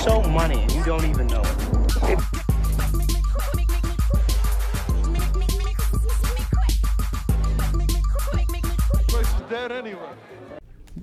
so 0.00 0.22
money 0.22 0.62
and 0.62 0.72
you 0.72 0.82
don't 0.84 1.04
even 1.04 1.26
know 1.26 1.42
it. 1.42 2.18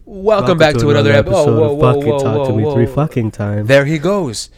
Welcome, 0.06 0.58
back 0.58 0.76
to, 0.78 0.90
another, 0.90 1.12
episode. 1.12 1.38
episode 1.38 1.60
whoa, 1.60 1.72
of 1.72 1.78
whoa, 1.78 1.94
Fucking 1.94 2.12
whoa, 2.12 2.20
Talk 2.20 2.38
whoa, 2.38 2.46
to 2.48 2.54
Me 2.54 2.64
whoa, 2.64 2.74
Three 2.74 2.86
fucking 2.88 3.32
times. 3.32 3.68
There 3.68 3.86
he 3.86 4.00
goes. 4.00 4.50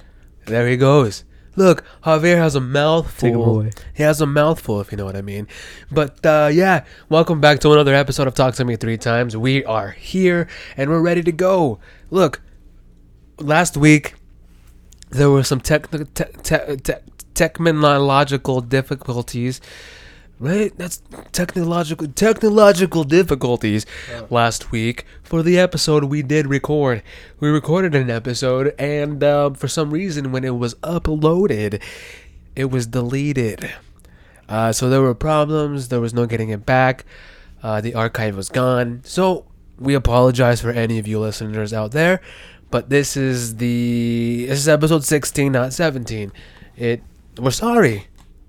There 0.46 0.68
he 0.68 0.78
goes. 0.78 1.26
Look, 1.58 1.84
Javier 2.06 2.38
has 2.38 2.56
a 2.56 2.62
mouthful. 2.62 3.30
Take 3.30 3.34
him 3.34 3.42
away. 3.42 3.72
He 3.94 4.04
has 4.04 4.22
a 4.22 4.26
mouthful, 4.26 4.80
if 4.80 4.92
you 4.92 4.98
know 4.98 5.06
what 5.06 5.18
I 5.18 5.22
mean. 5.22 5.48
But 5.92 6.26
uh, 6.26 6.50
yeah, 6.52 6.86
welcome 7.10 7.42
back 7.42 7.60
to 7.60 7.74
another 7.74 7.94
episode 7.94 8.28
of 8.28 8.36
Talk 8.36 8.56
to 8.56 8.66
Me 8.66 8.78
Three 8.78 8.98
Times. 8.98 9.36
We 9.36 9.66
are 9.66 9.92
here 9.92 10.48
and 10.78 10.90
we're 10.90 11.02
ready 11.02 11.24
to 11.24 11.32
go. 11.34 11.80
Look, 12.10 12.42
last 13.40 13.76
week 13.76 14.16
there 15.10 15.30
were 15.30 15.44
some 15.44 15.62
technical 15.62 16.06
te- 16.14 16.38
te- 16.44 16.76
te- 16.78 16.94
technological 17.34 18.62
difficulties. 18.62 19.62
Right, 20.42 20.72
that's 20.78 21.02
technological 21.34 22.08
technological 22.08 23.04
difficulties 23.04 23.86
last 24.30 24.72
week 24.72 25.06
for 25.22 25.44
the 25.44 25.60
episode 25.60 26.06
we 26.06 26.22
did 26.22 26.48
record. 26.48 27.04
We 27.42 27.50
recorded 27.50 27.94
an 27.94 28.10
episode, 28.10 28.74
and 28.80 29.22
um, 29.22 29.56
for 29.56 29.68
some 29.68 29.92
reason, 29.92 30.32
when 30.32 30.46
it 30.46 30.56
was 30.56 30.76
uploaded, 30.76 31.82
it 32.56 32.72
was 32.72 32.88
deleted. 32.88 33.70
Uh, 34.48 34.72
so 34.72 34.90
there 34.90 35.02
were 35.02 35.14
problems. 35.14 35.90
There 35.90 36.00
was 36.00 36.14
no 36.14 36.26
getting 36.26 36.50
it 36.50 36.66
back. 36.66 37.04
Uh, 37.62 37.82
the 37.82 37.94
archive 37.94 38.38
was 38.38 38.48
gone. 38.48 39.02
So 39.04 39.46
we 39.78 39.94
apologize 39.94 40.62
for 40.62 40.72
any 40.72 41.00
of 41.00 41.08
you 41.08 41.20
listeners 41.20 41.74
out 41.74 41.92
there. 41.92 42.22
But 42.72 42.90
this 42.90 43.18
is 43.18 43.56
the 43.58 44.46
this 44.48 44.60
is 44.60 44.68
episode 44.68 45.04
16, 45.04 45.52
not 45.52 45.74
17. 45.74 46.32
It 46.78 47.02
we're 47.38 47.52
sorry. 47.52 48.08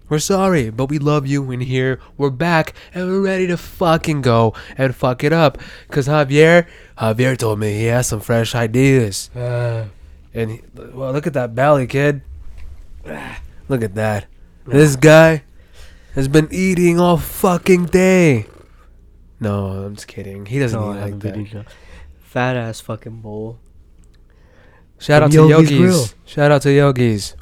We're 0.09 0.19
sorry, 0.19 0.71
but 0.71 0.87
we 0.91 0.99
love 0.99 1.27
you 1.29 1.51
in 1.53 1.61
here. 1.61 2.01
We're 2.19 2.31
back 2.31 2.75
and 2.93 3.07
we're 3.07 3.21
ready 3.23 3.47
to 3.47 3.57
fucking 3.57 4.23
go 4.23 4.55
and 4.77 4.95
fuck 4.95 5.23
it 5.23 5.33
up. 5.33 5.57
Cause 5.89 6.09
Javier, 6.09 6.67
Javier 6.99 7.39
told 7.39 7.61
me 7.61 7.75
he 7.79 7.85
has 7.85 8.09
some 8.09 8.19
fresh 8.21 8.55
ideas. 8.55 9.31
Uh, 9.37 9.87
And 10.35 10.51
he, 10.51 10.61
well, 10.75 11.13
look 11.13 11.27
at 11.27 11.33
that 11.35 11.55
belly, 11.55 11.87
kid. 11.87 12.23
Look 13.69 13.83
at 13.83 13.95
that. 13.95 14.27
This 14.67 14.97
guy 14.97 15.45
has 16.15 16.27
been 16.29 16.49
eating 16.51 16.99
all 17.01 17.17
fucking 17.17 17.87
day. 17.87 18.47
No, 19.39 19.67
I'm 19.87 19.95
just 19.95 20.09
kidding. 20.09 20.47
He 20.47 20.59
doesn't 20.59 20.79
no, 20.79 20.93
eat 20.93 21.01
like 21.01 21.19
that. 21.21 21.67
fat 22.19 22.57
ass 22.57 22.81
fucking 22.81 23.21
bowl. 23.21 23.59
Shout 25.01 25.23
out 25.23 25.33
to 25.33 25.49
Yogi's 25.49 25.71
Yogis. 25.73 25.79
Grill. 25.79 26.07
Shout 26.27 26.51
out 26.53 26.63
to 26.63 26.73
Yogis. 26.73 27.35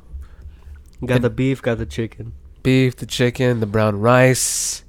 Got 1.04 1.16
And- 1.16 1.24
the 1.24 1.30
beef, 1.30 1.60
got 1.60 1.78
the 1.78 1.86
chicken. 1.86 2.32
Beef, 2.62 2.96
the 2.96 3.06
chicken, 3.06 3.60
the 3.60 3.66
brown 3.66 4.00
rice. 4.00 4.84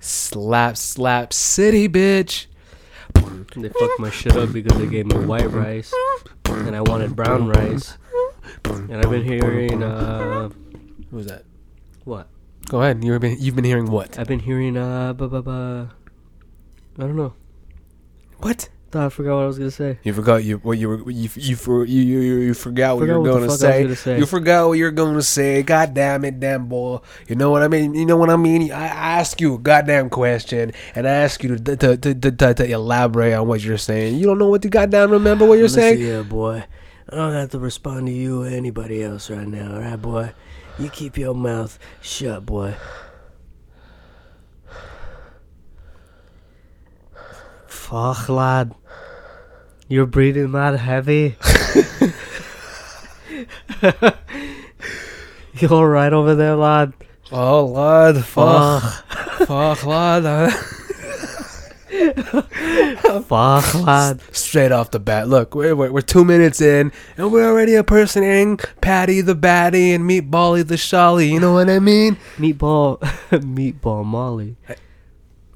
Slap, 0.00 0.76
slap, 0.76 1.32
city, 1.32 1.88
bitch. 1.88 2.46
They 3.56 3.68
fucked 3.68 3.98
my 4.00 4.10
shit 4.10 4.36
up 4.36 4.52
because 4.52 4.76
they 4.78 4.86
gave 4.86 5.06
me 5.06 5.16
white 5.24 5.50
rice, 5.50 5.92
and 6.48 6.74
I 6.74 6.80
wanted 6.80 7.14
brown 7.14 7.46
rice. 7.48 7.96
And 8.64 8.92
I've 8.94 9.10
been 9.10 9.22
hearing, 9.24 9.82
uh, 9.82 10.48
Who 11.10 11.16
was 11.16 11.26
that? 11.26 11.44
what? 12.04 12.28
Go 12.68 12.80
ahead. 12.82 13.04
You've 13.04 13.20
been 13.20 13.36
you've 13.38 13.54
been 13.56 13.64
hearing 13.64 13.90
what? 13.90 14.18
I've 14.18 14.26
been 14.28 14.38
hearing, 14.40 14.76
uh, 14.76 15.12
bu- 15.12 15.28
bu- 15.28 15.42
bu- 15.42 15.50
I 15.52 15.86
don't 16.98 17.16
know. 17.16 17.34
What? 18.38 18.68
I 18.94 19.08
forgot 19.08 19.36
what 19.36 19.42
I 19.42 19.46
was 19.46 19.58
gonna 19.58 19.70
say. 19.70 19.98
You 20.02 20.12
forgot 20.12 20.44
you 20.44 20.58
what 20.58 20.78
you 20.78 20.88
were 20.88 21.10
you 21.10 21.28
you 21.34 21.56
for 21.56 21.84
you 21.84 22.02
you 22.02 22.20
you, 22.20 22.34
you 22.38 22.54
forgot 22.54 22.96
what 22.96 23.02
Forgot 23.02 23.12
you 23.14 23.18
were 23.18 23.20
what 23.22 23.30
going 23.30 23.42
to 23.42 23.48
fuck 23.48 23.50
I 23.50 23.52
was 23.52 23.60
say. 23.60 23.82
gonna 23.82 23.96
say. 23.96 24.18
You 24.18 24.26
forgot 24.26 24.68
what 24.68 24.72
you 24.74 24.84
were 24.84 24.90
going 24.90 25.14
to 25.14 25.22
say. 25.22 25.62
God 25.62 25.94
damn 25.94 26.24
it, 26.24 26.38
damn 26.40 26.66
boy. 26.66 26.98
You 27.28 27.36
know 27.36 27.50
what 27.50 27.62
I 27.62 27.68
mean? 27.68 27.94
You 27.94 28.06
know 28.06 28.16
what 28.16 28.30
I 28.30 28.36
mean? 28.36 28.70
I 28.70 28.84
I 28.84 29.18
ask 29.20 29.40
you 29.40 29.54
a 29.54 29.58
goddamn 29.58 30.10
question 30.10 30.72
and 30.94 31.06
I 31.08 31.10
ask 31.10 31.42
you 31.42 31.56
to 31.56 31.76
to, 31.76 31.96
to, 31.96 32.14
to, 32.14 32.30
to, 32.30 32.54
to 32.54 32.70
elaborate 32.70 33.34
on 33.34 33.46
what 33.48 33.62
you're 33.62 33.78
saying. 33.78 34.16
You 34.16 34.26
don't 34.26 34.38
know 34.38 34.48
what 34.48 34.64
you 34.64 34.70
goddamn 34.70 35.10
remember 35.10 35.46
what 35.46 35.58
you're 35.58 35.68
saying? 35.68 36.00
Yeah, 36.00 36.22
boy. 36.22 36.64
I 37.08 37.16
don't 37.16 37.32
have 37.32 37.50
to 37.50 37.58
respond 37.58 38.06
to 38.06 38.12
you 38.12 38.44
or 38.44 38.46
anybody 38.46 39.02
else 39.02 39.28
right 39.30 39.46
now, 39.46 39.74
alright, 39.74 40.00
boy? 40.00 40.32
You 40.78 40.88
keep 40.88 41.18
your 41.18 41.34
mouth 41.34 41.78
shut, 42.00 42.46
boy. 42.46 42.74
Fuck, 47.66 48.28
lad. 48.28 48.74
You're 49.92 50.06
breathing 50.06 50.52
that 50.52 50.80
heavy. 50.80 51.36
you 55.60 55.68
alright 55.68 56.14
over 56.14 56.34
there, 56.34 56.56
lad? 56.56 56.94
Oh 57.30 57.66
lord, 57.66 58.24
fuck, 58.24 58.82
Fuck. 59.46 59.76
fuck, 59.76 60.24
uh, 60.24 60.50
Fuck, 63.20 63.74
lad. 63.84 64.20
Straight 64.34 64.72
off 64.72 64.92
the 64.92 64.98
bat, 64.98 65.28
look, 65.28 65.54
we're, 65.54 65.76
we're, 65.76 65.92
we're 65.92 66.00
two 66.00 66.24
minutes 66.24 66.62
in, 66.62 66.90
and 67.18 67.30
we're 67.30 67.46
already 67.46 67.74
impersonating 67.74 68.56
Patty 68.80 69.20
the 69.20 69.34
Batty 69.34 69.92
and 69.92 70.08
Meatbally 70.08 70.66
the 70.66 70.76
Sholly. 70.76 71.28
You 71.30 71.38
know 71.38 71.52
what 71.52 71.68
I 71.68 71.80
mean? 71.80 72.16
Meatball. 72.38 72.98
Meatball 73.30 74.06
Molly. 74.06 74.56
I- 74.66 74.76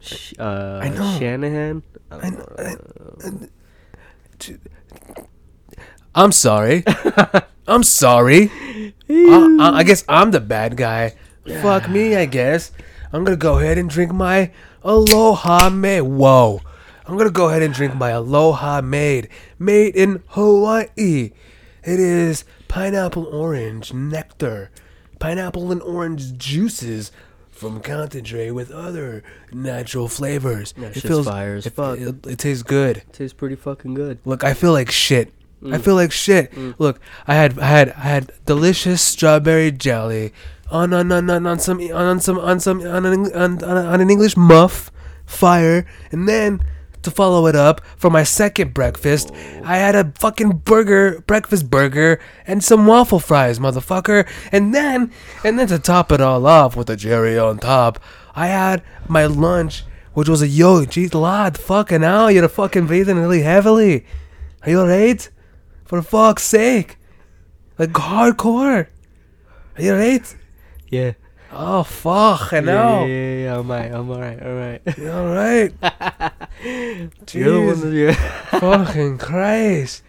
Sh- 0.01 0.35
uh, 0.39 0.81
I 0.83 0.91
know. 0.91 1.19
Shanahan? 1.19 1.83
I 2.11 2.29
know, 2.29 2.55
I- 2.59 2.77
I'm 6.15 6.33
sorry. 6.33 6.85
I'm 7.69 7.83
sorry. 7.83 8.51
I, 9.09 9.57
I, 9.61 9.79
I 9.79 9.83
guess 9.83 10.05
I'm 10.09 10.31
the 10.31 10.41
bad 10.41 10.77
guy. 10.77 11.15
Fuck 11.63 11.89
me, 11.89 12.17
I 12.17 12.27
guess. 12.27 12.73
I'm 13.13 13.25
gonna 13.25 13.37
go 13.37 13.59
ahead 13.59 13.79
and 13.79 13.89
drink 13.89 14.13
my 14.13 14.51
Aloha 14.83 15.71
Made. 15.71 16.03
Whoa. 16.03 16.61
I'm 17.07 17.17
gonna 17.17 17.31
go 17.31 17.49
ahead 17.49 17.63
and 17.63 17.73
drink 17.73 17.95
my 17.95 18.11
Aloha 18.11 18.81
Made. 18.81 19.29
Made 19.59 19.95
in 19.95 20.23
Hawaii. 20.29 20.87
It 20.97 22.01
is 22.01 22.45
pineapple 22.69 23.27
orange 23.27 23.93
nectar. 23.93 24.71
Pineapple 25.19 25.71
and 25.71 25.83
orange 25.83 26.37
juices 26.37 27.13
from 27.57 27.81
concentrate 27.81 28.51
with 28.53 28.71
other 28.71 29.23
natural 29.53 30.09
flavors. 30.09 30.73
That 30.73 30.95
shit's 30.95 31.27
fire 31.27 31.57
as 31.57 31.67
it, 31.67 31.71
fuck. 31.73 31.99
It, 31.99 32.27
it 32.27 32.39
tastes 32.39 32.63
good. 32.63 32.99
It 32.99 33.13
tastes 33.13 33.33
pretty 33.35 33.57
fucking 33.57 33.95
good. 33.95 34.19
Look, 34.25 34.45
I 34.45 34.55
feel 34.55 34.73
like 34.73 34.91
shit. 34.91 35.33
I 35.63 35.69
Mm. 35.79 35.81
feel 35.81 35.95
like 35.95 36.13
shit. 36.13 36.53
Look, 36.79 37.01
I 37.27 37.35
had 37.35 37.59
I 37.59 37.65
had 37.67 37.89
I 37.93 38.01
had 38.01 38.33
delicious 38.45 39.01
strawberry 39.01 39.73
jelly 39.73 40.35
on 40.71 40.93
on 40.93 41.11
on 41.11 41.31
on, 41.31 41.47
on 41.47 41.59
some 41.59 41.81
on 41.93 42.21
some 42.21 42.39
on 42.39 42.61
some 42.61 42.83
on 42.83 43.07
an, 43.07 43.33
on, 43.33 43.65
on, 43.65 43.77
on 43.87 44.01
an 44.03 44.11
English 44.11 44.37
muff, 44.37 44.93
fire, 45.25 45.87
and 46.13 46.29
then 46.29 46.61
to 47.03 47.11
follow 47.11 47.47
it 47.47 47.57
up 47.57 47.81
for 47.97 48.11
my 48.11 48.23
second 48.23 48.75
breakfast, 48.75 49.31
I 49.63 49.77
had 49.77 49.95
a 49.95 50.13
fucking 50.19 50.59
burger, 50.65 51.21
breakfast 51.27 51.71
burger, 51.71 52.21
and 52.47 52.63
some 52.63 52.87
waffle 52.87 53.21
fries, 53.21 53.59
motherfucker. 53.59 54.29
And 54.53 54.75
then 54.75 55.13
and 55.45 55.59
then 55.59 55.69
to 55.69 55.79
top 55.79 56.13
it 56.13 56.21
all 56.21 56.47
off 56.47 56.77
with 56.77 56.91
a 56.91 56.97
cherry 56.97 57.39
on 57.39 57.59
top, 57.59 57.99
I 58.35 58.49
had 58.49 58.83
my 59.09 59.27
lunch, 59.27 59.85
which 60.15 60.29
was 60.29 60.43
a 60.43 60.49
yo, 60.49 60.85
geez, 60.85 61.15
lad, 61.15 61.59
fucking 61.59 62.03
hell, 62.03 62.31
you're 62.31 62.49
fucking 62.49 62.87
breathing 62.87 63.19
really 63.19 63.43
heavily. 63.43 64.05
Are 64.63 64.71
you 64.71 64.81
alright? 64.81 65.31
For 65.85 66.03
fuck's 66.03 66.43
sake. 66.43 66.99
Like 67.79 67.91
hardcore. 67.91 68.89
Are 69.77 69.83
you 69.83 69.93
alright? 69.93 70.37
Yeah. 70.89 71.13
Oh 71.59 71.83
fuck, 71.85 72.53
I 72.53 72.61
know. 72.61 73.07
Yeah, 73.07 73.07
yeah, 73.07 73.45
yeah, 73.45 73.59
I'm 73.59 73.71
alright. 73.71 73.93
I'm 73.93 74.11
alright. 74.11 74.43
Alright. 74.43 74.83
You 74.99 75.11
alright? 75.11 75.73
You're 77.33 77.75
the 77.75 77.79
one 77.81 77.93
you 77.95 78.13
fucking 78.13 79.19
Christ. 79.19 80.03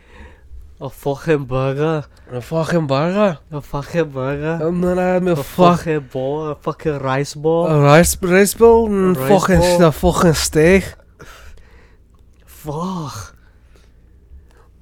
a 0.81 0.89
fucking 0.89 1.45
burger. 1.45 2.03
A 2.31 2.41
fucking 2.41 2.85
burger. 2.87 3.39
A 3.51 3.61
fucking 3.61 4.09
burger. 4.09 4.59
I'm 4.61 4.81
not 4.81 4.97
having 4.97 5.29
a 5.29 5.31
A 5.33 5.35
fuck. 5.37 5.79
fucking 5.79 6.09
ball. 6.11 6.47
A 6.49 6.55
fucking 6.55 6.99
rice 6.99 7.33
ball. 7.33 7.67
A 7.67 7.79
rice, 7.81 8.21
rice 8.21 8.53
bowl 8.53 8.87
and 8.87 9.15
A 9.15 9.19
rice 9.19 9.29
fucking, 9.29 9.59
bowl. 9.59 9.83
a 9.83 9.91
fucking 9.93 10.33
steak. 10.33 10.83
Fuck. 12.45 13.35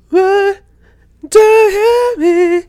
What 0.10 0.62
do 1.30 1.40
you 1.40 1.70
hear 2.18 2.58
me? 2.60 2.66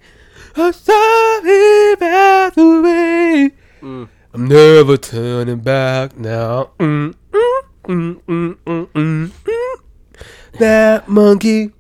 I'm 0.57 0.73
sorry 0.73 1.93
about 1.95 2.55
the 2.55 2.81
way. 2.85 3.53
Mm. 3.87 4.09
I'm 4.35 4.47
never 4.49 4.97
turning 4.97 5.61
back 5.61 6.19
now. 6.19 6.71
Mm, 6.81 7.15
mm, 7.85 8.21
mm, 8.27 8.57
mm, 8.67 8.87
mm. 8.89 9.33
That 10.59 11.09
monkey, 11.09 11.71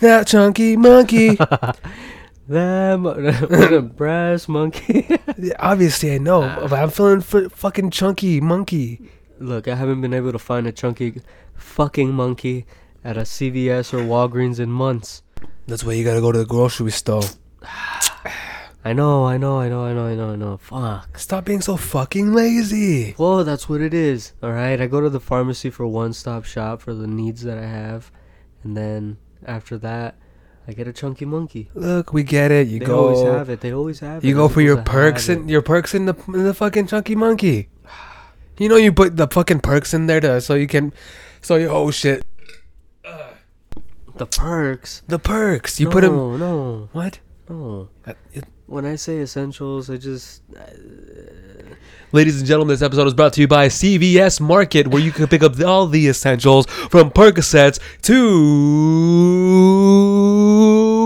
that 0.00 0.26
chunky 0.26 0.76
monkey. 0.76 1.38
That 2.48 2.98
mo- 2.98 3.10
a 3.76 3.82
brass 3.82 4.48
monkey. 4.48 5.06
Yeah, 5.38 5.52
Obviously, 5.58 6.14
I 6.14 6.18
know, 6.18 6.40
but 6.62 6.72
I'm 6.72 6.88
feeling 6.88 7.18
f- 7.18 7.52
fucking 7.52 7.90
chunky 7.90 8.40
monkey. 8.40 9.02
Look, 9.38 9.68
I 9.68 9.74
haven't 9.74 10.00
been 10.00 10.14
able 10.14 10.32
to 10.32 10.38
find 10.38 10.66
a 10.66 10.72
chunky 10.72 11.20
fucking 11.54 12.10
monkey 12.10 12.64
at 13.04 13.18
a 13.18 13.20
CVS 13.20 13.92
or 13.92 13.98
Walgreens 13.98 14.58
in 14.58 14.70
months. 14.70 15.22
That's 15.66 15.84
why 15.84 15.92
you 15.92 16.04
gotta 16.04 16.22
go 16.22 16.32
to 16.32 16.38
the 16.38 16.46
grocery 16.46 16.90
store. 16.90 17.22
I 18.84 18.92
know, 18.92 19.24
I 19.26 19.36
know, 19.38 19.58
I 19.58 19.68
know, 19.68 19.84
I 19.84 19.92
know, 19.92 20.06
I 20.06 20.14
know, 20.14 20.30
I 20.30 20.36
know. 20.36 20.56
Fuck. 20.56 21.18
Stop 21.18 21.44
being 21.44 21.60
so 21.60 21.76
fucking 21.76 22.32
lazy. 22.32 23.14
Well, 23.18 23.44
that's 23.44 23.68
what 23.68 23.80
it 23.80 23.92
is. 23.92 24.32
All 24.42 24.52
right, 24.52 24.80
I 24.80 24.86
go 24.86 25.00
to 25.00 25.10
the 25.10 25.20
pharmacy 25.20 25.68
for 25.70 25.86
one-stop 25.86 26.44
shop 26.44 26.80
for 26.80 26.94
the 26.94 27.06
needs 27.06 27.42
that 27.42 27.58
I 27.58 27.66
have, 27.66 28.10
and 28.62 28.76
then 28.76 29.18
after 29.44 29.76
that, 29.78 30.16
I 30.66 30.72
get 30.72 30.86
a 30.86 30.92
chunky 30.92 31.24
monkey. 31.24 31.70
Look, 31.74 32.12
we 32.12 32.22
get 32.22 32.50
it. 32.50 32.68
You 32.68 32.78
they 32.78 32.84
go. 32.84 33.08
always 33.08 33.22
have 33.22 33.48
it. 33.50 33.60
They 33.60 33.72
always 33.72 34.00
have 34.00 34.22
it. 34.22 34.28
You 34.28 34.34
go 34.34 34.48
for 34.48 34.60
your 34.60 34.80
perks 34.82 35.28
and 35.28 35.48
your 35.50 35.62
perks 35.62 35.94
in 35.94 36.04
the 36.06 36.14
in 36.28 36.44
the 36.44 36.54
fucking 36.54 36.86
chunky 36.88 37.14
monkey. 37.14 37.70
You 38.58 38.68
know 38.68 38.76
you 38.76 38.92
put 38.92 39.16
the 39.16 39.26
fucking 39.26 39.60
perks 39.60 39.94
in 39.94 40.06
there 40.06 40.20
to 40.20 40.40
so 40.40 40.54
you 40.54 40.66
can, 40.66 40.92
so 41.40 41.56
you 41.56 41.68
oh 41.68 41.90
shit 41.90 42.24
the 44.16 44.26
perks. 44.26 45.02
the 45.06 45.18
perks 45.18 45.78
you 45.80 45.86
no, 45.86 45.92
put 45.92 46.00
them 46.02 46.38
No, 46.38 46.88
what? 46.92 47.20
no. 47.48 47.88
Uh, 48.06 48.12
it- 48.32 48.44
When 48.68 48.84
I 48.84 48.96
say 48.96 49.20
essentials, 49.20 49.88
I 49.88 49.96
just 49.96 50.42
uh, 50.54 50.60
Ladies 52.10 52.38
and 52.38 52.46
gentlemen, 52.46 52.72
this 52.72 52.80
episode 52.80 53.06
is 53.06 53.12
brought 53.12 53.34
to 53.34 53.40
you 53.42 53.48
by 53.48 53.68
CVS 53.68 54.40
Market, 54.40 54.88
where 54.88 55.02
you 55.02 55.12
can 55.12 55.26
pick 55.26 55.42
up 55.42 55.60
all 55.60 55.86
the 55.86 56.08
essentials 56.08 56.64
from 56.66 57.10
Percocets 57.10 57.78
to 58.02 58.14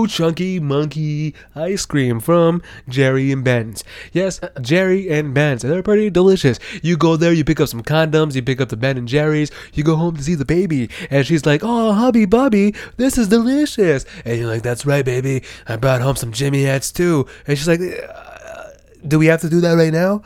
Chunky 0.07 0.59
Monkey 0.59 1.35
ice 1.55 1.85
cream 1.85 2.19
from 2.19 2.61
Jerry 2.87 3.31
and 3.31 3.43
Ben's. 3.43 3.83
Yes, 4.11 4.39
Jerry 4.61 5.09
and 5.09 5.33
Ben's. 5.33 5.61
They're 5.61 5.83
pretty 5.83 6.09
delicious. 6.09 6.59
You 6.81 6.97
go 6.97 7.15
there, 7.17 7.33
you 7.33 7.43
pick 7.43 7.59
up 7.59 7.69
some 7.69 7.83
condoms, 7.83 8.35
you 8.35 8.41
pick 8.41 8.61
up 8.61 8.69
the 8.69 8.77
Ben 8.77 8.97
and 8.97 9.07
Jerry's, 9.07 9.51
you 9.73 9.83
go 9.83 9.95
home 9.95 10.15
to 10.17 10.23
see 10.23 10.35
the 10.35 10.45
baby, 10.45 10.89
and 11.09 11.25
she's 11.25 11.45
like, 11.45 11.61
Oh, 11.63 11.91
hubby 11.93 12.25
bubby, 12.25 12.75
this 12.97 13.17
is 13.17 13.27
delicious. 13.27 14.05
And 14.25 14.39
you're 14.39 14.49
like, 14.49 14.63
That's 14.63 14.85
right, 14.85 15.05
baby. 15.05 15.43
I 15.67 15.75
brought 15.75 16.01
home 16.01 16.15
some 16.15 16.31
Jimmy 16.31 16.63
Hats 16.63 16.91
too. 16.91 17.27
And 17.47 17.57
she's 17.57 17.67
like, 17.67 17.79
"Uh, 17.81 18.69
Do 19.07 19.19
we 19.19 19.27
have 19.27 19.41
to 19.41 19.49
do 19.49 19.61
that 19.61 19.73
right 19.73 19.93
now? 19.93 20.23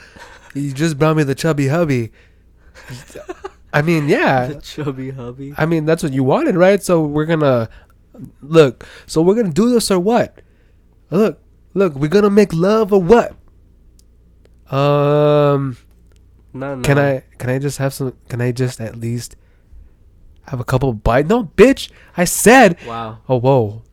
You 0.54 0.74
just 0.74 0.98
brought 0.98 1.18
me 1.18 1.24
the 1.24 1.36
chubby 1.36 1.68
hubby. 1.68 2.12
I 3.74 3.82
mean, 3.82 4.08
yeah. 4.08 4.48
the 4.54 4.62
chubby 4.62 5.12
hubby. 5.12 5.54
I 5.58 5.66
mean, 5.66 5.86
that's 5.86 6.02
what 6.04 6.14
you 6.14 6.24
wanted, 6.24 6.56
right? 6.56 6.82
So 6.82 7.04
we're 7.04 7.26
gonna 7.26 7.70
look. 8.42 8.86
So 9.06 9.22
we're 9.22 9.36
gonna 9.36 9.54
do 9.54 9.70
this 9.70 9.90
or 9.92 10.00
what? 10.00 10.40
Look, 11.12 11.40
look. 11.74 11.96
We're 11.96 12.10
gonna 12.10 12.30
make 12.30 12.54
love 12.54 12.92
or 12.94 13.02
what? 13.02 13.32
Um, 14.70 15.78
No, 16.54 16.76
no. 16.76 16.82
can 16.82 16.98
I? 17.00 17.24
Can 17.38 17.50
I 17.50 17.60
just 17.60 17.78
have 17.78 17.94
some? 17.94 18.14
Can 18.30 18.42
I 18.42 18.52
just 18.52 18.82
at 18.82 18.96
least 18.96 19.36
have 20.48 20.60
a 20.60 20.64
couple 20.66 20.92
bites? 20.94 21.30
No, 21.30 21.46
bitch. 21.56 21.90
I 22.18 22.26
said. 22.26 22.78
Wow. 22.86 23.20
Oh, 23.30 23.40
whoa. 23.40 23.84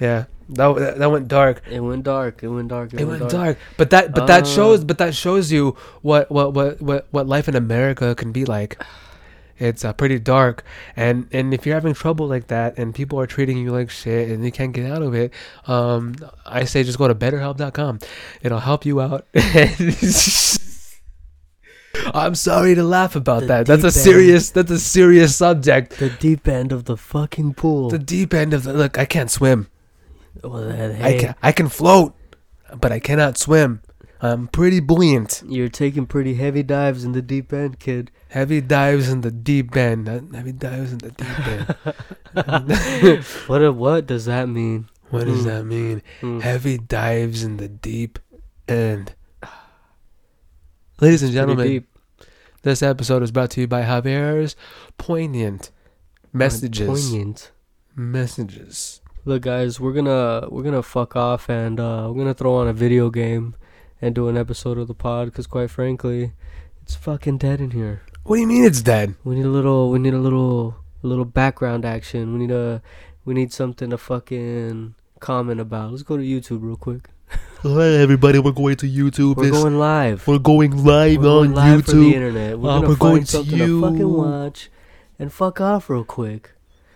Yeah, 0.00 0.24
that 0.50 0.74
that, 0.78 0.98
that 0.98 1.10
went 1.10 1.28
dark. 1.28 1.62
It 1.70 1.80
went 1.80 2.02
dark. 2.02 2.42
It 2.42 2.48
went 2.48 2.68
dark. 2.68 2.92
It, 2.92 3.00
It 3.00 3.04
went 3.06 3.30
dark, 3.30 3.56
but 3.78 3.90
that 3.90 4.12
but 4.14 4.26
that 4.26 4.42
Uh. 4.42 4.46
shows 4.46 4.84
but 4.84 4.98
that 4.98 5.14
shows 5.14 5.52
you 5.52 5.76
what 6.02 6.30
what 6.30 6.52
what 6.54 6.82
what, 6.82 7.06
what 7.10 7.26
life 7.28 7.48
in 7.48 7.54
America 7.54 8.14
can 8.14 8.32
be 8.32 8.44
like. 8.44 8.82
It's 9.58 9.84
uh, 9.84 9.92
pretty 9.92 10.18
dark, 10.18 10.64
and 10.96 11.28
and 11.32 11.52
if 11.54 11.66
you're 11.66 11.74
having 11.74 11.94
trouble 11.94 12.26
like 12.26 12.48
that, 12.48 12.78
and 12.78 12.94
people 12.94 13.20
are 13.20 13.26
treating 13.26 13.58
you 13.58 13.70
like 13.70 13.90
shit, 13.90 14.30
and 14.30 14.44
you 14.44 14.50
can't 14.50 14.72
get 14.72 14.90
out 14.90 15.02
of 15.02 15.14
it, 15.14 15.32
um, 15.66 16.14
I 16.44 16.64
say 16.64 16.82
just 16.82 16.98
go 16.98 17.06
to 17.08 17.14
BetterHelp.com. 17.14 17.98
It'll 18.42 18.60
help 18.60 18.84
you 18.84 19.00
out. 19.00 19.26
I'm 22.14 22.34
sorry 22.34 22.74
to 22.74 22.82
laugh 22.82 23.14
about 23.16 23.40
The 23.42 23.46
that. 23.46 23.66
That's 23.66 23.84
a 23.84 23.88
deep 23.88 23.96
end. 23.96 24.04
serious. 24.04 24.50
That's 24.50 24.70
a 24.70 24.78
serious 24.78 25.36
subject. 25.36 25.98
The 25.98 26.10
deep 26.10 26.48
end 26.48 26.72
of 26.72 26.84
the 26.86 26.96
fucking 26.96 27.54
pool. 27.54 27.90
The 27.90 27.98
deep 27.98 28.32
end 28.34 28.54
of 28.54 28.62
the 28.64 28.72
look. 28.72 28.98
I 28.98 29.04
can't 29.04 29.30
swim. 29.30 29.68
well, 30.42 30.64
then, 30.64 31.02
I 31.02 31.18
can 31.18 31.34
I 31.42 31.52
can 31.52 31.68
float, 31.68 32.14
but 32.74 32.90
I 32.92 32.98
cannot 32.98 33.36
swim. 33.38 33.82
I'm 34.24 34.46
pretty 34.48 34.78
buoyant. 34.80 35.42
you're 35.48 35.68
taking 35.68 36.06
pretty 36.06 36.34
heavy 36.34 36.62
dives 36.62 37.02
in 37.04 37.10
the 37.10 37.20
deep 37.22 37.52
end, 37.52 37.80
kid. 37.80 38.10
Heavy 38.28 38.60
dives 38.60 39.08
in 39.08 39.22
the 39.22 39.32
deep 39.32 39.74
end. 39.76 40.08
Uh, 40.08 40.20
Heavy 40.32 40.52
dives 40.52 40.92
in 40.92 40.98
the 40.98 41.10
deep 41.10 41.46
end. 41.48 41.76
What? 43.48 43.62
A, 43.62 43.72
what 43.72 44.06
does 44.06 44.24
that 44.26 44.48
mean? 44.48 44.88
what 45.10 45.24
does 45.26 45.40
Mm. 45.40 45.44
that 45.44 45.64
mean? 45.64 46.02
Hmm. 46.20 46.38
Heavy 46.40 46.78
dives 46.78 47.42
in 47.42 47.56
the 47.58 47.68
deep 47.68 48.18
end. 48.68 49.14
Ladies 51.00 51.22
and 51.22 51.32
gentlemen, 51.32 51.84
this 52.62 52.82
episode 52.82 53.22
is 53.22 53.32
brought 53.32 53.50
to 53.50 53.60
you 53.62 53.66
by 53.66 53.82
Javier's 53.82 54.54
poignant 54.98 55.70
messages. 56.32 56.86
Poignant. 56.86 57.50
Messages. 57.96 59.00
Look, 59.24 59.42
guys, 59.42 59.78
we're 59.80 59.92
gonna 59.92 60.46
we're 60.48 60.62
gonna 60.62 60.82
fuck 60.82 61.16
off 61.16 61.48
and 61.50 61.78
uh, 61.80 62.06
we're 62.08 62.18
gonna 62.22 62.34
throw 62.34 62.54
on 62.54 62.68
a 62.68 62.72
video 62.72 63.10
game 63.10 63.54
and 64.02 64.14
do 64.14 64.28
an 64.28 64.36
episode 64.36 64.76
of 64.76 64.88
the 64.88 64.94
pod 64.94 65.28
because, 65.28 65.46
quite 65.46 65.70
frankly, 65.70 66.32
it's 66.82 66.94
fucking 66.94 67.38
dead 67.38 67.60
in 67.60 67.70
here. 67.70 68.02
What 68.24 68.36
do 68.36 68.42
you 68.42 68.46
mean 68.48 68.64
it's 68.64 68.82
dead? 68.82 69.14
We 69.24 69.36
need 69.36 69.46
a 69.46 69.48
little. 69.48 69.90
We 69.90 69.98
need 69.98 70.12
a 70.14 70.18
little. 70.18 70.76
A 71.04 71.08
little 71.08 71.24
background 71.24 71.84
action. 71.84 72.32
We 72.32 72.38
need 72.46 72.52
a. 72.52 72.80
We 73.24 73.34
need 73.34 73.52
something 73.52 73.90
to 73.90 73.98
fucking 73.98 74.94
comment 75.18 75.58
about. 75.60 75.90
Let's 75.90 76.02
go 76.04 76.16
to 76.16 76.22
YouTube 76.22 76.62
real 76.62 76.76
quick. 76.76 77.08
Hi 77.62 77.88
everybody, 77.94 78.38
we're 78.38 78.52
going 78.52 78.76
to 78.76 78.86
YouTube. 78.88 79.36
We're 79.36 79.50
going 79.50 79.78
live. 79.78 80.26
we're 80.28 80.38
going 80.38 80.84
live 80.84 81.18
on 81.18 81.18
YouTube. 81.18 81.18
We're 81.18 81.22
going 81.22 81.48
on 81.50 81.54
live 81.54 81.84
for 81.86 81.90
the 81.92 81.96
YouTube. 81.98 82.12
internet. 82.12 82.58
We're 82.60 82.70
Uh, 82.70 82.74
gonna 82.74 82.88
we're 82.88 82.94
find 82.96 82.98
going 83.00 83.20
to 83.24 83.26
something 83.30 83.58
to 83.58 83.80
fucking 83.80 84.08
watch 84.12 84.70
and 85.18 85.32
fuck 85.32 85.60
off 85.60 85.88
real 85.90 86.04
quick. 86.04 86.52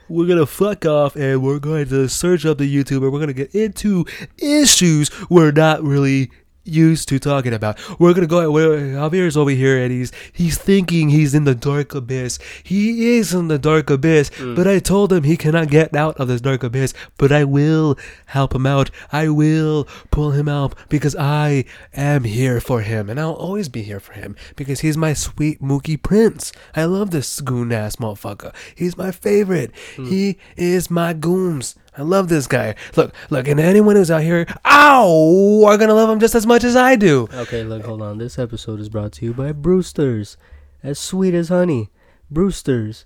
we're 0.09 0.27
gonna 0.29 0.47
fuck 0.47 0.85
off 0.87 1.17
and 1.17 1.43
we're 1.43 1.59
going 1.59 1.89
to 1.89 2.09
search 2.09 2.45
up 2.47 2.59
the 2.59 2.73
YouTube 2.73 3.03
and 3.03 3.13
we're 3.13 3.19
gonna 3.21 3.33
get 3.33 3.53
into 3.57 4.05
issues 4.39 5.11
we're 5.29 5.51
not 5.53 5.83
really 5.83 6.31
used 6.67 7.09
to 7.09 7.19
talking 7.19 7.55
about. 7.55 7.79
We're 8.01 8.13
gonna 8.15 8.27
go 8.27 8.51
where 8.51 8.77
Javier's 8.79 9.37
over 9.37 9.51
here 9.51 9.79
and 9.83 9.93
he's 9.93 10.13
he's 10.33 10.59
thinking 10.59 11.09
he's 11.09 11.35
in 11.35 11.45
the 11.45 11.55
dark 11.55 11.95
abyss. 11.95 12.39
He 12.63 13.17
is 13.17 13.33
in 13.33 13.49
the 13.49 13.59
dark 13.59 13.89
abyss, 13.91 14.31
Mm. 14.31 14.57
but 14.57 14.67
I 14.67 14.79
told 14.79 15.13
him 15.13 15.25
he 15.25 15.37
cannot 15.37 15.71
get 15.71 15.95
out 15.97 16.17
of 16.19 16.29
this 16.29 16.41
dark 16.41 16.63
abyss. 16.63 16.93
But 17.19 17.33
I 17.33 17.45
will 17.45 17.97
help 18.27 18.55
him 18.55 18.67
out. 18.67 18.91
I 19.13 19.29
will 19.29 19.87
pull 20.11 20.33
him 20.33 20.49
out 20.49 20.75
because 20.89 21.15
I 21.17 21.65
am 21.95 22.25
here 22.25 22.61
for 22.61 22.81
him 22.83 23.09
and 23.09 23.19
I'll 23.21 23.33
always 23.33 23.69
be 23.69 23.83
here 23.83 24.01
for 24.01 24.13
him 24.13 24.37
because 24.57 24.81
he's 24.81 24.97
my 24.97 25.13
sweet 25.15 25.63
Mookie 25.63 26.01
Prince. 26.03 26.53
I 26.75 26.85
love 26.85 27.11
this 27.11 27.41
goon 27.41 27.73
ass 27.73 27.97
motherfucker. 27.97 28.53
He's 28.75 28.97
my 28.97 29.11
favorite. 29.11 29.71
He 29.97 30.39
is 30.57 30.91
my 30.91 31.15
gooms. 31.15 31.75
I 31.99 32.03
love 32.03 32.29
this 32.29 32.47
guy. 32.47 32.75
Look, 32.95 33.15
look, 33.31 33.49
and 33.49 33.59
anyone 33.59 33.97
who's 33.97 34.11
out 34.11 34.23
here, 34.23 34.47
ow, 34.67 35.65
are 35.67 35.79
gonna 35.79 35.95
love 35.95 36.11
him 36.11 36.21
just 36.21 36.35
as 36.35 36.47
much 36.47 36.63
as 36.63 36.77
I 36.77 36.95
do. 36.97 37.29
Okay, 37.33 37.63
look, 37.65 37.85
hold 37.85 38.03
on. 38.03 38.19
This 38.19 38.39
episode 38.39 38.81
is 38.81 38.89
brought 38.89 39.13
to 39.13 39.25
you 39.25 39.33
by 39.33 39.53
Brewsters. 39.53 40.37
As 40.83 40.99
sweet 40.99 41.33
as 41.35 41.49
honey. 41.49 41.91
Brewsters. 42.33 43.05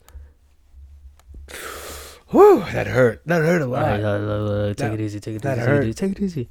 Whew, 2.28 2.64
that 2.72 2.86
hurt. 2.86 3.22
That 3.26 3.42
hurt 3.42 3.62
a 3.62 3.66
lot. 3.66 3.82
right, 3.82 4.00
uh, 4.00 4.06
uh, 4.08 4.10
uh, 4.10 4.66
take 4.68 4.76
That- 4.76 4.92
it 4.94 5.00
easy. 5.00 5.20
Take 5.20 5.36
it 5.36 5.44
easy. 5.44 5.60
hurt. 5.60 5.66
Take 5.66 5.82
it 5.82 5.88
easy. 5.88 5.94
Take 5.94 6.10
it 6.18 6.22
easy. 6.24 6.50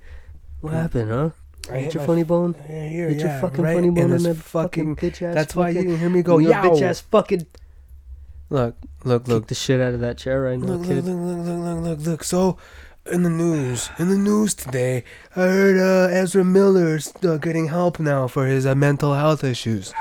What 0.62 0.74
happened, 0.74 1.12
huh? 1.12 1.30
I 1.70 1.74
Hit 1.76 1.84
hit 1.86 1.94
your 1.96 2.04
funny 2.06 2.24
bone? 2.24 2.56
Here, 2.68 3.10
Hit 3.10 3.20
your 3.22 3.40
fucking 3.40 3.64
right 3.64 3.76
funny 3.76 3.90
bone 3.90 3.98
in 4.06 4.10
this 4.12 4.24
that 4.24 4.36
fucking. 4.38 4.96
fucking 4.96 5.12
bitch 5.12 5.22
ass. 5.22 5.36
That's 5.36 5.56
why 5.56 5.70
you 5.70 5.82
didn't 5.84 6.00
hear 6.00 6.10
me 6.10 6.22
go. 6.22 6.38
your 6.40 6.54
bitch 6.54 6.82
ass 6.82 7.00
fucking. 7.02 7.46
Look, 8.50 8.76
look, 9.04 9.24
Kick 9.26 9.30
look. 9.34 9.48
the 9.48 9.56
shit 9.56 9.80
out 9.80 9.94
of 9.94 10.00
that 10.00 10.18
chair 10.18 10.42
right 10.42 10.58
now, 10.60 10.66
Look, 10.74 10.80
look, 10.80 10.88
kid. 10.88 11.06
look, 11.06 11.18
look, 11.18 11.46
look, 11.46 11.58
look, 11.66 11.84
look, 12.00 12.08
look. 12.08 12.24
So, 12.24 12.58
in 13.12 13.24
the 13.24 13.30
news, 13.30 13.90
in 14.00 14.10
the 14.10 14.18
news 14.18 14.54
today, 14.56 15.04
I 15.36 15.42
heard 15.42 15.78
uh, 15.78 16.12
Ezra 16.14 16.44
Miller's 16.44 17.14
uh, 17.24 17.38
getting 17.38 17.68
help 17.68 18.00
now 18.00 18.28
for 18.28 18.48
his 18.48 18.66
uh, 18.66 18.74
mental 18.76 19.14
health 19.14 19.44
issues. 19.44 19.94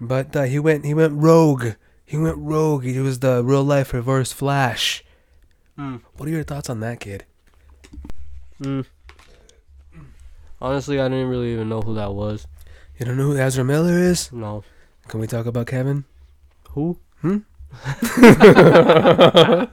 But 0.00 0.36
uh, 0.36 0.42
he 0.42 0.58
went, 0.58 0.84
he 0.84 0.92
went 0.94 1.14
rogue. 1.14 1.68
He 2.04 2.18
went 2.18 2.36
rogue. 2.38 2.84
He 2.84 2.98
was 3.00 3.20
the 3.20 3.42
real 3.42 3.64
life 3.64 3.92
Reverse 3.94 4.32
Flash. 4.32 5.02
Mm. 5.78 6.02
What 6.16 6.28
are 6.28 6.32
your 6.32 6.44
thoughts 6.44 6.68
on 6.70 6.80
that, 6.80 7.00
kid? 7.00 7.24
Mm. 8.60 8.84
Honestly, 10.60 11.00
I 11.00 11.08
didn't 11.08 11.28
really 11.28 11.52
even 11.52 11.68
know 11.68 11.80
who 11.82 11.94
that 11.94 12.12
was. 12.14 12.46
You 12.98 13.06
don't 13.06 13.16
know 13.16 13.24
who 13.32 13.36
Ezra 13.38 13.64
Miller 13.64 13.98
is? 13.98 14.32
No. 14.32 14.64
Can 15.08 15.20
we 15.20 15.26
talk 15.26 15.46
about 15.46 15.66
Kevin? 15.66 16.04
Who? 16.70 16.98
Hmm? 17.20 17.38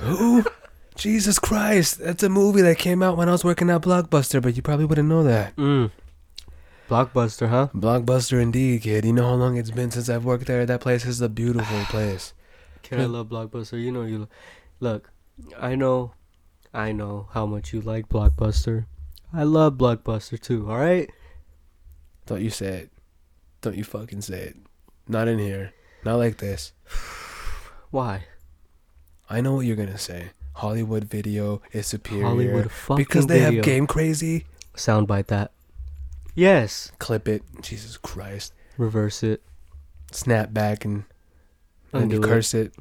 Who? 0.00 0.44
Jesus 0.96 1.38
Christ! 1.38 1.98
That's 1.98 2.22
a 2.22 2.28
movie 2.28 2.62
that 2.62 2.78
came 2.78 3.02
out 3.02 3.16
when 3.16 3.28
I 3.28 3.32
was 3.32 3.44
working 3.44 3.68
at 3.70 3.82
Blockbuster, 3.82 4.40
but 4.40 4.54
you 4.56 4.62
probably 4.62 4.84
wouldn't 4.84 5.08
know 5.08 5.24
that. 5.24 5.56
Mm. 5.56 5.90
Blockbuster, 6.88 7.48
huh? 7.48 7.68
Blockbuster 7.74 8.40
indeed, 8.40 8.82
kid. 8.82 9.04
You 9.04 9.12
know 9.12 9.26
how 9.28 9.34
long 9.34 9.56
it's 9.56 9.70
been 9.72 9.90
since 9.90 10.08
I've 10.08 10.24
worked 10.24 10.46
there. 10.46 10.64
That 10.66 10.80
place 10.80 11.04
is 11.04 11.20
a 11.20 11.28
beautiful 11.28 11.84
place. 11.88 12.32
Kid, 12.82 13.00
I 13.00 13.04
love 13.06 13.28
Blockbuster. 13.28 13.80
You 13.82 13.90
know 13.90 14.02
you. 14.02 14.18
lo- 14.20 14.28
Look, 14.80 15.10
I 15.58 15.74
know, 15.74 16.12
I 16.72 16.92
know 16.92 17.28
how 17.32 17.44
much 17.46 17.72
you 17.72 17.80
like 17.80 18.08
Blockbuster. 18.08 18.86
I 19.32 19.42
love 19.44 19.74
Blockbuster 19.74 20.38
too. 20.38 20.70
All 20.70 20.78
right. 20.78 21.10
Don't 22.26 22.42
you 22.42 22.50
say 22.50 22.66
it. 22.82 22.90
Don't 23.62 23.76
you 23.76 23.84
fucking 23.84 24.20
say 24.22 24.40
it. 24.40 24.56
Not 25.08 25.28
in 25.28 25.38
here. 25.38 25.72
Not 26.04 26.16
like 26.16 26.38
this. 26.38 26.72
Why? 27.90 28.24
I 29.28 29.40
know 29.40 29.54
what 29.54 29.66
you're 29.66 29.76
gonna 29.76 29.98
say. 29.98 30.30
Hollywood 30.54 31.04
Video 31.04 31.60
is 31.72 31.86
superior 31.86 32.24
Hollywood 32.26 32.70
fucking 32.70 32.96
because 33.04 33.26
they 33.26 33.40
video. 33.40 33.56
have 33.56 33.64
Game 33.64 33.86
Crazy. 33.86 34.46
Soundbite 34.76 35.26
that. 35.26 35.50
Yes. 36.34 36.92
Clip 36.98 37.26
it. 37.28 37.42
Jesus 37.60 37.96
Christ. 37.96 38.52
Reverse 38.78 39.22
it. 39.22 39.42
Snap 40.12 40.52
back 40.52 40.84
and 40.84 41.04
and 41.92 42.10
you 42.10 42.16
Undo 42.18 42.26
it. 42.28 42.30
curse 42.30 42.54
it. 42.54 42.72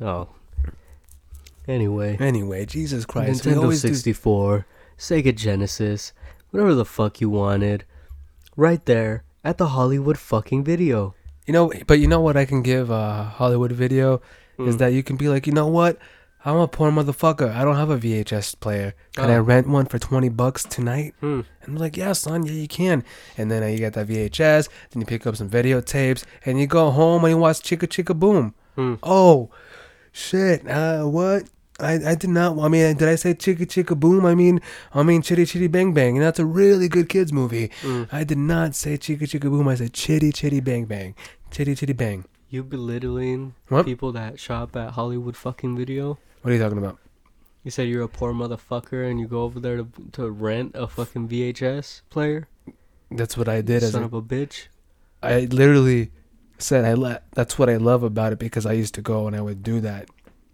Oh. 0.00 0.28
Anyway. 1.68 2.16
Anyway, 2.20 2.64
Jesus 2.66 3.04
Christ. 3.04 3.44
Nintendo 3.44 3.62
always 3.62 3.82
do- 3.82 3.88
64, 3.88 4.66
Sega 4.98 5.34
Genesis, 5.34 6.12
whatever 6.50 6.74
the 6.74 6.84
fuck 6.84 7.20
you 7.20 7.28
wanted. 7.30 7.84
Right 8.56 8.84
there 8.86 9.24
at 9.44 9.58
the 9.58 9.68
Hollywood 9.68 10.18
fucking 10.18 10.64
video. 10.64 11.14
You 11.46 11.52
know, 11.52 11.72
but 11.86 11.98
you 12.00 12.06
know 12.08 12.20
what 12.20 12.36
I 12.36 12.44
can 12.44 12.62
give 12.62 12.90
a 12.90 13.24
Hollywood 13.24 13.72
Video 13.72 14.20
is 14.58 14.76
Mm. 14.76 14.78
that 14.78 14.92
you 14.92 15.02
can 15.02 15.16
be 15.16 15.28
like, 15.28 15.46
you 15.46 15.52
know 15.52 15.66
what? 15.68 15.98
I'm 16.44 16.56
a 16.56 16.68
poor 16.68 16.90
motherfucker. 16.92 17.52
I 17.54 17.64
don't 17.64 17.76
have 17.76 17.90
a 17.90 17.96
VHS 17.98 18.54
player. 18.54 18.94
Can 19.16 19.30
I 19.30 19.36
Oh. 19.36 19.42
rent 19.42 19.68
one 19.68 19.86
for 19.86 19.98
20 19.98 20.28
bucks 20.28 20.62
tonight? 20.64 21.14
Hmm. 21.20 21.40
And 21.62 21.74
they're 21.74 21.80
like, 21.80 21.96
yeah, 21.96 22.12
son, 22.12 22.46
yeah, 22.46 22.52
you 22.52 22.68
can. 22.68 23.02
And 23.36 23.50
then 23.50 23.62
uh, 23.64 23.66
you 23.66 23.78
get 23.78 23.94
that 23.94 24.06
VHS, 24.06 24.68
then 24.90 25.00
you 25.00 25.06
pick 25.06 25.26
up 25.26 25.34
some 25.36 25.50
videotapes, 25.50 26.24
and 26.44 26.60
you 26.60 26.66
go 26.68 26.90
home 26.90 27.24
and 27.24 27.32
you 27.32 27.38
watch 27.38 27.60
Chicka 27.60 27.86
Chicka 27.88 28.14
Boom. 28.18 28.54
Hmm. 28.76 28.94
Oh, 29.02 29.50
shit. 30.12 30.66
Uh, 30.68 31.04
what? 31.04 31.44
I, 31.78 32.12
I 32.12 32.14
did 32.14 32.30
not. 32.30 32.58
I 32.58 32.68
mean, 32.68 32.96
did 32.96 33.08
I 33.08 33.16
say 33.16 33.34
Chicka 33.34 33.66
Chicka 33.66 33.98
Boom? 33.98 34.24
I 34.24 34.34
mean, 34.34 34.60
I 34.94 35.02
mean 35.02 35.20
Chitty 35.22 35.44
Chitty 35.44 35.66
Bang 35.66 35.92
Bang, 35.92 36.16
and 36.16 36.24
that's 36.24 36.38
a 36.38 36.44
really 36.46 36.88
good 36.88 37.08
kids 37.08 37.32
movie. 37.32 37.70
Mm. 37.82 38.08
I 38.10 38.24
did 38.24 38.38
not 38.38 38.74
say 38.74 38.96
Chicka 38.96 39.22
Chicka 39.22 39.50
Boom. 39.50 39.68
I 39.68 39.74
said 39.74 39.92
Chitty 39.92 40.32
Chitty 40.32 40.60
Bang 40.60 40.86
Bang, 40.86 41.14
Chitty 41.50 41.74
Chitty 41.74 41.92
Bang. 41.92 42.24
You 42.48 42.62
belittling 42.62 43.54
What? 43.68 43.84
people 43.84 44.12
that 44.12 44.38
shop 44.40 44.74
at 44.76 44.92
Hollywood 44.92 45.36
fucking 45.36 45.76
video? 45.76 46.18
What 46.42 46.52
are 46.52 46.54
you 46.54 46.62
talking 46.62 46.78
about? 46.78 46.98
You 47.64 47.70
said 47.72 47.88
you're 47.88 48.04
a 48.04 48.08
poor 48.08 48.32
motherfucker 48.32 49.10
and 49.10 49.18
you 49.18 49.26
go 49.26 49.42
over 49.42 49.58
there 49.58 49.78
to, 49.78 49.88
to 50.12 50.30
rent 50.30 50.72
a 50.74 50.86
fucking 50.86 51.28
VHS 51.28 52.02
player? 52.08 52.48
That's 53.10 53.36
what 53.36 53.48
I 53.48 53.60
did. 53.60 53.82
As 53.82 53.92
Son 53.92 54.02
a, 54.02 54.06
of 54.06 54.14
a 54.14 54.22
bitch. 54.22 54.68
I 55.22 55.40
literally 55.40 56.12
said 56.58 56.84
I 56.84 56.94
let. 56.94 57.24
That's 57.32 57.58
what 57.58 57.68
I 57.68 57.76
love 57.76 58.02
about 58.04 58.32
it 58.32 58.38
because 58.38 58.64
I 58.64 58.72
used 58.72 58.94
to 58.94 59.02
go 59.02 59.26
and 59.26 59.34
I 59.34 59.40
would 59.40 59.62
do 59.62 59.80
that 59.80 60.08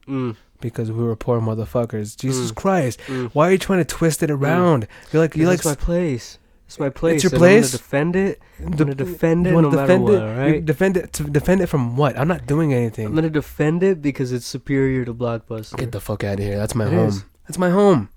Mm. 0.09 0.37
Because 0.63 0.91
we 0.91 1.05
were 1.05 1.15
poor 1.17 1.41
motherfuckers. 1.41 2.17
Jesus 2.17 2.51
Mm. 2.51 2.55
Christ. 2.55 3.01
Mm. 3.09 3.31
Why 3.35 3.49
are 3.49 3.53
you 3.53 3.59
trying 3.59 3.81
to 3.81 3.85
twist 3.85 4.23
it 4.23 4.31
around? 4.31 4.87
You're 5.13 5.21
like 5.23 5.37
you 5.37 5.47
like 5.47 5.61
That's 5.63 5.79
my 5.79 5.85
place. 5.85 6.39
It's 6.67 6.79
my 6.81 6.89
place. 6.89 7.23
It's 7.23 7.25
your 7.31 7.39
place? 7.39 7.75
I'm 7.75 7.79
gonna 7.81 7.83
defend 7.83 8.17
it. 8.17 8.41
I'm 8.65 8.71
gonna 8.71 8.95
defend 8.95 9.47
it 9.47 9.53
no 9.53 9.61
matter 9.71 9.77
defend 9.83 10.05
what, 10.05 10.15
it? 10.15 10.23
alright? 10.23 10.55
You 10.55 10.61
defend 10.63 10.97
it 10.97 11.13
to 11.13 11.25
defend 11.25 11.61
it 11.61 11.67
from 11.67 11.99
what? 11.99 12.19
I'm 12.19 12.29
not 12.29 12.47
doing 12.47 12.73
anything. 12.73 13.05
I'm 13.05 13.15
gonna 13.15 13.29
defend 13.29 13.83
it 13.83 14.01
because 14.01 14.33
it's 14.33 14.47
superior 14.47 15.05
to 15.05 15.13
Blockbuster. 15.13 15.77
Get 15.77 15.93
the 15.93 16.01
fuck 16.01 16.25
out 16.25 16.39
of 16.39 16.45
here. 16.47 16.57
That's 16.57 16.75
my 16.75 16.87
It 16.87 16.93
home. 16.95 17.09
is. 17.09 17.25
That's 17.47 17.59
my 17.59 17.69
home. 17.69 18.09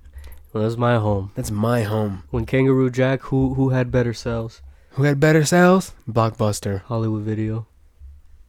well, 0.53 0.63
that's 0.63 0.77
my 0.77 0.95
home. 0.97 1.31
That's 1.35 1.51
my 1.51 1.83
home. 1.83 2.23
When 2.31 2.45
Kangaroo 2.45 2.89
Jack, 2.89 3.23
who 3.23 3.55
who 3.55 3.69
had 3.71 3.91
better 3.91 4.13
sales? 4.13 4.61
Who 4.91 5.03
had 5.03 5.19
better 5.19 5.43
sales? 5.43 5.91
Blockbuster. 6.09 6.83
Hollywood 6.83 7.23
Video. 7.23 7.67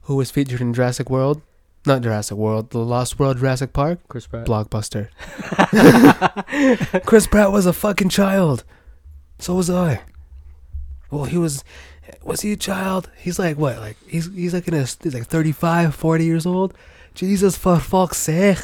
Who 0.03 0.15
was 0.15 0.31
featured 0.31 0.61
in 0.61 0.73
Jurassic 0.73 1.11
World? 1.11 1.43
Not 1.87 2.03
Jurassic 2.03 2.37
World. 2.37 2.71
The 2.71 2.79
Lost 2.79 3.19
World 3.19 3.39
Jurassic 3.39 3.73
Park? 3.73 4.01
Chris 4.09 4.27
Pratt. 4.27 4.47
Blockbuster. 4.47 5.09
Chris 7.07 7.27
Pratt 7.27 7.53
was 7.53 7.67
a 7.67 7.73
fucking 7.73 8.09
child. 8.09 8.65
So 9.39 9.55
was 9.55 9.71
I. 9.71 10.03
Well, 11.11 11.25
he 11.25 11.39
was. 11.39 11.63
Was 12.23 12.41
he 12.41 12.53
a 12.53 12.57
child? 12.57 13.11
He's 13.17 13.39
like 13.39 13.57
what? 13.57 13.79
Like 13.79 13.97
he's 14.09 14.33
he's 14.35 14.55
like 14.55 14.67
in 14.69 14.75
his 14.75 14.97
he's 15.03 15.15
like 15.15 15.27
35, 15.27 15.95
40 15.95 16.25
years 16.25 16.47
old. 16.47 16.75
Jesus, 17.15 17.57
for 17.57 17.79
fuck's 17.79 18.19
sake, 18.19 18.59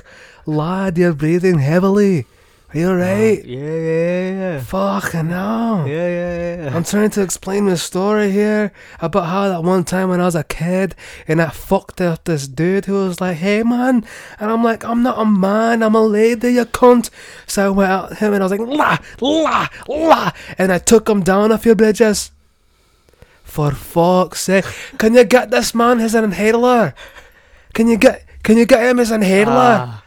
lad, 0.47 0.99
you're 0.99 1.15
breathing 1.15 1.59
heavily. 1.59 2.27
Are 2.75 2.79
you 2.79 2.89
alright? 2.89 3.45
yeah, 3.45 3.59
yeah, 3.59 4.31
yeah, 4.31 4.61
Fucking 4.61 5.29
no. 5.29 5.85
yeah, 5.87 5.93
yeah, 6.09 6.37
yeah. 6.37 6.65
yeah. 6.65 6.75
I'm 6.77 6.85
trying 6.85 7.11
to 7.11 7.23
explain 7.23 7.67
the 7.67 7.77
story 7.77 8.31
here 8.31 8.73
about 9.01 9.27
how 9.27 9.49
that 9.49 9.63
one 9.63 9.85
time 9.85 10.09
when 10.09 10.23
I 10.23 10.25
was 10.25 10.35
a 10.35 10.43
kid 10.45 10.95
and 11.29 11.43
I 11.43 11.51
fucked 11.51 12.01
up 12.01 12.25
this 12.25 12.49
dude 12.49 12.87
who 12.87 12.95
was 12.95 13.21
like, 13.21 13.37
hey 13.37 13.63
man. 13.63 14.07
And 14.41 14.51
I'm 14.51 14.65
like, 14.65 14.85
I'm 14.85 15.03
not 15.03 15.19
a 15.19 15.27
man, 15.27 15.83
I'm 15.83 15.95
a 15.95 16.03
lady, 16.03 16.55
you 16.55 16.65
cunt. 16.65 17.11
So 17.47 17.67
I 17.67 17.69
went 17.69 17.91
out 17.91 18.13
at 18.13 18.19
him 18.19 18.33
and 18.33 18.43
I 18.43 18.47
was 18.47 18.53
like, 18.53 18.61
la, 18.61 18.97
la, 19.21 19.69
la. 19.87 20.31
And 20.57 20.73
I 20.73 20.79
took 20.79 21.11
him 21.11 21.23
down 21.23 21.53
a 21.53 21.59
few 21.59 21.75
bridges. 21.75 22.31
For 23.45 23.73
fuck's 23.73 24.41
sake. 24.41 24.65
Can 24.97 25.13
you 25.13 25.25
get 25.25 25.51
this 25.51 25.75
man 25.75 25.99
his 25.99 26.15
inhaler? 26.15 26.95
Can 27.75 27.87
you 27.89 27.99
get, 27.99 28.25
can 28.43 28.57
you 28.57 28.65
get 28.65 28.83
him 28.89 28.97
his 28.97 29.11
inhaler? 29.11 29.53
Ah, 29.53 30.02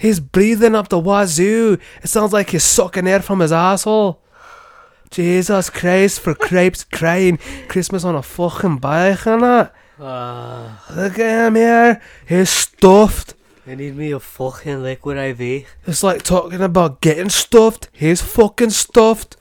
He's 0.00 0.18
breathing 0.18 0.74
up 0.74 0.88
the 0.88 0.98
wazoo. 0.98 1.78
It 2.02 2.08
sounds 2.08 2.32
like 2.32 2.50
he's 2.50 2.64
sucking 2.64 3.06
air 3.06 3.20
from 3.20 3.40
his 3.40 3.52
asshole. 3.52 4.20
Jesus 5.10 5.68
Christ, 5.68 6.20
for 6.20 6.34
crepes 6.34 6.84
crying. 6.84 7.38
Christmas 7.68 8.04
on 8.04 8.14
a 8.14 8.22
fucking 8.22 8.78
bike 8.78 9.26
and 9.26 9.42
that. 9.42 9.74
ah. 10.00 10.84
Look 10.94 11.18
at 11.18 11.46
him 11.48 11.54
here. 11.56 12.00
He's 12.26 12.48
stuffed. 12.48 13.34
I 13.66 13.74
need 13.74 13.96
me 13.96 14.12
a 14.12 14.20
fucking 14.20 14.82
liquid 14.82 15.18
IV. 15.18 15.66
It's 15.86 16.02
like 16.02 16.22
talking 16.22 16.62
about 16.62 17.00
getting 17.00 17.28
stuffed. 17.28 17.88
He's 17.92 18.22
fucking 18.22 18.70
stuffed. 18.70 19.36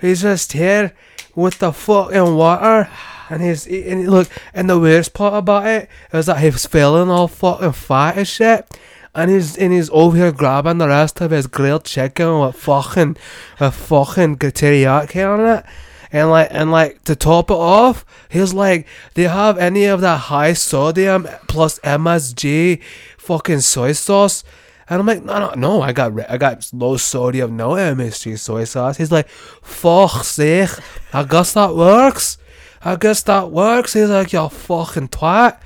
He's 0.00 0.22
just 0.22 0.52
here 0.52 0.92
with 1.36 1.58
the 1.60 1.72
fucking 1.72 2.34
water. 2.34 2.90
And 3.28 3.42
he's 3.42 3.68
eating. 3.68 4.08
Look, 4.10 4.28
and 4.52 4.68
the 4.68 4.80
worst 4.80 5.14
part 5.14 5.34
about 5.34 5.66
it 5.66 5.88
is 6.12 6.26
that 6.26 6.40
he's 6.40 6.66
feeling 6.66 7.10
all 7.10 7.28
fucking 7.28 7.72
fat 7.72 8.16
as 8.16 8.26
shit. 8.28 8.66
And 9.14 9.30
he's 9.30 9.56
and 9.56 9.72
he's 9.72 9.90
over 9.90 10.16
here 10.16 10.32
grabbing 10.32 10.78
the 10.78 10.88
rest 10.88 11.20
of 11.20 11.32
his 11.32 11.46
grilled 11.46 11.84
chicken 11.84 12.40
with 12.40 12.56
fucking 12.56 13.16
with 13.58 13.74
fucking 13.74 14.36
teriyaki 14.36 15.26
on 15.28 15.40
it. 15.58 15.64
And 16.12 16.30
like 16.30 16.48
and 16.50 16.70
like 16.70 17.02
to 17.04 17.16
top 17.16 17.50
it 17.50 17.56
off, 17.56 18.04
he's 18.28 18.54
like, 18.54 18.86
Do 19.14 19.22
you 19.22 19.28
have 19.28 19.58
any 19.58 19.84
of 19.84 20.00
that 20.00 20.18
high 20.18 20.52
sodium 20.52 21.28
plus 21.48 21.78
MSG 21.80 22.82
fucking 23.18 23.60
soy 23.60 23.92
sauce? 23.92 24.44
And 24.90 24.98
I'm 24.98 25.06
like, 25.06 25.24
no, 25.24 25.38
no, 25.38 25.54
no. 25.54 25.82
I 25.82 25.92
got 25.92 26.12
I 26.28 26.36
got 26.36 26.68
low 26.72 26.96
sodium, 26.96 27.56
no 27.56 27.70
MSG 27.70 28.36
soy 28.36 28.64
sauce. 28.64 28.96
He's 28.96 29.12
like, 29.12 29.28
fuck's 29.28 30.26
sake. 30.26 30.70
I 31.12 31.22
guess 31.22 31.52
that 31.52 31.76
works. 31.76 32.38
I 32.82 32.96
guess 32.96 33.22
that 33.22 33.52
works. 33.52 33.92
He's 33.92 34.08
like, 34.10 34.32
you 34.32 34.48
fucking 34.48 35.08
twat. 35.08 35.60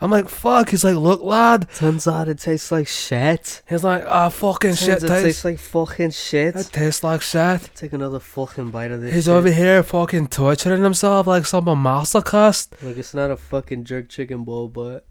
I'm 0.00 0.10
like, 0.10 0.28
fuck. 0.28 0.68
He's 0.70 0.84
like, 0.84 0.96
look, 0.96 1.22
lad. 1.22 1.68
Turns 1.74 2.06
out 2.06 2.28
it 2.28 2.38
tastes 2.38 2.70
like 2.70 2.86
shit. 2.86 3.62
He's 3.68 3.82
like, 3.82 4.04
ah, 4.06 4.28
fucking 4.28 4.74
shit. 4.74 5.02
It 5.02 5.06
Tastes, 5.08 5.22
tastes 5.22 5.44
like 5.46 5.58
fucking 5.58 6.10
shit. 6.10 6.54
it 6.54 6.68
tastes 6.70 7.02
like 7.02 7.22
shit. 7.22 7.70
Take 7.74 7.94
another 7.94 8.20
fucking 8.20 8.70
bite 8.70 8.90
of 8.90 9.00
this. 9.00 9.14
He's 9.14 9.24
shit. 9.24 9.32
over 9.32 9.50
here 9.50 9.82
fucking 9.82 10.28
torturing 10.28 10.82
himself 10.82 11.26
like 11.26 11.46
some 11.46 11.64
masochist. 11.64 12.72
Like 12.82 12.98
it's 12.98 13.14
not 13.14 13.30
a 13.30 13.36
fucking 13.38 13.84
jerk 13.84 14.08
chicken 14.10 14.44
bowl, 14.44 14.68
but 14.68 15.06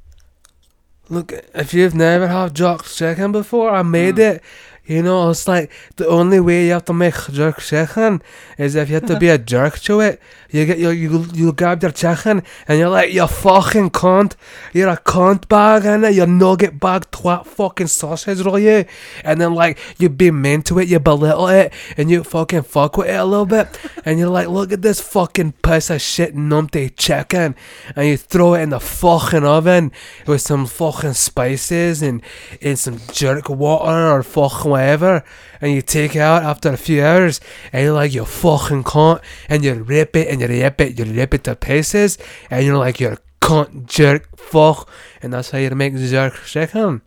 Look, 1.07 1.33
if 1.53 1.71
you've 1.73 1.93
never 1.93 2.27
had 2.27 2.55
jerk 2.55 2.83
chicken 2.85 3.31
before, 3.31 3.69
I 3.69 3.83
made 3.83 4.15
Mm. 4.15 4.35
it. 4.35 4.43
You 4.85 5.01
know, 5.01 5.29
it's 5.31 5.47
like 5.47 5.71
the 5.95 6.07
only 6.07 6.39
way 6.39 6.67
you 6.67 6.73
have 6.73 6.85
to 6.85 6.93
make 6.93 7.15
jerk 7.31 7.59
chicken 7.59 8.21
is 8.57 8.75
if 8.75 8.89
you 8.89 8.95
have 8.95 9.07
to 9.07 9.17
be 9.17 9.29
a 9.29 9.37
jerk 9.37 9.79
to 9.79 9.99
it. 9.99 10.21
You 10.51 10.65
get 10.65 10.77
you 10.77 10.89
you 10.91 11.25
you 11.33 11.51
grab 11.53 11.81
your 11.81 11.91
chicken 11.91 12.43
and 12.67 12.79
you're 12.79 12.89
like, 12.89 13.11
you 13.11 13.25
fucking 13.25 13.89
cunt. 13.89 14.35
You're 14.73 14.89
a 14.89 14.97
cunt 14.97 15.49
bag 15.49 15.85
it. 15.85 16.13
You 16.13 16.27
nugget 16.27 16.79
bag 16.79 17.09
twat 17.11 17.45
fucking 17.47 17.87
sausage 17.87 18.41
roll 18.41 18.59
you. 18.59 18.85
And 19.23 19.41
then 19.41 19.55
like 19.55 19.79
you 19.97 20.07
be 20.07 20.29
mean 20.29 20.61
to 20.63 20.79
it, 20.79 20.87
you 20.87 20.99
belittle 20.99 21.47
it, 21.47 21.73
and 21.97 22.11
you 22.11 22.23
fucking 22.23 22.61
fuck 22.61 22.97
with 22.97 23.09
it 23.09 23.15
a 23.15 23.25
little 23.25 23.47
bit. 23.47 23.67
and 24.05 24.19
you're 24.19 24.29
like, 24.29 24.47
look 24.47 24.71
at 24.71 24.83
this 24.83 25.01
fucking 25.01 25.53
piece 25.63 25.89
of 25.89 25.99
shit 25.99 26.35
numpty 26.35 26.95
chicken, 26.95 27.55
and 27.95 28.07
you 28.07 28.17
throw 28.17 28.53
it 28.53 28.61
in 28.61 28.69
the 28.69 28.79
fucking 28.79 29.43
oven 29.43 29.91
with 30.27 30.41
some 30.41 30.67
fucking 30.67 31.13
spices 31.13 32.01
and 32.01 32.21
and 32.61 32.77
some 32.77 32.99
jerk 33.11 33.49
water 33.49 34.11
or 34.11 34.21
fucking 34.23 34.74
whatever, 34.75 35.23
and 35.61 35.73
you 35.73 35.81
take 35.81 36.15
it 36.15 36.19
out 36.19 36.43
after 36.43 36.69
a 36.69 36.77
few 36.77 37.03
hours, 37.03 37.39
and 37.71 37.83
you're 37.83 37.93
like, 37.93 38.13
you 38.13 38.25
fucking 38.25 38.83
cunt, 38.83 39.21
and 39.49 39.63
you 39.63 39.73
rip 39.73 40.15
it 40.15 40.27
and 40.27 40.41
you 40.41 40.47
rip 40.47 40.81
it, 40.81 40.99
you 40.99 41.05
rip 41.05 41.33
it 41.33 41.43
to 41.45 41.55
pieces, 41.55 42.17
and 42.49 42.65
you're 42.65 42.77
like, 42.77 42.99
you're 42.99 43.13
a 43.13 43.19
cunt, 43.41 43.85
jerk, 43.85 44.37
fuck, 44.37 44.89
and 45.21 45.33
that's 45.33 45.51
how 45.51 45.57
you 45.57 45.69
make 45.71 45.95
jerk 45.95 46.35
chicken. 46.45 47.01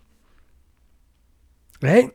Right? 1.80 2.10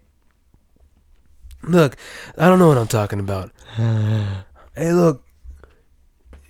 Look, 1.64 1.96
I 2.38 2.48
don't 2.48 2.60
know 2.60 2.68
what 2.68 2.78
I'm 2.78 2.88
talking 2.88 3.20
about. 3.20 3.52
hey, 3.78 4.92
look. 4.92 5.24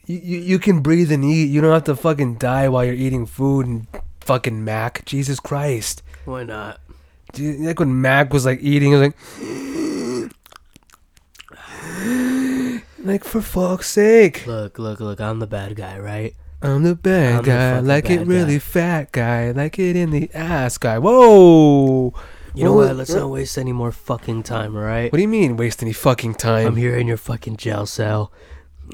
You, 0.05 0.19
you, 0.21 0.37
you 0.39 0.59
can 0.59 0.81
breathe 0.81 1.11
and 1.11 1.23
eat. 1.23 1.49
You 1.49 1.61
don't 1.61 1.71
have 1.71 1.85
to 1.85 1.95
fucking 1.95 2.35
die 2.35 2.67
while 2.67 2.83
you're 2.83 2.93
eating 2.93 3.25
food 3.25 3.67
and 3.67 3.87
fucking 4.21 4.65
Mac. 4.65 5.05
Jesus 5.05 5.39
Christ. 5.39 6.03
why 6.25 6.43
not? 6.43 6.81
Like 7.39 7.79
when 7.79 7.99
Mac 8.01 8.31
was 8.33 8.45
like 8.45 8.59
eating, 8.61 8.91
he 8.91 8.97
was 8.97 9.01
like, 9.01 9.17
like 12.99 13.23
for 13.23 13.41
fuck's 13.41 13.89
sake. 13.89 14.45
Look, 14.45 14.77
look, 14.79 14.99
look! 14.99 15.19
I'm 15.19 15.39
the 15.39 15.47
bad 15.47 15.75
guy, 15.75 15.97
right? 15.99 16.35
I'm 16.61 16.83
the 16.83 16.95
bad 16.95 17.39
I'm 17.39 17.43
guy, 17.43 17.71
fucking 17.73 17.87
like 17.87 18.09
it 18.09 18.25
really 18.27 18.53
guy. 18.55 18.59
fat 18.59 19.11
guy, 19.11 19.51
like 19.51 19.77
it 19.79 19.95
in 19.95 20.11
the 20.11 20.29
ass 20.33 20.77
guy. 20.77 20.97
Whoa, 20.99 22.13
You 22.53 22.63
know 22.63 22.73
What- 22.73 22.87
what? 22.89 22.95
Let's 22.97 23.13
not 23.13 23.29
waste 23.29 23.57
any 23.57 23.73
more 23.73 23.91
fucking 23.91 24.43
time, 24.43 24.75
all 24.77 24.83
right? 24.83 25.11
What 25.11 25.17
do 25.17 25.21
you 25.23 25.27
mean 25.27 25.57
waste 25.57 25.81
any 25.83 25.91
fucking 25.91 26.35
time? 26.35 26.67
I'm 26.67 26.75
here 26.77 26.95
in 26.95 27.07
your 27.07 27.17
fucking 27.17 27.57
jail 27.57 27.85
cell, 27.85 28.31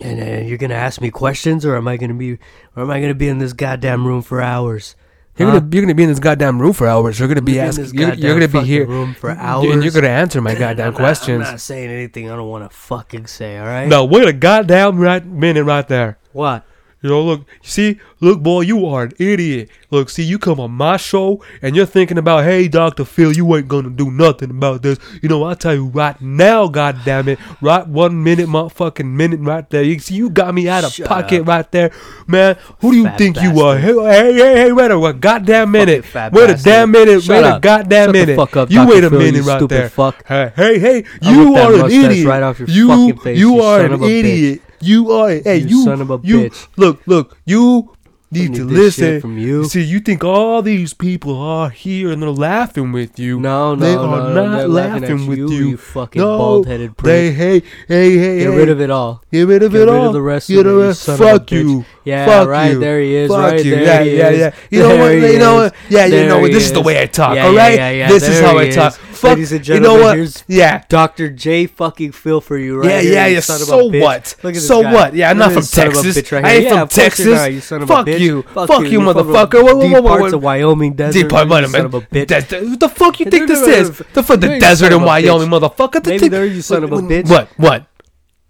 and 0.02 0.20
uh, 0.22 0.46
you're 0.48 0.58
gonna 0.58 0.74
ask 0.76 1.00
me 1.02 1.12
questions, 1.12 1.64
or 1.66 1.76
am 1.76 1.88
I 1.88 1.98
gonna 1.98 2.14
be, 2.16 2.34
or 2.76 2.84
am 2.84 2.90
I 2.90 3.02
gonna 3.02 3.14
be 3.14 3.28
in 3.28 3.38
this 3.40 3.54
goddamn 3.54 4.08
room 4.08 4.22
for 4.24 4.42
hours? 4.42 4.96
You're 5.40 5.50
Huh? 5.50 5.60
gonna 5.60 5.70
you're 5.72 5.82
gonna 5.84 5.96
be 5.96 6.04
in 6.04 6.10
this 6.10 6.20
goddamn 6.20 6.60
room 6.62 6.74
for 6.74 6.88
hours. 6.88 7.18
You're 7.18 7.28
gonna 7.30 7.42
be 7.42 7.54
You're 7.54 7.64
asking. 7.66 7.94
You're, 7.94 8.14
you're 8.14 8.34
gonna 8.34 8.48
be 8.50 8.68
here 8.68 8.86
room 8.86 9.14
for 9.14 9.30
and 9.30 9.84
you're 9.84 9.92
gonna 9.94 10.08
answer 10.10 10.42
my 10.42 10.52
I'm 10.54 10.60
goddamn 10.60 10.92
not- 10.92 10.96
questions. 11.00 11.46
I'm 11.46 11.52
not 11.54 11.62
saying 11.62 11.90
anything 11.90 12.30
I 12.30 12.36
don't 12.36 12.50
want 12.50 12.70
to 12.70 12.76
fucking 12.76 13.28
say. 13.28 13.58
All 13.58 13.66
right? 13.66 13.88
No, 13.88 14.04
wait 14.06 14.28
a 14.28 14.34
goddamn 14.34 15.00
right 15.00 15.26
minute 15.26 15.64
right 15.64 15.88
there. 15.88 16.18
What? 16.34 16.66
You 17.02 17.10
know, 17.10 17.24
look, 17.24 17.46
see, 17.62 17.98
look, 18.20 18.42
boy, 18.44 18.62
you 18.62 18.86
are 18.86 19.04
an 19.04 19.14
idiot. 19.20 19.70
Look, 19.90 20.10
see, 20.10 20.24
you 20.24 20.38
come 20.38 20.60
on 20.60 20.72
my 20.72 20.98
show 20.98 21.42
and 21.62 21.74
you're 21.74 21.86
thinking 21.86 22.18
about, 22.18 22.44
hey, 22.44 22.68
Dr. 22.68 23.06
Phil, 23.06 23.32
you 23.32 23.56
ain't 23.56 23.70
gonna 23.70 23.90
do 23.90 24.12
nothing 24.12 24.50
about 24.50 24.82
this. 24.82 25.00
You 25.22 25.30
know, 25.30 25.44
I'll 25.46 25.56
tell 25.56 25.74
you 25.74 25.86
right 25.88 26.20
now, 26.20 26.68
goddamn 26.68 27.30
it, 27.30 27.40
right 27.62 27.88
one 27.88 28.22
minute, 28.22 28.50
motherfucking 28.50 29.06
minute 29.06 29.40
right 29.40 29.68
there. 29.70 29.82
You 29.82 29.98
see, 30.00 30.16
you 30.16 30.30
got 30.30 30.54
me 30.54 30.68
out 30.68 30.84
of 30.84 30.92
Shut 30.92 31.08
pocket 31.08 31.42
up. 31.42 31.48
right 31.48 31.72
there, 31.72 31.92
man. 32.28 32.58
Who 32.82 32.92
do 32.92 32.98
you 32.98 33.04
Fat 33.06 33.18
think 33.18 33.42
you 33.42 33.62
are? 33.62 33.78
Hey, 33.78 33.94
hey, 33.94 34.34
hey, 34.34 34.54
hey, 34.66 34.72
wait 34.74 34.92
a 34.92 35.00
what, 35.00 35.22
goddamn 35.22 35.72
minute. 35.72 36.04
Wait 36.34 36.50
a 36.50 36.56
damn 36.62 36.92
minute. 36.92 37.24
Shut 37.24 37.42
wait 37.42 37.50
a 37.50 37.56
up. 37.56 37.62
goddamn 37.62 38.08
Shut 38.08 38.14
the 38.14 38.20
minute. 38.20 38.36
fuck 38.36 38.58
up, 38.58 38.70
you 38.70 38.78
Dr. 38.80 38.90
wait 38.90 39.04
a 39.06 39.10
Phil, 39.10 39.20
minute 39.20 39.44
right 39.44 39.70
there. 39.70 39.90
fuck. 39.90 40.28
Hey, 40.28 40.52
hey, 40.56 40.80
hey, 40.80 41.06
you 41.22 41.56
are 41.56 41.74
an 41.76 41.86
idiot. 41.92 42.28
right 42.28 42.44
off 42.44 42.60
your 42.60 42.68
you, 42.68 42.88
fucking 42.90 43.18
face, 43.20 43.40
you 43.40 43.56
you 43.56 43.62
are 43.62 43.80
an 43.86 43.94
a 43.94 43.98
bitch. 43.98 44.60
You 44.82 45.12
are, 45.12 45.30
hey, 45.30 45.58
You 45.58 45.68
you, 45.68 45.84
son 45.84 46.02
of 46.02 46.10
a 46.10 46.20
you, 46.24 46.50
bitch. 46.50 46.68
Look, 46.78 47.06
look, 47.08 47.38
you 47.46 47.96
need 48.32 48.52
need 48.52 48.58
to 48.58 48.64
listen. 48.66 49.22
from 49.22 49.38
you. 49.38 49.66
See, 49.66 49.82
you 49.82 50.00
think 50.00 50.24
all 50.24 50.62
these 50.62 50.94
people 50.94 51.36
are 51.42 51.70
here 51.70 52.12
and 52.12 52.22
they're 52.22 52.30
laughing 52.30 52.92
with 52.92 53.18
you. 53.20 53.40
No, 53.40 53.74
no, 53.76 53.82
they 53.86 53.96
no, 53.96 54.04
are 54.06 54.34
no, 54.34 54.48
not 54.58 54.70
laughing 54.70 55.28
with 55.28 55.38
you, 55.40 55.52
you. 55.52 55.68
you 55.70 55.78
fucking 55.78 56.22
no, 56.22 56.38
bald-headed 56.38 56.96
prick. 56.96 57.06
They, 57.06 57.32
hey, 57.32 57.60
hey, 57.88 58.18
hey, 58.18 58.40
Get 58.40 58.52
hey. 58.52 58.58
rid 58.58 58.70
of 58.70 58.80
it 58.82 58.92
all. 58.92 59.24
Get 59.32 59.48
rid 59.48 59.64
of 59.64 59.76
it 59.76 59.80
all. 59.80 59.86
Get 59.86 59.90
it 59.90 59.92
rid 59.92 60.00
all. 60.02 60.08
of 60.08 60.14
the 60.14 60.22
rest 60.22 60.48
Get 60.48 60.60
of 60.60 60.66
it, 60.68 60.70
rid 60.70 60.76
you 60.76 60.82
of 60.90 60.98
son 60.98 61.16
of 61.16 61.22
a 61.22 61.24
Fuck 61.24 61.52
you. 61.52 61.86
Yeah, 62.06 62.26
Fuck 62.26 62.48
right, 62.48 62.72
you. 62.72 62.80
there 62.80 63.02
he 63.02 63.16
is, 63.16 63.30
Fuck 63.30 63.40
right 63.52 63.66
you. 63.66 63.76
there 63.76 64.04
yeah, 64.04 64.30
yeah, 64.30 64.30
yeah. 64.30 64.56
You 64.70 64.80
know 64.84 64.98
what? 64.98 65.10
You 65.10 65.40
know 65.40 65.56
what? 65.56 65.76
Yeah, 65.90 66.06
you 66.06 66.28
know 66.28 66.40
what? 66.40 66.52
This 66.52 66.66
is 66.66 66.74
the 66.74 66.82
way 66.82 67.02
I 67.02 67.08
talk. 67.08 67.38
All 67.38 67.54
right. 67.56 68.08
This 68.08 68.28
is 68.28 68.40
how 68.40 68.58
I 68.58 68.70
talk. 68.70 69.00
Fuck. 69.20 69.30
Ladies 69.32 69.52
and 69.52 69.68
you 69.68 69.74
know 69.76 69.80
gentlemen, 69.82 70.04
what? 70.04 70.16
here's 70.18 70.44
Yeah. 70.48 70.84
Dr. 70.90 71.30
J 71.30 71.68
fucking 71.68 72.12
Phil 72.14 72.42
for 72.42 72.58
you 72.58 72.80
right 72.80 72.90
Yeah, 72.90 73.02
here, 73.02 73.14
yeah, 73.14 73.28
you 73.28 73.34
yeah. 73.36 73.40
son 73.42 73.56
of 73.58 73.62
a 73.62 73.66
So 73.66 73.90
bitch. 73.92 74.02
what? 74.02 74.36
Look 74.44 74.56
at 74.56 74.62
So 74.62 74.82
guy. 74.82 74.94
what? 74.94 75.14
Yeah, 75.14 75.30
I'm 75.30 75.38
not 75.38 75.52
from 75.52 75.56
this 75.62 75.70
son 75.70 75.88
of 75.88 75.94
a 75.94 76.02
Texas. 76.04 76.32
right 76.32 76.46
I 76.46 76.50
ain't 76.52 76.64
yeah, 76.64 76.70
from 76.70 76.80
of 76.80 76.90
course 76.90 76.98
you're 76.98 77.04
Texas. 77.04 77.26
not, 77.28 77.52
you 77.54 77.62
son 77.62 77.82
of 77.82 77.90
a 77.90 77.94
Fuck 77.94 78.08
bitch. 78.08 78.20
you. 78.20 78.42
Fuck 78.44 78.68
Fuck 78.68 78.84
you, 78.84 78.90
the 78.90 78.98
motherfucker. 79.14 79.54
Whoa, 79.64 79.76
whoa, 79.76 79.82
deep 79.82 79.92
whoa, 79.94 80.02
whoa, 80.02 80.18
parts 80.18 80.34
of 80.34 80.44
Wyoming 80.44 80.94
desert. 80.94 81.20
Deep 81.20 81.30
part, 81.30 81.48
you 81.50 81.68
son 81.68 81.86
of 81.86 81.94
a 81.94 82.02
bitch. 82.02 82.28
That- 82.28 82.64
What 82.70 82.80
the 82.80 82.90
fuck 82.90 83.20
you 83.20 83.26
think 83.28 83.48
this 83.48 83.62
is? 83.62 83.98
The 84.14 84.24
fuck 84.24 84.40
the 84.40 84.60
desert 84.60 84.92
in 84.94 85.02
Wyoming, 85.04 85.50
motherfucker. 85.50 86.06
Maybe 86.06 86.28
there 86.28 86.46
you 86.46 86.62
son 86.62 86.84
of 86.84 86.92
a 86.92 86.98
bitch. 86.98 87.30
What? 87.30 87.50
What? 87.58 87.86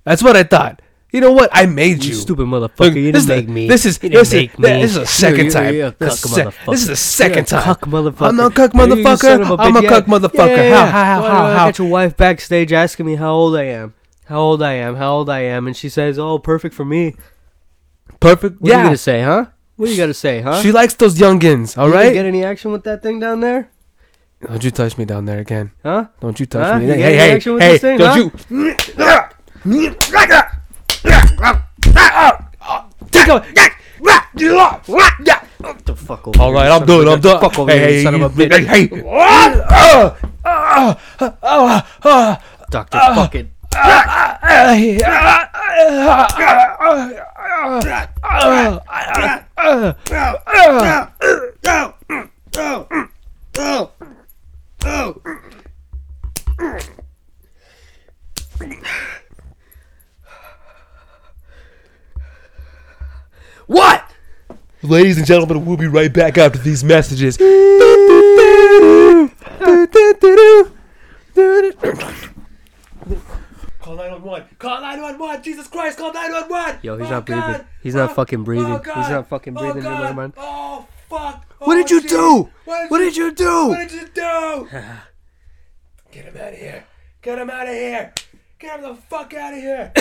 That's 0.05 0.23
what 0.23 0.35
I 0.37 0.43
thought. 0.43 0.81
You 1.11 1.21
know 1.21 1.31
what? 1.31 1.49
I 1.51 1.65
made 1.65 2.03
you. 2.03 2.09
You 2.11 2.15
stupid 2.15 2.47
Look, 2.47 2.75
motherfucker. 2.75 2.93
you 2.95 3.11
didn't 3.11 3.27
make 3.27 3.47
the- 3.47 3.51
me. 3.51 3.67
This 3.67 3.85
is 3.85 3.97
this 3.97 4.31
is 4.31 4.33
make 4.33 4.81
this 4.81 4.91
is 4.91 4.95
the 4.95 5.05
second 5.07 5.37
You're- 5.39 5.49
time. 5.51 5.73
You're 5.75 5.87
a 5.87 5.91
cuck 5.91 6.11
se- 6.11 6.43
motherfucker. 6.43 6.71
This 6.71 6.81
is 6.81 6.87
the 6.87 6.95
second 6.95 7.47
time. 7.47 7.63
Cuck 7.63 7.81
motherfucker. 7.81 8.27
I'm 8.29 8.35
not 8.35 8.53
cuck 8.53 8.73
You- 8.75 8.81
you 8.81 8.87
son 9.17 9.39
motherfucker. 9.41 9.51
of 9.51 9.59
I'm 9.59 9.75
a 9.75 9.87
cuck 9.87 10.05
motherfucker. 10.05 10.47
yeah, 10.57 10.63
yeah. 10.69 10.85
How 10.85 11.03
how 11.05 11.21
how 11.21 11.21
do 11.21 11.37
I 11.47 11.55
got 11.65 11.79
your 11.79 11.87
wife 11.89 12.15
backstage 12.15 12.71
asking 12.71 13.05
me 13.07 13.15
how 13.15 13.33
old 13.33 13.55
I 13.55 13.63
am. 13.63 13.93
How 14.25 14.39
old 14.39 14.61
I 14.61 14.73
am. 14.73 14.95
How 14.97 15.13
old 15.13 15.29
I 15.31 15.39
am. 15.41 15.65
And 15.65 15.75
she 15.75 15.89
says, 15.89 16.19
"Oh, 16.19 16.37
perfect 16.37 16.75
for 16.75 16.85
me." 16.85 17.15
Perfect. 18.19 18.61
What 18.61 18.71
are 18.71 18.77
you 18.77 18.83
gonna 18.83 18.97
say, 18.97 19.23
huh? 19.23 19.45
What 19.77 19.89
are 19.89 19.91
you 19.91 19.97
gonna 19.97 20.13
say, 20.13 20.41
huh? 20.41 20.61
She 20.61 20.71
likes 20.71 20.93
those 20.93 21.15
youngins. 21.17 21.75
All 21.77 21.87
You 21.87 21.93
right. 21.95 22.13
Get 22.13 22.25
any 22.25 22.43
action 22.43 22.71
with 22.71 22.83
that 22.83 23.01
thing 23.01 23.19
down 23.19 23.39
there? 23.39 23.69
Don't 24.45 24.63
you 24.63 24.71
touch 24.71 24.97
me 24.97 25.05
down 25.05 25.25
there 25.25 25.39
again. 25.39 25.71
Huh? 25.83 26.05
Don't 26.21 26.39
you 26.39 26.45
touch 26.45 26.65
Huh? 26.73 26.79
me. 26.79 26.85
You 26.87 26.93
Hey, 26.93 27.01
hey, 27.17 27.39
hey, 27.39 27.77
hey, 27.79 27.97
don't 27.97 28.31
huh? 28.53 29.29
you. 29.65 29.95
Take 33.11 33.27
a. 33.27 33.45
The 35.85 35.95
fuck 35.95 36.27
over 36.27 36.39
All 36.39 36.47
here, 36.47 36.55
right, 36.55 36.67
you 36.67 36.73
I'm 36.73 36.85
done. 36.85 37.01
of 37.01 37.07
a 37.07 37.11
I'm 37.11 37.19
done. 37.21 37.41
Fuck 37.41 37.59
over 37.59 37.71
hey, 37.71 37.79
here, 37.79 37.87
hey, 37.87 38.03
son 38.03 38.15
of 38.15 38.21
a 38.21 38.29
bitch. 38.29 38.65
Hey, 38.65 38.87
hey. 38.87 38.87
Doctor 42.69 42.99
fucking. 42.99 43.51
What? 63.67 64.03
Ladies 64.89 65.17
and 65.19 65.25
gentlemen, 65.27 65.65
we'll 65.65 65.77
be 65.77 65.87
right 65.87 66.11
back 66.11 66.37
after 66.39 66.57
these 66.57 66.83
messages. 66.83 67.37
Call 73.79 73.95
911. 73.95 74.47
Call 74.59 74.81
911. 74.81 75.43
Jesus 75.43 75.67
Christ, 75.67 75.97
call 75.97 76.13
911. 76.13 76.79
Yo, 76.83 76.97
he's 76.97 77.07
Oh, 77.07 77.09
not 77.11 77.25
breathing. 77.25 77.41
God. 77.43 77.65
He's 77.81 77.95
not 77.95 78.11
Oh, 78.11 78.13
fucking 78.13 78.43
breathing. 78.43 78.65
oh, 78.65 78.77
He's 78.79 79.09
not 79.09 79.27
fucking 79.29 79.57
Oh, 79.57 79.61
breathing. 79.61 79.83
God. 79.83 80.01
Never 80.03 80.13
mind. 80.13 80.33
Oh, 80.37 80.85
fuck. 81.09 81.45
What 81.59 81.75
did 81.75 81.85
Oh, 81.91 81.95
you 81.95 82.01
jeez. 82.01 82.09
do? 82.09 82.49
What 82.65 82.91
What 82.91 82.97
did 82.99 83.15
you 83.17 83.31
do? 83.31 83.67
What 83.69 83.89
did 83.89 83.91
you 83.93 84.07
do? 84.13 84.67
Get 86.11 86.25
him 86.25 86.37
out 86.37 86.53
of 86.53 86.59
here. 86.59 86.83
Get 87.21 87.39
him 87.39 87.49
out 87.49 87.67
of 87.67 87.73
here. 87.73 88.13
Get 88.59 88.79
him 88.79 88.89
the 88.89 88.95
fuck 89.09 89.33
out 89.33 89.53
of 89.53 89.59
here. 89.59 89.91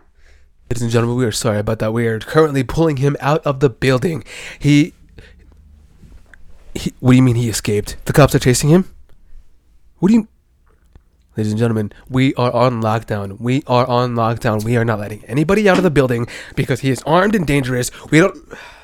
Ladies 0.70 0.82
and 0.82 0.90
gentlemen, 0.90 1.16
we 1.16 1.24
are 1.26 1.32
sorry 1.32 1.58
about 1.58 1.78
that. 1.80 1.92
We 1.92 2.06
are 2.06 2.18
currently 2.18 2.64
pulling 2.64 2.96
him 2.96 3.16
out 3.20 3.44
of 3.46 3.60
the 3.60 3.68
building. 3.68 4.24
He. 4.58 4.94
he 6.74 6.94
what 7.00 7.12
do 7.12 7.16
you 7.16 7.22
mean 7.22 7.36
he 7.36 7.50
escaped? 7.50 7.96
The 8.06 8.14
cops 8.14 8.34
are 8.34 8.38
chasing 8.38 8.70
him? 8.70 8.88
What 9.98 10.08
do 10.08 10.14
you. 10.14 10.28
Ladies 11.36 11.52
and 11.52 11.58
gentlemen, 11.58 11.92
we 12.08 12.32
are 12.36 12.52
on 12.52 12.80
lockdown. 12.80 13.40
We 13.40 13.62
are 13.66 13.86
on 13.86 14.14
lockdown. 14.14 14.64
We 14.64 14.76
are 14.76 14.84
not 14.84 15.00
letting 15.00 15.24
anybody 15.26 15.68
out 15.68 15.76
of 15.76 15.82
the 15.82 15.90
building 15.90 16.28
because 16.54 16.80
he 16.80 16.90
is 16.90 17.02
armed 17.02 17.34
and 17.34 17.46
dangerous. 17.46 17.90
We 18.10 18.20
don't. 18.20 18.36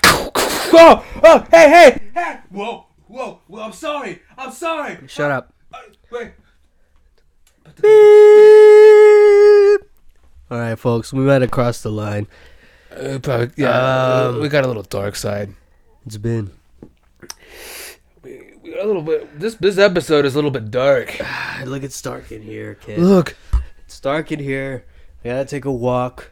Oh, 0.73 1.05
oh, 1.25 1.45
hey, 1.51 1.69
hey, 1.69 2.03
hey! 2.15 2.39
Whoa, 2.49 2.87
whoa, 3.09 3.41
whoa! 3.49 3.61
I'm 3.61 3.73
sorry. 3.73 4.23
I'm 4.39 4.53
sorry. 4.53 4.99
Shut 5.09 5.29
up. 5.29 5.53
Uh, 5.75 5.79
wait. 6.13 6.31
All 10.51 10.59
right, 10.59 10.79
folks. 10.79 11.13
We 11.13 11.21
might 11.21 11.43
have 11.43 11.51
crossed 11.51 11.83
the 11.83 11.91
line. 11.93 12.27
Uh, 12.91 13.19
but, 13.19 13.53
yeah, 13.57 14.27
Um, 14.29 14.41
we 14.41 14.49
got 14.49 14.65
a 14.65 14.67
little 14.67 14.83
dark 14.83 15.15
side. 15.15 15.55
It's 16.07 16.17
been. 16.17 16.51
We, 18.23 18.55
we 18.63 18.71
got 18.75 18.85
a 18.85 18.87
little 18.87 19.03
bit. 19.03 19.39
This 19.39 19.55
this 19.57 19.79
episode 19.79 20.25
is 20.25 20.35
a 20.35 20.39
little 20.39 20.51
bit 20.51 20.71
dark. 20.71 21.17
Look, 21.65 21.83
it's 21.85 22.01
dark 22.03 22.33
in 22.33 22.43
here, 22.43 22.75
kid. 22.75 22.99
Look, 22.99 23.37
It's 23.85 24.01
dark 24.01 24.33
in 24.33 24.41
here. 24.41 24.85
I 25.25 25.29
gotta 25.29 25.45
take 25.45 25.67
a 25.67 25.71
walk. 25.73 26.31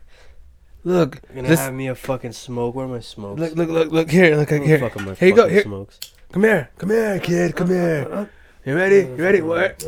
look. 0.82 1.20
I'm 1.28 1.36
gonna 1.36 1.48
This, 1.48 1.60
have 1.60 1.74
me 1.74 1.86
a 1.88 1.94
fucking 1.94 2.32
smoke. 2.32 2.74
Where 2.74 2.86
are 2.86 2.88
my 2.88 3.00
smokes? 3.00 3.38
look, 3.40 3.54
look, 3.54 3.68
look, 3.68 3.92
look 3.92 4.10
here. 4.10 4.34
Look 4.36 4.48
here. 4.50 4.80
my 4.80 5.14
Here 5.14 5.28
you 5.28 5.36
go. 5.36 5.46
Here, 5.48 5.62
smokes? 5.62 6.00
come 6.32 6.42
here. 6.44 6.70
Come 6.78 6.90
here, 6.90 7.20
kid. 7.20 7.54
Come 7.54 7.68
here. 7.68 8.30
You 8.64 8.74
ready? 8.74 8.96
You 9.16 9.16
ready? 9.22 9.40
What? 9.42 9.84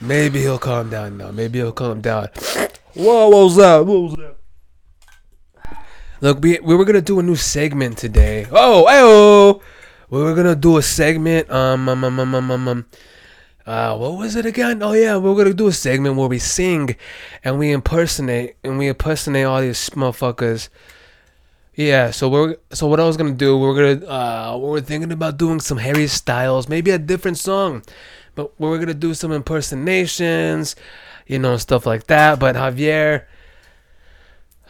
Where 0.00 0.08
the 0.08 0.08
fucking- 0.08 0.08
Maybe 0.08 0.40
he'll 0.40 0.58
calm 0.58 0.90
down 0.90 1.16
now. 1.18 1.30
Maybe 1.30 1.58
he'll 1.58 1.72
calm 1.72 2.00
down. 2.00 2.28
Whoa, 2.94 3.28
what 3.28 3.44
was 3.44 3.56
that? 3.56 3.86
What 3.86 4.00
was 4.00 4.14
that? 4.16 4.36
Look, 6.22 6.42
we, 6.42 6.58
we 6.60 6.74
were 6.74 6.84
gonna 6.84 7.00
do 7.00 7.18
a 7.18 7.22
new 7.22 7.36
segment 7.36 7.96
today. 7.96 8.46
Oh, 8.50 8.86
oh, 8.88 9.62
we 10.10 10.20
were 10.22 10.34
gonna 10.34 10.56
do 10.56 10.76
a 10.76 10.82
segment. 10.82 11.50
Um, 11.50 11.88
um, 11.88 12.04
um, 12.04 12.20
um, 12.20 12.34
um, 12.34 12.50
um, 12.50 12.68
um, 12.68 12.86
uh, 13.66 13.96
what 13.96 14.18
was 14.18 14.36
it 14.36 14.44
again? 14.44 14.82
Oh 14.82 14.92
yeah, 14.92 15.16
we 15.16 15.30
were 15.30 15.36
gonna 15.36 15.54
do 15.54 15.68
a 15.68 15.72
segment 15.72 16.16
where 16.16 16.28
we 16.28 16.38
sing 16.38 16.96
and 17.44 17.58
we 17.58 17.70
impersonate 17.70 18.56
and 18.64 18.76
we 18.78 18.88
impersonate 18.88 19.46
all 19.46 19.60
these 19.62 19.88
motherfuckers. 19.90 20.68
Yeah, 21.74 22.10
so 22.10 22.28
we're 22.28 22.56
so 22.72 22.86
what 22.86 23.00
I 23.00 23.04
was 23.04 23.16
gonna 23.16 23.32
do, 23.32 23.56
we 23.56 23.66
were 23.66 23.74
gonna 23.74 24.06
uh, 24.06 24.58
we 24.58 24.68
were 24.68 24.80
thinking 24.82 25.12
about 25.12 25.38
doing 25.38 25.60
some 25.60 25.78
Harry 25.78 26.06
Styles, 26.08 26.68
maybe 26.68 26.90
a 26.90 26.98
different 26.98 27.38
song, 27.38 27.82
but 28.40 28.58
we 28.58 28.68
were 28.68 28.78
gonna 28.78 28.94
do 28.94 29.12
some 29.12 29.32
impersonations, 29.32 30.76
you 31.26 31.38
know, 31.38 31.56
stuff 31.58 31.84
like 31.84 32.06
that. 32.06 32.38
But 32.38 32.56
Javier, 32.56 33.24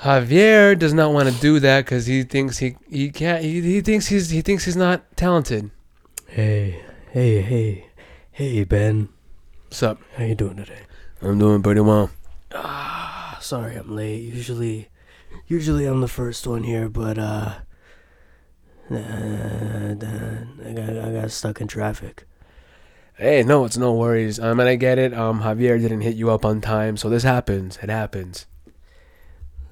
Javier 0.00 0.76
does 0.78 0.92
not 0.92 1.12
want 1.12 1.28
to 1.28 1.40
do 1.40 1.60
that 1.60 1.84
because 1.84 2.06
he 2.06 2.24
thinks 2.24 2.58
he 2.58 2.76
he 2.88 3.10
can't. 3.10 3.44
He, 3.44 3.60
he 3.60 3.80
thinks 3.80 4.08
he's 4.08 4.30
he 4.30 4.42
thinks 4.42 4.64
he's 4.64 4.76
not 4.76 5.16
talented. 5.16 5.70
Hey, 6.26 6.82
hey, 7.12 7.42
hey, 7.42 7.86
hey, 8.32 8.64
Ben. 8.64 9.08
What's 9.66 9.82
up? 9.82 10.00
How 10.16 10.24
you 10.24 10.34
doing 10.34 10.56
today? 10.56 10.82
I'm 11.22 11.38
doing 11.38 11.62
pretty 11.62 11.80
well. 11.80 12.10
Ah, 12.52 13.38
sorry 13.40 13.76
I'm 13.76 13.94
late. 13.94 14.22
Usually, 14.22 14.88
usually 15.46 15.86
I'm 15.86 16.00
the 16.00 16.08
first 16.08 16.46
one 16.46 16.64
here, 16.64 16.88
but 16.88 17.18
uh, 17.18 17.54
Uh, 18.90 19.94
I 19.94 20.72
got, 20.74 20.98
I 20.98 21.12
got 21.12 21.30
stuck 21.30 21.60
in 21.60 21.68
traffic. 21.68 22.26
Hey, 23.20 23.42
no, 23.42 23.66
it's 23.66 23.76
no 23.76 23.92
worries. 23.92 24.40
Um, 24.40 24.60
and 24.60 24.68
I 24.70 24.76
get 24.76 24.98
it. 24.98 25.12
Um, 25.12 25.42
Javier 25.42 25.78
didn't 25.78 26.00
hit 26.00 26.16
you 26.16 26.30
up 26.30 26.42
on 26.42 26.62
time, 26.62 26.96
so 26.96 27.10
this 27.10 27.22
happens. 27.22 27.78
It 27.82 27.90
happens. 27.90 28.46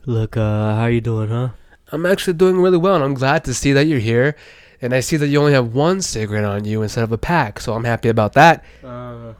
Look, 0.05 0.37
uh, 0.37 0.75
how 0.75 0.85
you 0.85 1.01
doing, 1.01 1.31
huh? 1.31 1.51
I'm 1.91 2.05
actually 2.05 2.35
doing 2.35 2.61
really 2.61 2.77
well, 2.77 2.97
and 2.97 3.03
I'm 3.03 3.15
glad 3.15 3.45
to 3.45 3.55
see 3.55 3.73
that 3.73 3.87
you're 3.87 4.01
here. 4.01 4.37
And 4.83 4.93
I 4.93 5.01
see 5.01 5.17
that 5.17 5.29
you 5.29 5.41
only 5.41 5.55
have 5.55 5.75
one 5.75 6.03
cigarette 6.03 6.45
on 6.45 6.67
you 6.67 6.83
instead 6.83 7.05
of 7.05 7.11
a 7.11 7.17
pack, 7.17 7.59
so 7.59 7.73
I'm 7.73 7.85
happy 7.85 8.11
about 8.11 8.35
that. 8.35 8.63
Uh, 8.85 9.33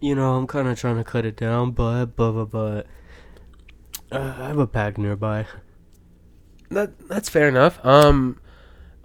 you 0.00 0.16
know, 0.16 0.34
I'm 0.34 0.48
kind 0.48 0.66
of 0.66 0.76
trying 0.76 0.96
to 0.96 1.04
cut 1.04 1.24
it 1.24 1.36
down, 1.36 1.70
but, 1.70 2.16
but, 2.16 2.32
but, 2.32 2.50
but 2.50 2.86
uh, 4.10 4.34
I 4.38 4.48
have 4.48 4.58
a 4.58 4.66
pack 4.66 4.98
nearby. 4.98 5.46
That 6.70 6.98
that's 7.08 7.28
fair 7.28 7.46
enough. 7.46 7.78
Um, 7.86 8.40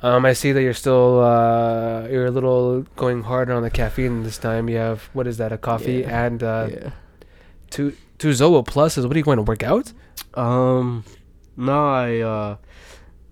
um, 0.01 0.25
I 0.25 0.33
see 0.33 0.51
that 0.51 0.61
you're 0.61 0.73
still 0.73 1.19
uh, 1.21 2.07
you're 2.07 2.25
a 2.27 2.31
little 2.31 2.81
going 2.95 3.23
harder 3.23 3.53
on 3.53 3.63
the 3.63 3.69
caffeine 3.71 4.23
this 4.23 4.37
time. 4.37 4.69
You 4.69 4.77
have 4.77 5.03
what 5.13 5.27
is 5.27 5.37
that? 5.37 5.51
A 5.51 5.57
coffee 5.57 5.99
Yeah. 6.01 6.25
and 6.25 6.43
uh, 6.43 6.67
yeah. 6.71 6.89
two 7.69 7.93
two 8.17 8.29
Zoa 8.29 8.65
pluses. 8.65 9.05
What 9.07 9.15
are 9.15 9.19
you 9.19 9.23
going 9.25 9.37
to 9.37 9.43
work 9.43 9.63
out? 9.63 9.93
Um, 10.33 11.03
no, 11.55 11.87
I, 11.89 12.19
uh, 12.19 12.57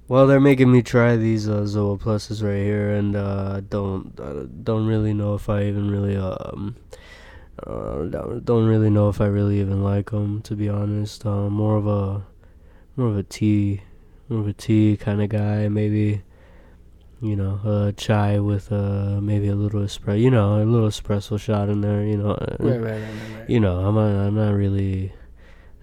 well, 0.08 0.26
they're 0.28 0.40
making 0.40 0.72
me 0.72 0.82
try 0.82 1.16
these, 1.16 1.48
uh, 1.48 1.62
Zoa 1.62 2.00
Pluses 2.00 2.44
right 2.44 2.64
here, 2.64 2.92
and, 2.92 3.16
uh, 3.16 3.62
don't, 3.62 4.20
uh, 4.20 4.46
don't 4.64 4.86
really 4.88 5.14
know 5.14 5.34
if 5.36 5.50
I 5.50 5.64
even 5.66 5.90
really, 5.92 6.16
um, 6.18 6.76
uh, 7.66 8.04
don't, 8.06 8.44
don't 8.46 8.66
really 8.66 8.90
know 8.90 9.10
if 9.10 9.22
I 9.22 9.26
really 9.28 9.60
even 9.62 9.84
like 9.84 10.12
them, 10.12 10.42
to 10.44 10.56
be 10.56 10.70
honest. 10.70 11.26
Um, 11.26 11.54
more 11.54 11.78
of 11.78 11.86
a, 11.88 12.24
more 12.96 13.10
of 13.10 13.18
a 13.18 13.24
tea, 13.24 13.82
more 14.30 14.42
of 14.42 14.48
a 14.48 14.54
tea 14.54 14.98
kind 14.98 15.22
of 15.22 15.30
guy, 15.30 15.68
maybe, 15.70 16.24
you 17.26 17.36
know, 17.36 17.60
a 17.66 17.92
chai 17.94 18.40
with, 18.40 18.72
uh, 18.72 19.20
maybe 19.22 19.48
a 19.48 19.56
little 19.56 19.82
espresso, 19.82 20.20
you 20.22 20.30
know, 20.30 20.62
a 20.62 20.64
little 20.64 20.88
espresso 20.90 21.40
shot 21.40 21.70
in 21.70 21.82
there, 21.82 22.04
you 22.04 22.18
know. 22.18 22.32
uh, 22.32 22.56
Right, 22.60 22.80
right, 22.80 22.92
right, 22.92 23.02
right, 23.02 23.40
right. 23.40 23.50
you 23.50 23.60
know, 23.60 23.80
I'm 23.80 23.96
not, 23.96 24.28
I'm 24.28 24.36
not 24.36 24.54
really, 24.54 25.12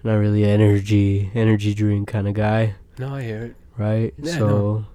not 0.03 0.15
really 0.15 0.43
energy 0.45 1.31
energy 1.35 1.73
drink 1.73 2.07
kind 2.07 2.27
of 2.27 2.33
guy, 2.33 2.75
No, 2.97 3.15
I 3.15 3.21
hear 3.23 3.41
it. 3.45 3.55
right? 3.77 4.13
Yeah, 4.21 4.37
so, 4.37 4.85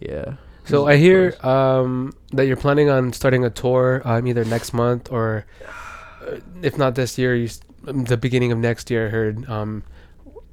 yeah. 0.00 0.34
So 0.66 0.86
I 0.86 0.96
hear 0.96 1.34
um, 1.44 2.14
that 2.32 2.46
you're 2.46 2.56
planning 2.56 2.88
on 2.88 3.12
starting 3.12 3.44
a 3.44 3.50
tour 3.50 4.00
um, 4.04 4.26
either 4.26 4.44
next 4.46 4.72
month 4.72 5.12
or, 5.12 5.44
uh, 6.26 6.36
if 6.62 6.78
not 6.78 6.94
this 6.94 7.18
year, 7.18 7.34
you, 7.34 7.44
s- 7.46 7.60
um, 7.86 8.04
the 8.04 8.16
beginning 8.16 8.50
of 8.50 8.56
next 8.58 8.90
year. 8.90 9.08
I 9.08 9.10
heard. 9.10 9.48
Um, 9.48 9.82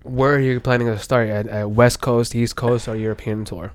where 0.04 0.34
are 0.36 0.40
you 0.40 0.60
planning 0.60 0.88
to 0.88 0.98
start? 1.00 1.30
At, 1.30 1.48
at 1.48 1.72
West 1.72 2.02
Coast, 2.02 2.34
East 2.36 2.56
Coast, 2.58 2.88
or 2.90 2.96
European 2.98 3.46
tour? 3.46 3.72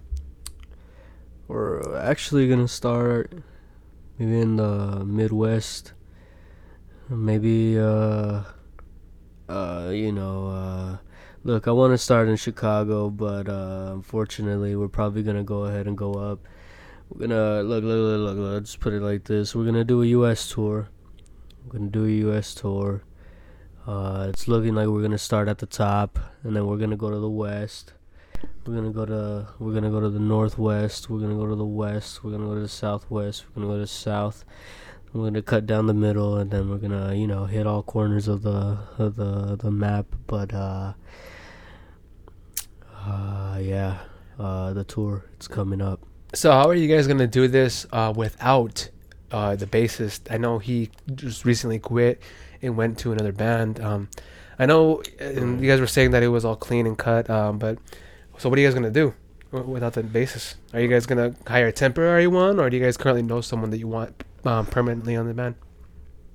We're 1.49 1.97
actually 1.99 2.49
gonna 2.49 2.69
start 2.69 3.33
maybe 4.19 4.41
in 4.41 4.57
the 4.57 5.05
Midwest, 5.05 5.93
maybe 7.09 7.79
uh, 7.79 8.43
uh, 9.49 9.91
you 9.93 10.13
know, 10.13 10.49
uh. 10.49 10.97
Look, 11.45 11.69
I 11.69 11.71
want 11.71 11.93
to 11.93 11.99
start 11.99 12.27
in 12.27 12.35
Chicago, 12.35 13.09
but 13.09 13.49
uh, 13.49 13.93
unfortunately, 13.93 14.75
we're 14.75 14.89
probably 14.89 15.23
gonna 15.23 15.45
go 15.45 15.67
ahead 15.67 15.87
and 15.87 15.97
go 15.97 16.15
up. 16.15 16.41
We're 17.09 17.29
gonna 17.29 17.63
look, 17.63 17.85
look, 17.85 18.21
look, 18.25 18.37
look. 18.37 18.53
Let's 18.55 18.75
put 18.75 18.93
it 18.93 19.01
like 19.01 19.23
this: 19.23 19.55
We're 19.55 19.65
gonna 19.65 19.85
do 19.85 20.03
a 20.03 20.07
U.S. 20.07 20.51
tour. 20.51 20.89
We're 21.65 21.79
gonna 21.79 21.91
do 21.91 22.05
a 22.05 22.11
U.S. 22.11 22.53
tour. 22.53 23.05
Uh, 23.87 24.27
it's 24.29 24.49
looking 24.49 24.75
like 24.75 24.89
we're 24.89 25.03
gonna 25.03 25.19
start 25.19 25.47
at 25.47 25.59
the 25.59 25.67
top, 25.67 26.19
and 26.43 26.57
then 26.57 26.67
we're 26.67 26.79
gonna 26.79 26.97
go 26.97 27.11
to 27.11 27.19
the 27.21 27.31
west. 27.31 27.93
We're 28.67 28.75
gonna 28.75 28.91
go 28.91 29.07
to 29.07 29.47
we're 29.61 29.75
gonna 29.75 29.91
go 29.91 30.01
to 30.01 30.11
the 30.11 30.19
northwest. 30.19 31.09
We're 31.09 31.21
gonna 31.21 31.37
go 31.37 31.47
to 31.47 31.55
the 31.55 31.65
west. 31.65 32.25
We're 32.25 32.33
gonna 32.33 32.47
go 32.47 32.55
to 32.57 32.61
the 32.61 32.69
southwest. 32.69 33.45
We're 33.49 33.63
gonna 33.63 33.73
go 33.73 33.77
to 33.77 33.83
the 33.83 33.87
south. 33.87 34.45
We're 35.13 35.25
gonna 35.25 35.43
cut 35.43 35.67
down 35.67 35.87
the 35.87 35.95
middle, 35.95 36.37
and 36.37 36.51
then 36.51 36.69
we're 36.69 36.79
gonna 36.79 37.15
you 37.15 37.29
know 37.29 37.45
hit 37.45 37.65
all 37.65 37.85
corners 37.85 38.27
of 38.27 38.43
the 38.43 38.79
of 38.99 39.15
the 39.15 39.57
the 39.57 39.71
map. 39.71 40.07
But 40.27 40.53
uh, 40.53 40.95
uh 42.93 43.59
yeah, 43.63 43.99
uh, 44.37 44.73
the 44.73 44.83
tour 44.83 45.25
it's 45.35 45.47
coming 45.47 45.81
up. 45.81 46.01
So 46.35 46.51
how 46.51 46.69
are 46.69 46.75
you 46.75 46.93
guys 46.93 47.07
gonna 47.07 47.29
do 47.29 47.47
this 47.47 47.87
uh, 47.93 48.13
without 48.17 48.91
uh, 49.31 49.55
the 49.55 49.67
bassist? 49.67 50.23
I 50.29 50.39
know 50.39 50.59
he 50.59 50.91
just 51.15 51.45
recently 51.45 51.79
quit 51.79 52.21
and 52.63 52.77
went 52.77 52.99
to 52.99 53.13
another 53.13 53.33
band. 53.33 53.79
Um, 53.79 54.09
I 54.59 54.67
know, 54.67 55.03
you 55.21 55.69
guys 55.69 55.81
were 55.81 55.87
saying 55.87 56.13
that 56.13 56.23
it 56.23 56.29
was 56.29 56.45
all 56.45 56.57
clean 56.57 56.87
and 56.87 56.97
cut. 56.97 57.29
Um, 57.29 57.59
but 57.59 57.79
so 58.38 58.49
what 58.49 58.59
are 58.59 58.62
you 58.62 58.66
guys 58.66 58.75
gonna 58.75 58.90
do 58.90 59.14
without 59.51 59.94
the 59.94 60.03
bassist? 60.03 60.57
Are 60.72 60.81
you 60.81 60.88
guys 60.88 61.07
gonna 61.07 61.35
hire 61.46 61.68
a 61.68 61.72
temporary 61.72 62.27
one, 62.27 62.61
or 62.61 62.68
do 62.70 62.77
you 62.77 62.83
guys 62.83 62.96
currently 62.96 63.22
know 63.22 63.40
someone 63.40 63.70
that 63.70 63.79
you 63.79 63.88
want 63.88 64.25
um, 64.44 64.66
permanently 64.66 65.16
on 65.16 65.27
the 65.27 65.35
band? 65.35 65.57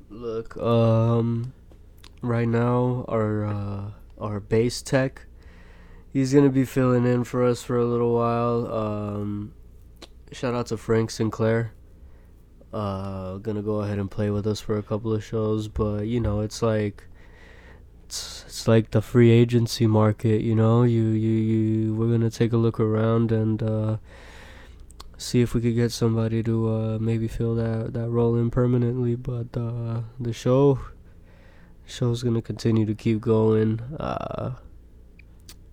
Look, 0.10 0.58
um, 0.58 1.54
right 2.22 2.48
now 2.48 3.06
our 3.08 3.46
uh, 3.46 3.92
our 4.20 4.40
bass 4.40 4.82
tech, 4.82 5.26
he's 6.12 6.34
gonna 6.34 6.50
be 6.50 6.66
filling 6.66 7.06
in 7.06 7.24
for 7.24 7.46
us 7.46 7.64
for 7.64 7.78
a 7.78 7.86
little 7.86 8.14
while. 8.14 8.74
Um, 8.74 9.54
shout 10.32 10.54
out 10.54 10.68
to 10.68 10.78
Frank 10.78 11.12
Sinclair. 11.12 11.74
Uh, 12.74 13.38
gonna 13.38 13.62
go 13.62 13.82
ahead 13.82 14.00
and 14.00 14.10
play 14.10 14.30
with 14.30 14.48
us 14.48 14.62
for 14.62 14.78
a 14.78 14.84
couple 14.84 15.14
of 15.14 15.24
shows, 15.24 15.68
but 15.68 16.08
you 16.08 16.20
know 16.20 16.40
it's 16.40 16.62
like 16.62 17.04
it's 18.12 18.44
it's 18.46 18.68
like 18.68 18.92
the 18.92 19.02
free 19.02 19.32
agency 19.32 19.88
market. 19.88 20.42
You 20.42 20.54
know, 20.54 20.84
you 20.84 21.04
you 21.04 21.36
you 21.52 21.96
we're 21.96 22.12
gonna 22.12 22.30
take 22.30 22.52
a 22.54 22.58
look 22.58 22.80
around 22.80 23.32
and. 23.32 23.64
Uh, 23.64 23.98
see 25.18 25.40
if 25.40 25.54
we 25.54 25.62
could 25.62 25.76
get 25.76 25.92
somebody 25.92 26.42
to 26.42 26.68
uh, 26.68 26.98
maybe 27.00 27.28
fill 27.28 27.54
that 27.54 27.94
that 27.94 28.10
role 28.10 28.36
in 28.36 28.50
permanently. 28.50 29.16
But 29.16 29.56
uh, 29.56 30.02
the 30.20 30.34
show 30.34 30.80
show's 31.86 32.24
gonna 32.24 32.42
continue 32.42 32.88
to 32.88 32.96
keep 32.96 33.22
going 33.22 33.80
uh, 34.00 34.56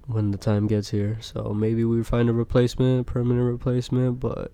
when 0.06 0.32
the 0.32 0.38
time 0.38 0.66
gets 0.66 0.90
here. 0.90 1.16
So 1.22 1.54
maybe 1.54 1.82
we 1.82 2.04
find 2.04 2.28
a 2.28 2.34
replacement, 2.34 3.06
permanent 3.06 3.46
replacement. 3.50 4.20
But 4.20 4.52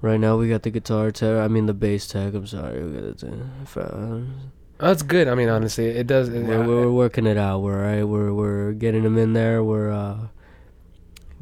right 0.00 0.18
now 0.18 0.38
we 0.38 0.48
got 0.48 0.62
the 0.62 0.70
guitar 0.70 1.10
tech. 1.10 1.36
I 1.36 1.48
mean 1.48 1.66
the 1.66 1.74
bass 1.74 2.08
tech. 2.08 2.32
I'm 2.32 2.46
sorry. 2.46 2.82
We 2.82 3.00
got 3.02 3.22
uh, 3.76 4.20
That's 4.80 5.02
good. 5.02 5.28
I 5.28 5.34
mean, 5.34 5.48
honestly, 5.48 5.86
it 5.86 6.06
does. 6.06 6.28
It, 6.28 6.42
we're, 6.42 6.66
we're 6.66 6.90
working 6.90 7.26
it 7.26 7.36
out. 7.36 7.60
We're 7.60 7.82
right. 7.82 8.04
We're 8.04 8.32
we're 8.32 8.72
getting 8.72 9.04
him 9.04 9.18
in 9.18 9.34
there. 9.34 9.62
We're 9.62 9.90
uh, 9.90 10.28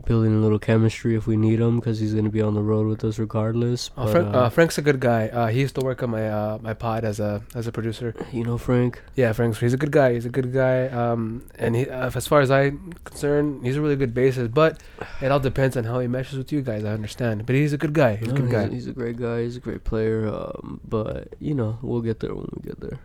building 0.08 0.34
a 0.34 0.38
little 0.38 0.58
chemistry 0.58 1.14
if 1.14 1.26
we 1.26 1.36
need 1.36 1.60
him 1.60 1.78
because 1.78 2.00
he's 2.00 2.14
gonna 2.14 2.30
be 2.30 2.40
on 2.40 2.54
the 2.54 2.62
road 2.62 2.86
with 2.86 3.04
us 3.04 3.18
regardless. 3.18 3.90
uh, 3.96 4.10
Frank, 4.10 4.34
uh, 4.34 4.38
uh, 4.38 4.48
Frank's 4.48 4.78
a 4.78 4.82
good 4.82 5.00
guy. 5.00 5.28
Uh, 5.28 5.48
he 5.48 5.60
used 5.60 5.74
to 5.74 5.84
work 5.84 6.02
on 6.02 6.10
my 6.10 6.28
uh, 6.28 6.58
my 6.62 6.72
pod 6.72 7.04
as 7.04 7.20
a 7.20 7.42
as 7.54 7.66
a 7.66 7.72
producer. 7.72 8.14
you 8.32 8.42
know 8.42 8.56
Frank. 8.58 9.02
Yeah, 9.14 9.32
Frank's 9.32 9.60
he's 9.60 9.74
a 9.74 9.76
good 9.76 9.92
guy. 9.92 10.14
He's 10.14 10.24
a 10.24 10.30
good 10.30 10.52
guy. 10.52 10.88
Um, 10.88 11.44
and 11.56 11.76
he, 11.76 11.88
uh, 11.88 12.10
as 12.14 12.26
far 12.26 12.40
as 12.40 12.50
I'm 12.50 12.94
concerned, 13.04 13.64
he's 13.64 13.76
a 13.76 13.82
really 13.82 13.96
good 13.96 14.14
bassist. 14.14 14.54
But 14.54 14.82
it 15.20 15.30
all 15.30 15.40
depends 15.40 15.76
on 15.76 15.84
how 15.84 16.00
he 16.00 16.08
meshes 16.08 16.38
with 16.38 16.50
you 16.52 16.62
guys. 16.62 16.84
I 16.84 16.92
understand, 16.92 17.46
but 17.46 17.54
he's 17.54 17.74
a 17.74 17.78
good 17.78 17.92
guy. 17.92 18.16
He's 18.16 18.28
a 18.28 18.32
good 18.32 18.46
he's, 18.46 18.52
guy. 18.52 18.68
he's 18.68 18.86
a 18.88 18.92
great 18.92 19.16
guy. 19.16 19.42
He's 19.42 19.56
a 19.56 19.60
great 19.60 19.84
player. 19.84 20.26
Um, 20.26 20.80
but 20.88 21.34
you 21.38 21.54
know 21.54 21.78
we'll 21.82 22.00
get 22.00 22.20
there 22.20 22.34
when 22.34 22.48
we 22.56 22.62
get 22.62 22.80
there. 22.80 22.98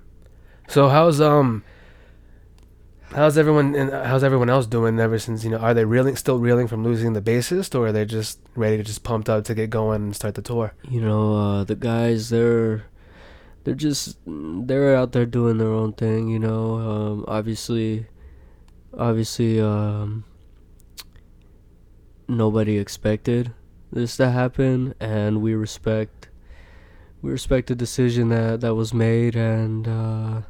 So 0.73 0.89
how's 0.89 1.21
um, 1.21 1.63
how's 3.12 3.38
everyone? 3.38 3.75
How's 3.75 4.23
everyone 4.23 4.49
else 4.49 4.65
doing? 4.65 4.99
Ever 4.99 5.19
since 5.19 5.43
you 5.43 5.51
know, 5.51 5.59
are 5.59 5.75
they 5.75 5.86
reeling, 5.86 6.15
still 6.15 6.39
reeling 6.39 6.67
from 6.67 6.83
losing 6.83 7.13
the 7.13 7.21
bassist, 7.21 7.77
or 7.77 7.86
are 7.86 7.91
they 7.91 8.05
just 8.05 8.39
ready 8.55 8.77
to 8.77 8.83
just 8.83 9.03
pumped 9.03 9.29
up 9.29 9.43
to 9.43 9.53
get 9.53 9.69
going 9.69 10.01
and 10.01 10.15
start 10.15 10.33
the 10.33 10.41
tour? 10.41 10.73
You 10.89 10.99
know 10.99 11.36
uh, 11.36 11.63
the 11.63 11.75
guys 11.75 12.31
they're 12.31 12.86
they're 13.63 13.75
just 13.75 14.17
they're 14.25 14.95
out 14.95 15.12
there 15.12 15.27
doing 15.27 15.59
their 15.59 15.67
own 15.71 15.93
thing. 15.93 16.29
You 16.29 16.39
know 16.39 16.79
um, 16.79 17.25
obviously 17.27 18.07
obviously 18.97 19.62
um, 19.62 20.23
nobody 22.27 22.79
expected 22.79 23.53
this 23.91 24.17
to 24.17 24.31
happen, 24.31 24.95
and 24.99 25.39
we 25.43 25.53
respect 25.53 26.29
we 27.21 27.29
respect 27.29 27.67
the 27.67 27.75
decision 27.75 28.29
that 28.29 28.62
that 28.62 28.73
was 28.73 28.91
made, 28.91 29.36
and 29.36 29.88
uh, 29.88 30.41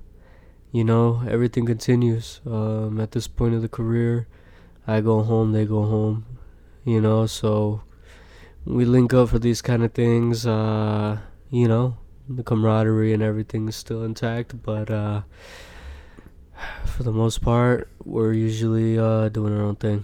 you 0.74 0.84
know 0.84 1.24
everything 1.30 1.66
continues. 1.66 2.42
Um, 2.46 3.00
at 3.00 3.12
this 3.12 3.28
point 3.30 3.54
of 3.56 3.62
the 3.62 3.70
career, 3.70 4.28
I 4.86 5.00
go 5.00 5.24
home, 5.24 5.54
they 5.54 5.64
go 5.66 5.84
home. 5.86 6.26
You 6.84 7.00
know, 7.00 7.26
so 7.28 7.84
we 8.66 8.84
link 8.84 9.14
up 9.14 9.30
for 9.30 9.40
these 9.40 9.62
kind 9.62 9.84
of 9.86 9.94
things. 9.94 10.46
Uh, 10.46 11.20
you 11.50 11.68
know, 11.70 11.96
the 12.28 12.44
camaraderie 12.44 13.14
and 13.14 13.24
everything 13.24 13.70
is 13.70 13.76
still 13.78 14.04
intact, 14.04 14.62
but 14.64 14.90
uh, 14.92 15.22
for 16.86 17.04
the 17.04 17.12
most 17.12 17.42
part, 17.42 17.88
we're 18.04 18.34
usually 18.34 18.98
uh, 19.00 19.30
doing 19.30 19.54
our 19.56 19.64
own 19.64 19.76
thing. 19.76 20.04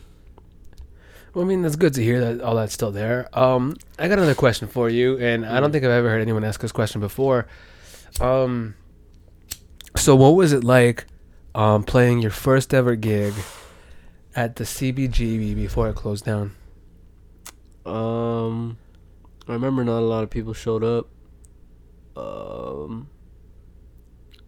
Well, 1.34 1.46
I 1.46 1.48
mean, 1.48 1.62
that's 1.62 1.76
good 1.76 1.94
to 1.96 2.04
hear 2.04 2.20
that 2.22 2.42
all 2.42 2.56
that's 2.56 2.74
still 2.74 2.92
there. 2.92 3.28
Um, 3.38 3.76
I 4.00 4.08
got 4.08 4.18
another 4.18 4.36
question 4.36 4.68
for 4.68 4.90
you, 4.90 5.18
and 5.20 5.46
I 5.46 5.60
don't 5.60 5.70
Mm. 5.70 5.74
think 5.74 5.86
I've 5.86 5.92
ever 5.92 6.10
heard 6.10 6.22
anyone 6.22 6.44
ask 6.44 6.60
this 6.62 6.72
question 6.72 7.02
before. 7.02 7.46
Um, 8.20 8.74
so 10.00 10.16
what 10.16 10.36
was 10.36 10.54
it 10.54 10.64
like, 10.64 11.06
um, 11.54 11.84
playing 11.84 12.20
your 12.20 12.32
first 12.32 12.74
ever 12.74 12.96
gig 12.96 13.34
at 14.36 14.56
the 14.56 14.64
CBGB 14.64 15.56
before 15.56 15.90
it 15.90 15.96
closed 15.96 16.26
down? 16.26 16.56
Um, 17.86 18.78
I 19.48 19.54
remember 19.54 19.84
not 19.84 20.00
a 20.00 20.02
lot 20.02 20.24
of 20.24 20.30
people 20.30 20.54
showed 20.54 20.84
up. 20.84 21.10
Um, 22.16 23.10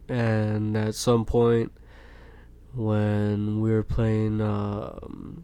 and 0.07 0.75
at 0.77 0.95
some 0.95 1.25
point, 1.25 1.71
when 2.73 3.59
we 3.61 3.71
were 3.71 3.83
playing, 3.83 4.41
um, 4.41 5.43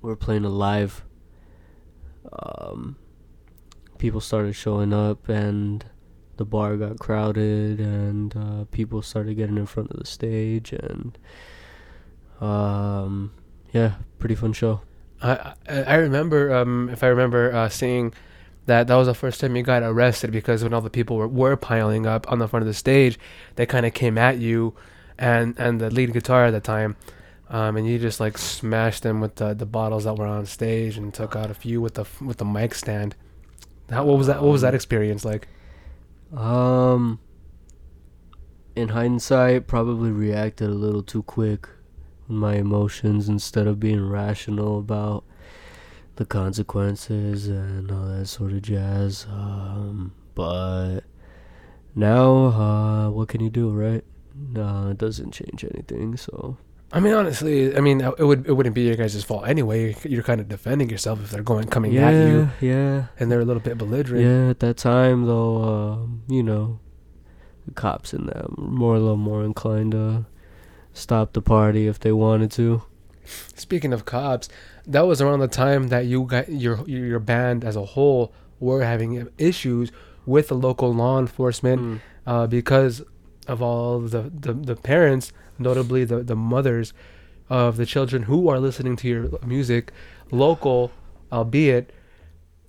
we 0.00 0.08
were 0.08 0.16
playing 0.16 0.44
a 0.44 0.48
live. 0.48 1.04
Um, 2.32 2.96
people 3.98 4.20
started 4.20 4.54
showing 4.54 4.92
up, 4.92 5.28
and 5.28 5.84
the 6.36 6.44
bar 6.44 6.76
got 6.76 6.98
crowded, 6.98 7.80
and 7.80 8.36
uh, 8.36 8.64
people 8.70 9.02
started 9.02 9.36
getting 9.36 9.58
in 9.58 9.66
front 9.66 9.90
of 9.90 9.98
the 9.98 10.06
stage, 10.06 10.72
and 10.72 11.18
um, 12.40 13.32
yeah, 13.72 13.94
pretty 14.18 14.34
fun 14.34 14.52
show. 14.52 14.80
I 15.22 15.54
I 15.68 15.94
remember 15.96 16.52
um 16.52 16.88
if 16.90 17.02
I 17.04 17.06
remember 17.08 17.52
uh, 17.54 17.68
seeing 17.68 18.12
that 18.66 18.86
that 18.88 18.94
was 18.96 19.06
the 19.06 19.14
first 19.14 19.40
time 19.40 19.54
you 19.56 19.62
got 19.62 19.82
arrested 19.82 20.30
because 20.32 20.62
when 20.62 20.72
all 20.74 20.80
the 20.80 20.90
people 20.90 21.16
were, 21.16 21.28
were 21.28 21.56
piling 21.56 22.06
up 22.06 22.30
on 22.30 22.38
the 22.38 22.48
front 22.48 22.62
of 22.62 22.66
the 22.66 22.74
stage, 22.74 23.18
they 23.56 23.66
kind 23.66 23.86
of 23.86 23.94
came 23.94 24.18
at 24.18 24.38
you, 24.38 24.74
and 25.18 25.54
and 25.58 25.80
the 25.80 25.90
lead 25.90 26.12
guitar 26.12 26.46
at 26.46 26.50
the 26.52 26.60
time, 26.60 26.96
um 27.50 27.76
and 27.76 27.86
you 27.86 27.98
just 27.98 28.18
like 28.20 28.36
smashed 28.38 29.02
them 29.04 29.20
with 29.20 29.36
the 29.36 29.54
the 29.54 29.66
bottles 29.66 30.04
that 30.04 30.14
were 30.14 30.26
on 30.26 30.46
stage 30.46 30.96
and 30.96 31.14
took 31.14 31.36
out 31.36 31.50
a 31.50 31.54
few 31.54 31.80
with 31.80 31.94
the 31.94 32.04
with 32.24 32.38
the 32.38 32.44
mic 32.44 32.74
stand. 32.74 33.14
How 33.90 34.04
what 34.04 34.18
was 34.18 34.26
that? 34.26 34.42
What 34.42 34.50
was 34.52 34.62
that 34.62 34.70
Um, 34.70 34.74
experience 34.74 35.24
like? 35.24 35.46
Um, 36.32 37.20
in 38.74 38.88
hindsight, 38.88 39.66
probably 39.66 40.10
reacted 40.10 40.70
a 40.70 40.74
little 40.74 41.02
too 41.02 41.22
quick 41.22 41.68
with 42.26 42.36
my 42.36 42.54
emotions 42.54 43.28
instead 43.28 43.66
of 43.66 43.78
being 43.78 44.08
rational 44.08 44.78
about 44.78 45.24
the 46.16 46.24
consequences 46.24 47.48
and 47.48 47.90
all 47.90 48.06
that 48.06 48.26
sort 48.26 48.52
of 48.52 48.62
jazz. 48.62 49.26
Um, 49.30 50.14
but 50.34 51.00
now, 51.94 52.46
uh, 52.46 53.10
what 53.10 53.28
can 53.28 53.42
you 53.42 53.50
do, 53.50 53.70
right? 53.70 54.04
Uh, 54.56 54.88
it 54.90 54.98
doesn't 54.98 55.32
change 55.32 55.64
anything, 55.64 56.16
so. 56.16 56.56
I 56.94 57.00
mean, 57.00 57.14
honestly, 57.14 57.74
I 57.74 57.80
mean, 57.80 58.02
it 58.02 58.24
would 58.24 58.46
it 58.46 58.52
wouldn't 58.52 58.74
be 58.74 58.82
your 58.82 58.96
guys' 58.96 59.24
fault 59.24 59.48
anyway. 59.48 59.96
You're 60.04 60.22
kind 60.22 60.40
of 60.40 60.48
defending 60.48 60.90
yourself 60.90 61.22
if 61.22 61.30
they're 61.30 61.42
going 61.42 61.68
coming 61.68 61.92
yeah, 61.92 62.10
at 62.10 62.28
you 62.28 62.50
yeah. 62.60 63.06
and 63.18 63.30
they're 63.30 63.40
a 63.40 63.44
little 63.44 63.62
bit 63.62 63.78
belligerent. 63.78 64.24
Yeah, 64.24 64.50
at 64.50 64.60
that 64.60 64.76
time 64.76 65.26
though, 65.26 65.62
um, 65.62 66.22
you 66.28 66.42
know, 66.42 66.80
the 67.66 67.72
cops 67.72 68.12
in 68.12 68.26
them 68.26 68.54
were 68.58 68.64
more 68.64 68.94
a 68.96 69.00
little 69.00 69.16
more 69.16 69.42
inclined 69.42 69.92
to 69.92 70.26
stop 70.92 71.32
the 71.32 71.40
party 71.40 71.86
if 71.86 71.98
they 71.98 72.12
wanted 72.12 72.50
to. 72.52 72.82
Speaking 73.24 73.92
of 73.94 74.04
cops, 74.04 74.48
that 74.86 75.06
was 75.06 75.22
around 75.22 75.40
the 75.40 75.48
time 75.48 75.88
that 75.88 76.04
you 76.04 76.24
got 76.24 76.50
your 76.50 76.86
your 76.86 77.20
band 77.20 77.64
as 77.64 77.74
a 77.74 77.84
whole 77.84 78.34
were 78.60 78.84
having 78.84 79.28
issues 79.38 79.90
with 80.26 80.48
the 80.48 80.54
local 80.54 80.94
law 80.94 81.18
enforcement 81.18 82.00
uh, 82.26 82.46
because 82.46 83.02
of 83.48 83.60
all 83.60 83.98
the, 84.00 84.30
the, 84.32 84.52
the 84.52 84.76
parents, 84.76 85.32
notably 85.58 86.04
the, 86.04 86.22
the 86.22 86.36
mothers 86.36 86.92
of 87.48 87.76
the 87.76 87.86
children 87.86 88.24
who 88.24 88.48
are 88.48 88.58
listening 88.58 88.96
to 88.96 89.08
your 89.08 89.28
music, 89.44 89.92
local, 90.30 90.90
albeit, 91.30 91.92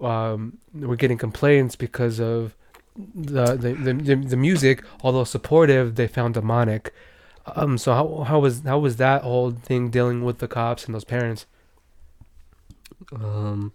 um, 0.01 0.57
we're 0.73 0.95
getting 0.95 1.17
complaints 1.17 1.75
because 1.75 2.19
of 2.19 2.55
the 2.95 3.55
the, 3.55 3.73
the, 3.73 4.15
the, 4.15 4.37
music, 4.37 4.83
although 5.01 5.23
supportive, 5.23 5.95
they 5.95 6.07
found 6.07 6.33
demonic. 6.33 6.93
Um, 7.55 7.77
so 7.77 7.93
how 7.93 8.23
how 8.23 8.39
was 8.39 8.61
how 8.61 8.79
was 8.79 8.97
that 8.97 9.23
whole 9.23 9.51
thing 9.51 9.89
dealing 9.89 10.23
with 10.23 10.39
the 10.39 10.47
cops 10.47 10.85
and 10.85 10.93
those 10.93 11.03
parents? 11.03 11.45
Um, 13.11 13.73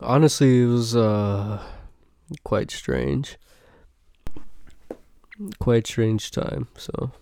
honestly, 0.00 0.62
it 0.62 0.66
was 0.66 0.96
uh 0.96 1.62
quite 2.44 2.70
strange. 2.70 3.36
Quite 5.58 5.86
strange 5.86 6.30
time. 6.30 6.68
So 6.76 7.12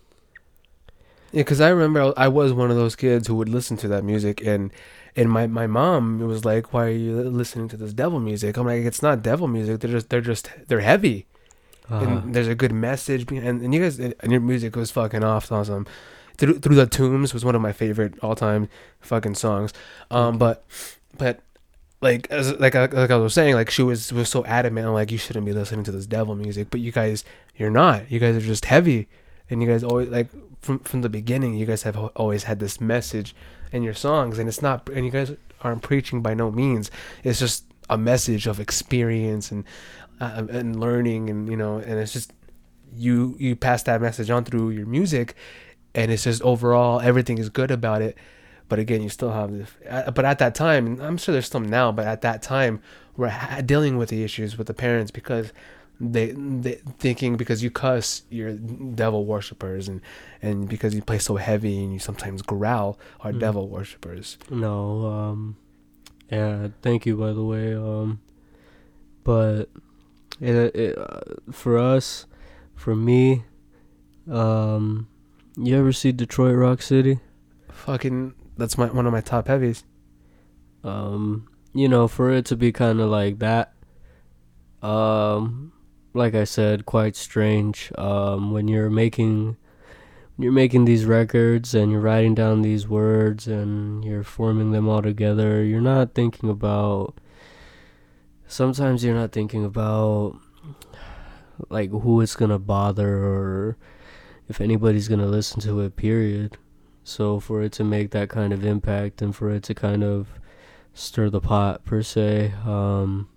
Yeah, 1.32 1.42
because 1.42 1.60
I 1.60 1.68
remember 1.68 2.12
I 2.16 2.28
was 2.28 2.52
one 2.52 2.70
of 2.70 2.76
those 2.76 2.96
kids 2.96 3.28
who 3.28 3.34
would 3.36 3.48
listen 3.48 3.76
to 3.78 3.88
that 3.88 4.04
music, 4.04 4.44
and 4.44 4.72
and 5.16 5.30
my, 5.30 5.46
my 5.46 5.66
mom 5.66 6.20
was 6.20 6.44
like, 6.44 6.72
"Why 6.72 6.86
are 6.86 6.90
you 6.90 7.22
listening 7.22 7.68
to 7.68 7.76
this 7.76 7.92
devil 7.92 8.20
music?" 8.20 8.56
I'm 8.56 8.66
like, 8.66 8.82
"It's 8.84 9.02
not 9.02 9.22
devil 9.22 9.46
music. 9.46 9.80
They're 9.80 9.90
just 9.90 10.08
they're 10.08 10.20
just 10.20 10.50
they're 10.68 10.80
heavy, 10.80 11.26
uh, 11.90 11.98
and 11.98 12.34
there's 12.34 12.48
a 12.48 12.54
good 12.54 12.72
message." 12.72 13.30
And, 13.30 13.62
and 13.62 13.74
you 13.74 13.80
guys 13.80 13.98
and 13.98 14.14
your 14.32 14.40
music 14.40 14.74
was 14.76 14.90
fucking 14.90 15.22
off, 15.24 15.50
awesome. 15.52 15.86
Through 16.36 16.60
through 16.60 16.76
the 16.76 16.86
tombs 16.86 17.32
was 17.32 17.44
one 17.44 17.54
of 17.54 17.62
my 17.62 17.72
favorite 17.72 18.14
all 18.22 18.34
time 18.34 18.68
fucking 19.00 19.34
songs. 19.36 19.72
Um, 20.10 20.38
but 20.38 20.64
but 21.16 21.40
like 22.00 22.30
as 22.30 22.52
like 22.58 22.74
I, 22.74 22.86
like 22.86 23.10
I 23.10 23.16
was 23.16 23.34
saying, 23.34 23.54
like 23.54 23.70
she 23.70 23.82
was 23.82 24.12
was 24.12 24.28
so 24.28 24.44
adamant, 24.46 24.92
like 24.92 25.10
you 25.12 25.18
shouldn't 25.18 25.46
be 25.46 25.52
listening 25.52 25.84
to 25.84 25.92
this 25.92 26.06
devil 26.06 26.34
music, 26.34 26.68
but 26.70 26.80
you 26.80 26.92
guys 26.92 27.24
you're 27.56 27.70
not. 27.70 28.10
You 28.10 28.18
guys 28.18 28.36
are 28.36 28.40
just 28.40 28.64
heavy, 28.64 29.06
and 29.50 29.60
you 29.62 29.68
guys 29.68 29.82
always 29.84 30.08
like 30.08 30.28
from 30.60 30.78
from 30.80 31.02
the 31.02 31.08
beginning. 31.08 31.54
You 31.54 31.66
guys 31.66 31.82
have 31.82 31.96
always 31.96 32.44
had 32.44 32.58
this 32.60 32.80
message 32.80 33.34
in 33.72 33.82
your 33.82 33.94
songs, 33.94 34.38
and 34.38 34.48
it's 34.48 34.62
not. 34.62 34.88
And 34.88 35.04
you 35.04 35.10
guys 35.10 35.32
aren't 35.62 35.82
preaching 35.82 36.22
by 36.22 36.34
no 36.34 36.50
means. 36.50 36.90
It's 37.24 37.38
just 37.38 37.64
a 37.88 37.98
message 37.98 38.46
of 38.46 38.60
experience 38.60 39.50
and 39.50 39.64
uh, 40.20 40.46
and 40.50 40.78
learning, 40.78 41.28
and 41.30 41.48
you 41.48 41.56
know, 41.56 41.78
and 41.78 41.98
it's 41.98 42.12
just 42.12 42.32
you 42.94 43.36
you 43.38 43.56
pass 43.56 43.82
that 43.84 44.00
message 44.00 44.30
on 44.30 44.44
through 44.44 44.70
your 44.70 44.86
music, 44.86 45.34
and 45.94 46.10
it's 46.10 46.24
just 46.24 46.42
overall 46.42 47.00
everything 47.00 47.38
is 47.38 47.48
good 47.48 47.70
about 47.70 48.02
it. 48.02 48.16
But 48.68 48.78
again, 48.78 49.02
you 49.02 49.08
still 49.08 49.32
have 49.32 49.50
this. 49.52 49.68
uh, 49.88 50.12
But 50.12 50.24
at 50.24 50.38
that 50.38 50.54
time, 50.54 51.00
I'm 51.00 51.16
sure 51.16 51.32
there's 51.32 51.48
some 51.48 51.64
now, 51.68 51.90
but 51.90 52.06
at 52.06 52.20
that 52.20 52.40
time, 52.40 52.80
we're 53.16 53.32
dealing 53.66 53.98
with 53.98 54.10
the 54.10 54.22
issues 54.22 54.56
with 54.56 54.68
the 54.68 54.74
parents 54.74 55.10
because 55.10 55.52
they, 56.00 56.32
they 56.32 56.80
thinking 56.98 57.36
because 57.36 57.62
you 57.62 57.70
cuss, 57.70 58.22
you're 58.30 58.52
devil 58.54 59.26
worshippers, 59.26 59.86
and 59.88 60.00
and 60.40 60.68
because 60.68 60.94
you 60.94 61.02
play 61.02 61.18
so 61.18 61.36
heavy 61.36 61.82
and 61.84 61.92
you 61.92 61.98
sometimes 61.98 62.40
growl, 62.42 62.98
are 63.20 63.32
Mm. 63.32 63.40
devil 63.40 63.68
worshippers. 63.68 64.38
no, 64.50 65.06
um, 65.06 65.56
yeah. 66.30 66.68
Thank 66.82 67.04
you, 67.06 67.16
by 67.16 67.32
the 67.32 67.44
way. 67.44 67.74
Um, 67.74 68.20
but 69.24 69.68
it, 70.40 70.74
it 70.74 70.98
uh, 70.98 71.20
for 71.52 71.76
us, 71.78 72.24
for 72.74 72.96
me, 72.96 73.44
um, 74.30 75.06
you 75.56 75.76
ever 75.78 75.92
see 75.92 76.12
Detroit 76.12 76.56
Rock 76.56 76.80
City? 76.80 77.18
Fucking, 77.70 78.32
that's 78.56 78.78
my 78.78 78.86
one 78.86 79.06
of 79.06 79.12
my 79.12 79.20
top 79.20 79.48
heavies. 79.48 79.84
um 80.82 81.46
you 81.74 81.86
know 81.88 82.08
for 82.08 82.30
it 82.32 82.46
to 82.46 82.56
be 82.56 82.72
kind 82.72 83.00
of 83.00 83.08
like 83.10 83.38
that 83.38 83.74
um 84.82 85.70
like 86.12 86.34
i 86.34 86.44
said 86.44 86.86
quite 86.86 87.16
strange 87.16 87.92
um 87.98 88.52
when 88.52 88.68
you're 88.68 88.90
making 88.90 89.56
you're 90.38 90.52
making 90.52 90.84
these 90.86 91.04
records 91.04 91.74
and 91.74 91.92
you're 91.92 92.00
writing 92.00 92.34
down 92.34 92.62
these 92.62 92.88
words 92.88 93.46
and 93.46 94.04
you're 94.04 94.22
forming 94.22 94.72
them 94.72 94.88
all 94.88 95.02
together 95.02 95.62
you're 95.62 95.80
not 95.80 96.14
thinking 96.14 96.48
about 96.48 97.14
sometimes 98.46 99.04
you're 99.04 99.14
not 99.14 99.32
thinking 99.32 99.64
about 99.64 100.38
like 101.68 101.90
who 101.90 102.20
it's 102.20 102.36
gonna 102.36 102.58
bother 102.58 103.18
or 103.18 103.76
if 104.48 104.60
anybody's 104.60 105.08
gonna 105.08 105.26
listen 105.26 105.60
to 105.60 105.80
it 105.80 105.94
period 105.94 106.56
so 107.04 107.40
for 107.40 107.62
it 107.62 107.72
to 107.72 107.84
make 107.84 108.10
that 108.10 108.28
kind 108.28 108.52
of 108.52 108.64
impact 108.64 109.20
and 109.20 109.34
for 109.34 109.50
it 109.50 109.62
to 109.62 109.74
kind 109.74 110.02
of 110.02 110.28
stir 110.94 111.30
the 111.30 111.40
pot 111.40 111.84
per 111.84 112.02
se. 112.02 112.52
Um, 112.64 113.28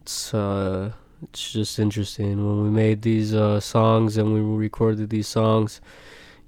it's 0.00 0.32
uh, 0.34 0.92
it's 1.22 1.52
just 1.52 1.78
interesting 1.78 2.46
when 2.46 2.62
we 2.62 2.70
made 2.70 3.02
these 3.02 3.34
uh, 3.34 3.60
songs 3.60 4.16
and 4.16 4.32
we 4.32 4.40
recorded 4.40 5.10
these 5.10 5.28
songs. 5.28 5.80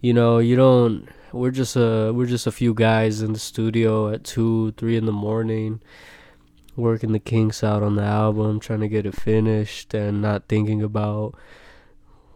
You 0.00 0.12
know, 0.12 0.38
you 0.38 0.56
don't. 0.56 1.08
We're 1.32 1.50
just 1.50 1.76
a 1.76 2.12
we're 2.12 2.26
just 2.26 2.46
a 2.46 2.52
few 2.52 2.74
guys 2.74 3.22
in 3.22 3.32
the 3.32 3.38
studio 3.38 4.12
at 4.12 4.24
two, 4.24 4.72
three 4.72 4.96
in 4.96 5.06
the 5.06 5.12
morning, 5.12 5.80
working 6.76 7.12
the 7.12 7.18
kinks 7.18 7.64
out 7.64 7.82
on 7.82 7.96
the 7.96 8.02
album, 8.02 8.60
trying 8.60 8.80
to 8.80 8.88
get 8.88 9.06
it 9.06 9.14
finished, 9.14 9.94
and 9.94 10.22
not 10.22 10.48
thinking 10.48 10.82
about 10.82 11.34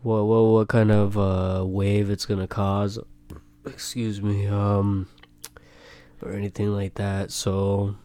what 0.03 0.25
what 0.25 0.43
what 0.43 0.69
kind 0.69 0.91
of 0.91 1.19
uh, 1.19 1.65
wave 1.67 2.11
it's 2.11 2.27
gonna 2.27 2.49
cause. 2.49 2.99
Excuse 3.67 4.23
me. 4.23 4.47
Um 4.47 5.09
or 6.23 6.33
anything 6.33 6.73
like 6.73 6.95
that. 6.95 7.31
So 7.31 7.97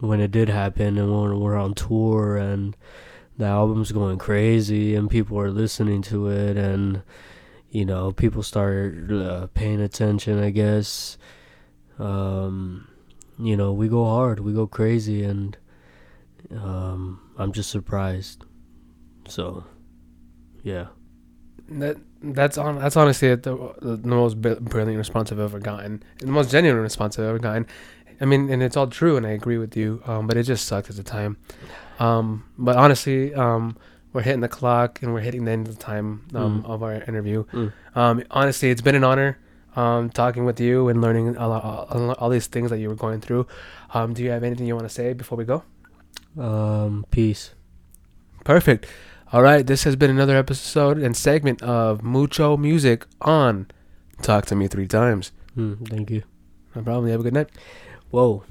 when 0.00 0.20
it 0.20 0.30
did 0.30 0.48
happen 0.48 0.98
and 0.98 1.12
when 1.12 1.38
we're 1.38 1.56
on 1.56 1.74
tour 1.74 2.36
and 2.36 2.76
the 3.42 3.48
album's 3.48 3.92
going 3.92 4.18
crazy 4.18 4.94
and 4.94 5.10
people 5.10 5.38
are 5.38 5.50
listening 5.50 6.02
to 6.02 6.28
it 6.28 6.56
and 6.56 7.02
you 7.70 7.84
know 7.84 8.12
people 8.12 8.42
start 8.42 9.10
uh, 9.10 9.46
paying 9.54 9.80
attention, 9.80 10.42
I 10.42 10.50
guess. 10.50 11.18
Um, 11.98 12.88
you 13.38 13.56
know 13.56 13.72
we 13.72 13.88
go 13.88 14.04
hard, 14.04 14.40
we 14.40 14.52
go 14.52 14.66
crazy, 14.66 15.24
and 15.24 15.56
um, 16.52 17.20
I'm 17.38 17.52
just 17.52 17.70
surprised. 17.70 18.44
So 19.26 19.64
yeah. 20.62 20.86
That 21.68 21.96
that's 22.22 22.58
on 22.58 22.78
that's 22.78 22.96
honestly 22.96 23.34
the 23.34 23.74
the, 23.80 23.96
the 23.96 24.08
most 24.08 24.40
brilliant 24.40 24.98
response 24.98 25.32
I've 25.32 25.38
ever 25.38 25.58
gotten, 25.58 26.02
and 26.20 26.28
the 26.28 26.32
most 26.32 26.50
genuine 26.50 26.82
response 26.82 27.18
I've 27.18 27.24
ever 27.24 27.38
gotten. 27.38 27.66
I 28.20 28.24
mean, 28.24 28.50
and 28.50 28.62
it's 28.62 28.76
all 28.76 28.86
true, 28.86 29.16
and 29.16 29.26
I 29.26 29.30
agree 29.30 29.58
with 29.58 29.76
you. 29.76 30.02
Um, 30.06 30.26
but 30.26 30.36
it 30.36 30.44
just 30.44 30.66
sucked 30.66 30.90
at 30.90 30.96
the 30.96 31.02
time. 31.02 31.38
Um, 32.02 32.44
but 32.58 32.76
honestly, 32.76 33.34
um, 33.34 33.76
we're 34.12 34.22
hitting 34.22 34.40
the 34.40 34.48
clock 34.48 35.02
and 35.02 35.12
we're 35.14 35.20
hitting 35.20 35.44
the 35.44 35.52
end 35.52 35.68
of 35.68 35.76
the 35.76 35.82
time 35.82 36.26
um, 36.34 36.62
Mm. 36.62 36.66
of 36.72 36.82
our 36.82 36.94
interview. 36.94 37.44
Mm. 37.52 37.72
Um, 37.94 38.22
honestly, 38.30 38.70
it's 38.70 38.82
been 38.82 38.94
an 38.94 39.04
honor 39.04 39.38
um, 39.76 40.10
talking 40.10 40.44
with 40.44 40.58
you 40.60 40.88
and 40.88 41.00
learning 41.00 41.36
a 41.36 41.48
lot, 41.48 41.62
all, 41.90 42.12
all 42.12 42.28
these 42.28 42.46
things 42.46 42.70
that 42.70 42.78
you 42.78 42.88
were 42.88 42.94
going 43.06 43.20
through. 43.20 43.46
Um, 43.94 44.12
do 44.14 44.22
you 44.22 44.30
have 44.30 44.42
anything 44.44 44.66
you 44.66 44.74
want 44.74 44.88
to 44.88 44.94
say 44.94 45.12
before 45.12 45.38
we 45.38 45.44
go? 45.44 45.62
Um, 46.38 47.04
peace. 47.10 47.54
Perfect. 48.44 48.86
All 49.32 49.42
right, 49.42 49.66
this 49.66 49.84
has 49.84 49.96
been 49.96 50.10
another 50.10 50.36
episode 50.36 50.98
and 50.98 51.16
segment 51.16 51.62
of 51.62 52.02
Mucho 52.02 52.56
Music 52.58 53.06
on 53.22 53.66
Talk 54.20 54.44
to 54.46 54.54
Me 54.56 54.66
Three 54.68 54.86
Times. 54.88 55.32
Mm, 55.56 55.88
thank 55.88 56.10
you. 56.10 56.22
No 56.74 56.82
problem. 56.82 57.06
You 57.06 57.12
have 57.12 57.20
a 57.20 57.24
good 57.24 57.32
night. 57.34 57.48
Whoa, 58.10 58.44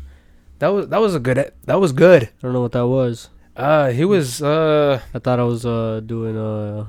That 0.60 0.70
was 0.70 0.88
that 0.90 1.02
was 1.02 1.14
a 1.14 1.20
good. 1.20 1.52
That 1.66 1.80
was 1.80 1.92
good. 1.92 2.24
I 2.24 2.30
don't 2.42 2.54
know 2.54 2.62
what 2.62 2.72
that 2.72 2.88
was. 2.88 3.30
Uh, 3.56 3.90
he 3.90 4.06
was 4.06 4.42
uh 4.42 5.02
I 5.14 5.20
thought 5.20 5.40
I 5.40 5.44
was 5.44 5.66
uh 5.66 6.02
doing 6.06 6.38
uh 6.38 6.86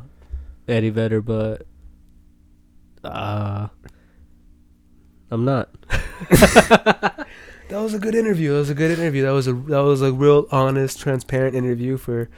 Eddie 0.68 0.90
Vedder, 0.90 1.20
but 1.20 1.66
uh 3.04 3.68
I'm 5.30 5.44
not. 5.44 5.70
That 6.30 7.80
was 7.80 7.94
a 7.94 7.98
good 7.98 8.14
interview. 8.14 8.52
That 8.52 8.58
was 8.58 8.70
a 8.70 8.74
good 8.74 8.98
interview. 8.98 9.22
That 9.22 9.30
was 9.30 9.48
a 9.48 9.54
that 9.54 9.80
was 9.80 10.02
a 10.02 10.12
real 10.12 10.46
honest, 10.52 11.00
transparent 11.00 11.56
interview 11.56 11.96
for. 11.96 12.28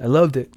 I 0.00 0.06
loved 0.06 0.36
it. 0.36 0.52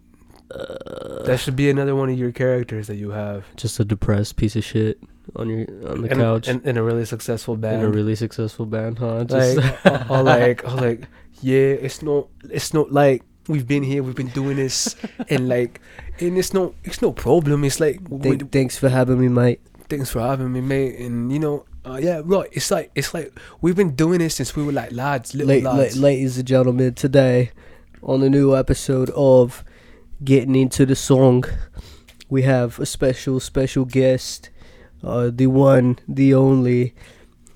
Uh, 0.50 1.24
that 1.24 1.40
should 1.40 1.56
be 1.56 1.70
another 1.70 1.96
one 1.96 2.10
of 2.10 2.18
your 2.18 2.32
characters 2.32 2.88
that 2.88 2.96
you 2.96 3.12
have 3.12 3.46
Just 3.56 3.80
a 3.80 3.86
depressed 3.86 4.36
piece 4.36 4.56
of 4.56 4.64
shit 4.64 5.00
on 5.36 5.48
your 5.48 5.68
on 5.88 6.02
the 6.02 6.12
in, 6.12 6.18
couch 6.18 6.48
in, 6.48 6.60
in 6.62 6.76
a 6.78 6.82
really 6.82 7.06
successful 7.06 7.56
band, 7.56 7.84
in 7.84 7.86
a 7.86 7.90
really 7.90 8.16
successful 8.16 8.66
band, 8.66 8.98
huh? 8.98 9.26
Just 9.26 9.58
like, 9.58 9.86
or, 9.86 10.06
or 10.10 10.24
like, 10.24 10.64
or 10.66 10.72
like, 10.72 11.08
yeah, 11.42 11.58
it's 11.58 12.02
not, 12.02 12.28
it's 12.50 12.74
not 12.74 12.92
like 12.92 13.24
we've 13.48 13.68
been 13.68 13.84
here, 13.84 14.04
we've 14.04 14.16
been 14.16 14.28
doing 14.30 14.58
this, 14.58 14.96
and 15.30 15.48
like, 15.50 15.82
and 16.20 16.38
it's 16.38 16.54
no, 16.54 16.76
it's 16.84 17.02
no 17.02 17.12
problem. 17.12 17.64
It's 17.64 17.80
like, 17.80 18.00
we, 18.10 18.38
thanks 18.38 18.78
for 18.78 18.90
having 18.90 19.20
me, 19.20 19.28
mate. 19.28 19.62
thanks 19.90 20.10
for 20.12 20.20
having 20.22 20.52
me, 20.52 20.62
mate. 20.62 21.00
And 21.00 21.32
you 21.32 21.40
know, 21.40 21.66
uh, 21.86 22.00
yeah, 22.02 22.22
right. 22.24 22.50
It's 22.52 22.70
like, 22.72 22.92
it's 22.96 23.14
like 23.14 23.38
we've 23.62 23.76
been 23.76 23.96
doing 23.96 24.20
this 24.20 24.36
since 24.36 24.56
we 24.56 24.64
were 24.64 24.72
like 24.74 24.92
lads, 24.92 25.34
little 25.34 25.62
La- 25.64 25.72
la- 25.72 25.78
lads. 25.80 25.98
ladies 25.98 26.38
and 26.38 26.48
gentlemen, 26.48 26.94
today 26.94 27.52
on 28.04 28.20
the 28.22 28.30
new 28.30 28.56
episode 28.56 29.10
of 29.16 29.64
Getting 30.24 30.56
Into 30.56 30.86
the 30.86 30.96
Song, 30.96 31.44
we 32.30 32.44
have 32.44 32.80
a 32.80 32.86
special, 32.86 33.40
special 33.40 33.86
guest, 33.86 34.50
uh, 35.04 35.32
the 35.34 35.48
one, 35.48 35.98
the 36.08 36.34
only, 36.34 36.94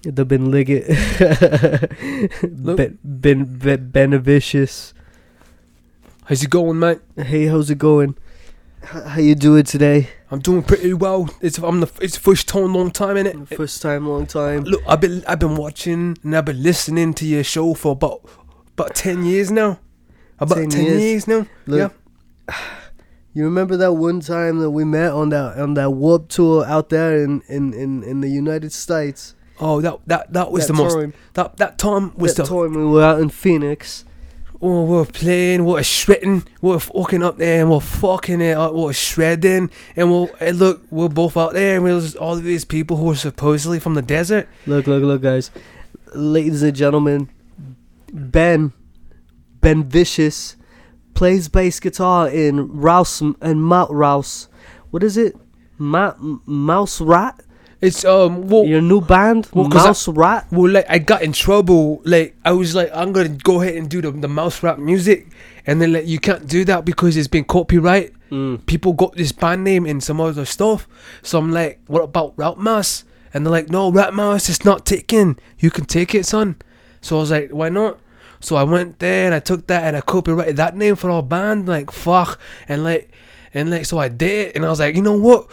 the 0.03 0.25
Ben 0.25 0.51
Liggett, 0.51 0.87
ben, 2.43 2.99
ben, 3.03 3.45
ben, 3.45 3.91
Benavicius. 3.91 4.93
How's 6.25 6.43
it 6.43 6.49
going, 6.49 6.79
mate? 6.79 6.99
Hey, 7.15 7.45
how's 7.47 7.69
it 7.69 7.77
going? 7.77 8.17
H- 8.83 9.03
how 9.03 9.19
you 9.19 9.35
doing 9.35 9.63
today? 9.63 10.09
I'm 10.29 10.39
doing 10.39 10.63
pretty 10.63 10.93
well. 10.93 11.29
It's 11.41 11.57
I'm 11.57 11.79
the 11.79 11.91
it's 12.01 12.17
first 12.17 12.47
time, 12.47 12.73
long 12.73 12.91
time 12.91 13.17
in 13.17 13.27
it. 13.27 13.47
First 13.55 13.81
time, 13.81 14.07
long 14.07 14.25
time. 14.25 14.63
Look, 14.63 14.81
I've 14.87 14.99
been 14.99 15.23
I've 15.25 15.39
been 15.39 15.55
watching 15.55 16.17
and 16.23 16.35
I've 16.35 16.45
been 16.45 16.61
listening 16.61 17.13
to 17.15 17.25
your 17.25 17.43
show 17.43 17.73
for 17.73 17.93
about 17.93 18.21
about 18.73 18.95
ten 18.95 19.25
years 19.25 19.51
now. 19.51 19.79
About 20.39 20.55
10 20.55 20.69
ten, 20.69 20.83
years. 20.85 21.01
years. 21.01 21.27
now. 21.27 21.47
Look, 21.65 21.93
you 23.33 23.45
remember 23.45 23.77
that 23.77 23.93
one 23.93 24.19
time 24.19 24.59
that 24.59 24.71
we 24.71 24.83
met 24.83 25.11
on 25.11 25.29
that 25.29 25.57
on 25.57 25.75
that 25.75 25.91
Warped 25.91 26.31
Tour 26.31 26.65
out 26.65 26.89
there 26.89 27.23
in 27.23 27.41
in 27.47 27.73
in, 27.73 28.03
in 28.03 28.21
the 28.21 28.29
United 28.29 28.73
States? 28.73 29.35
Oh, 29.59 29.81
that 29.81 29.99
that 30.07 30.33
that 30.33 30.51
was 30.51 30.67
that 30.67 30.73
the 30.73 30.83
most 30.83 30.93
time, 30.95 31.13
that 31.33 31.57
that 31.57 31.77
time 31.77 32.15
was 32.17 32.35
that 32.35 32.43
the 32.43 32.49
time 32.49 32.73
we 32.73 32.85
were 32.85 33.03
out 33.03 33.19
in 33.19 33.29
Phoenix. 33.29 34.03
oh 34.61 34.83
we 34.83 34.91
we're 34.97 35.05
playing, 35.05 35.65
we 35.65 35.73
we're 35.73 35.83
shredding, 35.83 36.43
we 36.61 36.69
we're 36.71 36.79
fucking 36.79 37.21
up 37.23 37.37
there 37.37 37.61
and 37.61 37.69
we're 37.71 37.79
fucking 37.79 38.41
it 38.41 38.57
up, 38.57 38.73
we 38.73 38.81
we're 38.81 38.93
shredding 38.93 39.69
and 39.95 40.09
we'll 40.09 40.29
and 40.39 40.41
eh, 40.41 40.51
look, 40.51 40.81
we're 40.89 41.09
both 41.09 41.37
out 41.37 41.53
there 41.53 41.77
and 41.77 41.85
there's 41.85 42.15
all 42.15 42.33
of 42.33 42.43
these 42.43 42.65
people 42.65 42.97
who 42.97 43.11
are 43.11 43.15
supposedly 43.15 43.79
from 43.79 43.93
the 43.93 44.01
desert. 44.01 44.47
Look, 44.65 44.87
look, 44.87 45.03
look, 45.03 45.21
guys, 45.21 45.51
ladies 46.15 46.63
and 46.63 46.75
gentlemen, 46.75 47.29
Ben, 48.11 48.73
Ben 49.61 49.83
Vicious, 49.83 50.55
plays 51.13 51.47
bass 51.47 51.79
guitar 51.79 52.27
in 52.27 52.71
Rouse 52.79 53.21
and 53.21 53.63
Mount 53.63 53.91
Rouse. 53.91 54.47
What 54.89 55.03
is 55.03 55.15
it? 55.17 55.35
Ma- 55.77 56.15
Mouse 56.17 56.99
Rat? 57.01 57.41
It's 57.83 58.05
um 58.05 58.47
well, 58.47 58.65
Your 58.65 58.81
new 58.81 59.01
band, 59.01 59.49
well, 59.53 59.69
'cause 59.69 59.83
I- 59.83 59.87
Mouse 59.87 60.07
Rat. 60.07 60.47
well 60.51 60.71
like 60.71 60.85
I 60.89 60.99
got 60.99 61.21
in 61.21 61.33
trouble 61.33 62.01
like 62.05 62.35
I 62.45 62.51
was 62.53 62.73
like 62.75 62.89
I'm 62.93 63.11
gonna 63.11 63.29
go 63.29 63.61
ahead 63.61 63.75
and 63.75 63.89
do 63.89 64.01
the, 64.01 64.11
the 64.11 64.27
mouse 64.29 64.63
rap 64.63 64.77
music 64.79 65.27
and 65.67 65.81
then 65.81 65.91
like 65.93 66.07
you 66.07 66.19
can't 66.19 66.47
do 66.47 66.63
that 66.65 66.85
because 66.85 67.17
it's 67.17 67.27
been 67.27 67.43
copyright 67.45 68.13
Mm. 68.31 68.65
people 68.65 68.93
got 68.93 69.15
this 69.15 69.31
band 69.31 69.63
name 69.63 69.85
and 69.85 70.01
some 70.03 70.19
other 70.19 70.43
stuff. 70.45 70.87
So 71.21 71.37
I'm 71.37 71.51
like, 71.51 71.79
what 71.85 72.01
about 72.01 72.33
Rap 72.35 72.57
Mouse? 72.57 73.03
And 73.31 73.45
they're 73.45 73.51
like, 73.51 73.69
no, 73.69 73.91
Rap 73.91 74.11
Mouse 74.11 74.49
is 74.49 74.65
not 74.65 74.87
taken. 74.87 75.37
You 75.59 75.69
can 75.69 75.85
take 75.85 76.15
it, 76.15 76.25
son. 76.25 76.55
So 76.99 77.17
I 77.17 77.19
was 77.19 77.29
like, 77.29 77.51
why 77.51 77.69
not? 77.69 77.99
So 78.39 78.55
I 78.55 78.63
went 78.63 78.97
there 78.97 79.27
and 79.27 79.35
I 79.35 79.39
took 79.39 79.67
that 79.67 79.83
and 79.83 79.95
I 79.95 80.01
copyrighted 80.01 80.57
that 80.57 80.75
name 80.75 80.95
for 80.95 81.11
our 81.11 81.21
band. 81.21 81.67
Like, 81.67 81.91
fuck. 81.91 82.39
And 82.67 82.83
like, 82.83 83.11
and 83.53 83.69
like, 83.69 83.85
so 83.85 83.99
I 83.99 84.07
did 84.07 84.47
it. 84.47 84.55
And 84.55 84.65
I 84.65 84.69
was 84.69 84.79
like, 84.79 84.95
you 84.95 85.03
know 85.03 85.13
what? 85.27 85.47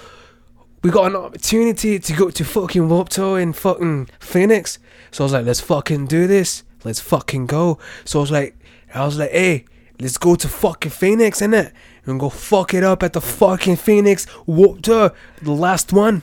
We 0.82 0.90
got 0.90 1.06
an 1.06 1.16
opportunity 1.16 1.98
to 1.98 2.12
go 2.14 2.30
to 2.30 2.44
fucking 2.44 2.88
Warped 2.88 3.12
Tour 3.12 3.38
in 3.38 3.52
fucking 3.52 4.08
Phoenix. 4.18 4.78
So 5.10 5.22
I 5.22 5.26
was 5.26 5.32
like, 5.32 5.44
let's 5.44 5.60
fucking 5.60 6.06
do 6.06 6.26
this. 6.26 6.62
Let's 6.84 7.00
fucking 7.00 7.46
go. 7.46 7.78
So 8.04 8.20
I 8.20 8.22
was 8.22 8.30
like, 8.30 8.56
I 8.94 9.04
was 9.04 9.18
like, 9.18 9.30
hey, 9.30 9.66
let's 10.00 10.16
go 10.16 10.34
to 10.36 10.48
fucking 10.48 10.90
Phoenix, 10.90 11.40
innit? 11.40 11.72
And 12.06 12.18
go 12.18 12.30
fuck 12.30 12.72
it 12.72 12.82
up 12.82 13.02
at 13.02 13.12
the 13.12 13.20
fucking 13.20 13.76
Phoenix 13.76 14.26
Warped 14.46 14.84
Tour, 14.84 15.12
the 15.42 15.52
last 15.52 15.92
one 15.92 16.22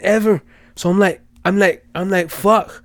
ever. 0.00 0.42
So 0.74 0.90
I'm 0.90 0.98
like, 0.98 1.22
I'm 1.44 1.58
like, 1.58 1.86
I'm 1.94 2.10
like, 2.10 2.30
fuck, 2.30 2.82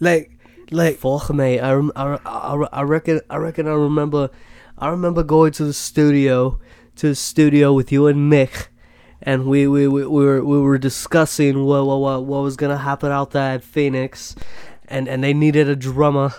like, 0.00 0.32
like, 0.70 0.98
Fuck 0.98 1.30
mate, 1.30 1.60
I, 1.60 1.72
rem- 1.72 1.92
I, 1.96 2.18
I, 2.26 2.66
I 2.72 2.82
reckon 2.82 3.20
I 3.30 3.36
reckon 3.36 3.68
I 3.68 3.72
remember 3.72 4.30
I 4.76 4.88
remember 4.88 5.22
going 5.22 5.52
to 5.52 5.64
the 5.64 5.72
studio 5.72 6.58
to 6.96 7.08
the 7.08 7.14
studio 7.14 7.72
with 7.72 7.92
you 7.92 8.06
and 8.08 8.30
Mick 8.30 8.66
and 9.22 9.46
we 9.46 9.66
we, 9.66 9.88
we, 9.88 10.06
we 10.06 10.24
were 10.24 10.44
we 10.44 10.58
were 10.60 10.78
discussing 10.78 11.64
what, 11.64 11.86
what 11.86 11.98
what 12.00 12.24
what 12.24 12.42
was 12.42 12.56
gonna 12.56 12.78
happen 12.78 13.10
out 13.10 13.30
there 13.32 13.54
at 13.54 13.64
Phoenix 13.64 14.34
and, 14.88 15.08
and 15.08 15.24
they 15.24 15.32
needed 15.34 15.68
a 15.68 15.76
drummer 15.76 16.32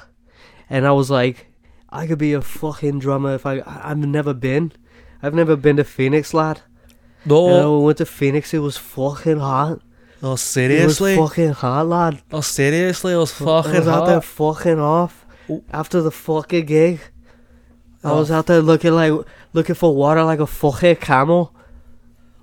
and 0.69 0.85
I 0.87 0.91
was 0.91 1.09
like 1.09 1.47
I 1.89 2.05
could 2.07 2.19
be 2.19 2.33
a 2.33 2.41
fucking 2.41 2.99
drummer 2.99 3.33
if 3.35 3.45
I, 3.45 3.61
I've 3.65 3.97
never 3.97 4.33
been. 4.33 4.73
I've 5.23 5.33
never 5.33 5.55
been 5.55 5.77
to 5.77 5.83
Phoenix 5.85 6.33
lad. 6.33 6.61
And 7.23 7.31
when 7.31 7.45
no, 7.61 7.79
we 7.79 7.85
went 7.85 7.97
to 7.99 8.05
Phoenix 8.05 8.53
it 8.53 8.59
was 8.59 8.77
fucking 8.77 9.39
hot. 9.39 9.81
oh 10.21 10.35
seriously, 10.35 11.13
It 11.15 11.19
was 11.19 11.29
fucking 11.29 11.51
hot 11.53 11.87
lad. 11.87 12.21
oh 12.31 12.41
seriously, 12.41 13.13
it 13.13 13.17
was 13.17 13.31
fucking. 13.33 13.71
I 13.75 13.79
was 13.79 13.87
out 13.87 14.05
there 14.05 14.21
fucking 14.21 14.79
off 14.79 15.25
Ooh. 15.49 15.63
after 15.71 16.01
the 16.01 16.11
fucking 16.11 16.65
gig. 16.65 16.99
I 18.03 18.11
Oh. 18.11 18.19
was 18.19 18.31
out 18.31 18.45
there 18.45 18.61
looking 18.61 18.91
like 18.93 19.13
looking 19.53 19.75
for 19.75 19.95
water 19.95 20.23
like 20.23 20.39
a 20.39 20.47
fucking 20.47 20.97
camel. 20.97 21.53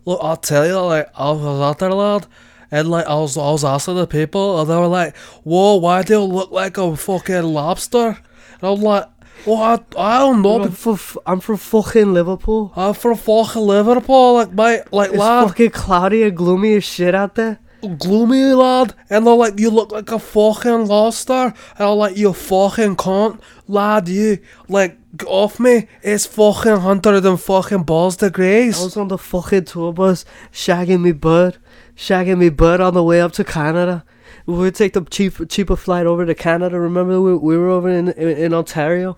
Look, 0.06 0.20
I'll 0.22 0.36
tell 0.36 0.66
you, 0.66 0.78
like, 0.80 1.08
I 1.16 1.30
was 1.30 1.60
out 1.60 1.78
there, 1.78 1.90
lad, 1.92 2.26
and 2.70 2.88
like, 2.90 3.06
I 3.06 3.14
was, 3.14 3.36
I 3.36 3.50
was 3.50 3.64
asking 3.64 3.96
the 3.96 4.06
people, 4.06 4.60
and 4.60 4.68
they 4.68 4.76
were 4.76 4.86
like, 4.86 5.16
"Whoa, 5.44 5.76
why 5.76 6.02
do 6.02 6.14
you 6.14 6.20
look 6.20 6.50
like 6.50 6.76
a 6.76 6.96
fucking 6.96 7.42
lobster?" 7.44 8.18
And 8.60 8.62
I'm 8.62 8.80
like, 8.82 9.06
"Well, 9.46 9.56
I, 9.62 9.78
I 9.98 10.18
don't 10.18 10.42
know, 10.42 10.62
I'm 10.62 10.72
from, 10.72 10.98
I'm 11.26 11.40
from 11.40 11.56
fucking 11.56 12.12
Liverpool. 12.12 12.72
I'm 12.76 12.94
from 12.94 13.16
fucking 13.16 13.62
Liverpool, 13.62 14.34
like, 14.34 14.52
mate, 14.52 14.82
like, 14.92 15.10
It's 15.10 15.18
lad, 15.18 15.48
fucking 15.48 15.70
cloudy 15.70 16.22
and 16.24 16.36
gloomy 16.36 16.74
as 16.74 16.84
shit 16.84 17.14
out 17.14 17.34
there. 17.36 17.58
gloomy, 17.98 18.44
lad." 18.52 18.94
And 19.10 19.26
they're 19.26 19.34
like, 19.34 19.58
"You 19.58 19.70
look 19.70 19.92
like 19.92 20.10
a 20.10 20.18
fucking 20.18 20.86
lobster," 20.86 21.54
and 21.78 21.88
I'm 21.88 21.96
like, 21.98 22.16
"You 22.16 22.32
fucking 22.32 22.96
cunt, 22.96 23.40
lad, 23.68 24.08
you 24.08 24.38
like." 24.68 24.98
Get 25.16 25.28
off 25.28 25.60
me! 25.60 25.86
It's 26.02 26.26
fucking 26.26 26.78
hundred 26.78 27.24
and 27.24 27.40
fucking 27.40 27.84
balls 27.84 28.20
I 28.22 28.26
degrees. 28.26 28.80
was 28.80 28.96
on 28.96 29.08
the 29.08 29.18
fucking 29.18 29.66
tour 29.66 29.92
bus 29.92 30.24
shagging 30.52 31.02
me 31.02 31.12
bird, 31.12 31.58
shagging 31.96 32.38
me 32.38 32.48
bird 32.48 32.80
on 32.80 32.94
the 32.94 33.02
way 33.02 33.20
up 33.20 33.32
to 33.32 33.44
Canada. 33.44 34.04
We 34.46 34.54
would 34.54 34.74
take 34.74 34.94
the 34.94 35.02
cheap 35.04 35.34
cheaper 35.48 35.76
flight 35.76 36.06
over 36.06 36.26
to 36.26 36.34
Canada. 36.34 36.80
Remember 36.80 37.20
we, 37.20 37.34
we 37.36 37.56
were 37.56 37.68
over 37.70 37.88
in, 37.88 38.08
in 38.08 38.28
in 38.28 38.54
Ontario. 38.54 39.16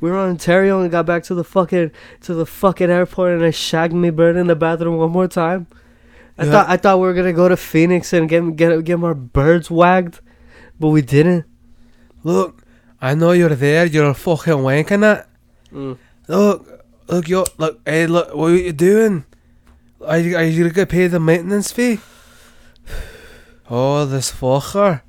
We 0.00 0.10
were 0.10 0.16
on 0.16 0.30
Ontario 0.30 0.80
and 0.80 0.90
got 0.90 1.06
back 1.06 1.22
to 1.24 1.34
the 1.34 1.44
fucking 1.44 1.90
to 2.22 2.34
the 2.34 2.46
fucking 2.46 2.90
airport 2.90 3.32
and 3.34 3.44
I 3.44 3.50
shagged 3.50 3.92
me 3.92 4.10
bird 4.10 4.36
in 4.36 4.46
the 4.48 4.56
bathroom 4.56 4.96
one 4.96 5.10
more 5.12 5.28
time. 5.28 5.66
I 6.36 6.44
Yeah. 6.44 6.50
thought 6.52 6.68
I 6.68 6.76
thought 6.76 6.98
we 7.00 7.06
were 7.06 7.14
gonna 7.14 7.32
go 7.32 7.48
to 7.48 7.56
Phoenix 7.56 8.12
and 8.12 8.28
get 8.28 8.56
get 8.56 8.84
get 8.84 9.02
our 9.04 9.14
birds 9.14 9.70
wagged, 9.70 10.20
but 10.80 10.88
we 10.88 11.02
didn't. 11.02 11.44
Look, 12.24 12.57
I 13.00 13.14
know 13.14 13.32
you're 13.32 13.54
there. 13.54 13.86
You're 13.86 14.14
fucking 14.14 14.54
wanking 14.54 15.04
it. 15.18 15.26
Look, 16.28 16.84
look, 17.08 17.28
yo, 17.28 17.44
look, 17.58 17.80
hey, 17.86 18.06
look, 18.06 18.34
what 18.34 18.50
are 18.52 18.56
you 18.56 18.72
doing? 18.72 19.24
Are 20.04 20.18
you, 20.18 20.36
are 20.36 20.44
you 20.44 20.68
gonna 20.70 20.86
pay 20.86 21.06
the 21.06 21.20
maintenance 21.20 21.72
fee? 21.72 22.00
Oh, 23.70 24.06
this 24.06 24.32
fucker. 24.32 25.02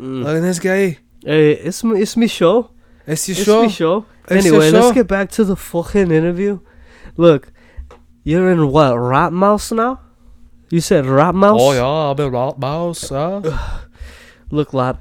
Mm. 0.00 0.24
Look 0.24 0.36
at 0.38 0.40
this 0.40 0.58
guy. 0.58 0.98
Hey, 1.24 1.52
it's 1.52 1.84
me, 1.84 2.00
it's 2.02 2.16
me 2.16 2.26
show. 2.26 2.70
It's 3.06 3.28
your 3.28 3.36
It's 3.36 3.44
show. 3.44 3.62
me 3.62 3.68
show. 3.68 4.06
It's 4.28 4.44
anyway, 4.44 4.72
let's 4.72 4.92
get 4.92 5.06
back 5.06 5.30
to 5.32 5.44
the 5.44 5.54
fucking 5.54 6.10
interview. 6.10 6.58
Look, 7.16 7.52
you're 8.24 8.50
in 8.50 8.72
what? 8.72 8.94
Rap 8.98 9.30
Mouse 9.32 9.70
now? 9.70 10.00
You 10.68 10.80
said 10.80 11.06
Rat 11.06 11.32
Mouse? 11.36 11.60
Oh 11.60 11.72
yeah, 11.74 11.84
I'll 11.86 12.14
be 12.16 12.24
Rat 12.24 12.58
mouse. 12.58 13.08
Huh? 13.10 13.40
Look, 14.50 14.74
lad. 14.74 14.98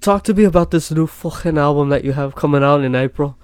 Talk 0.00 0.24
to 0.24 0.34
me 0.34 0.44
about 0.44 0.70
this 0.70 0.90
new 0.90 1.06
fucking 1.06 1.58
album 1.58 1.90
that 1.90 2.04
you 2.04 2.12
have 2.12 2.34
coming 2.34 2.62
out 2.62 2.82
in 2.82 2.94
April. 2.94 3.36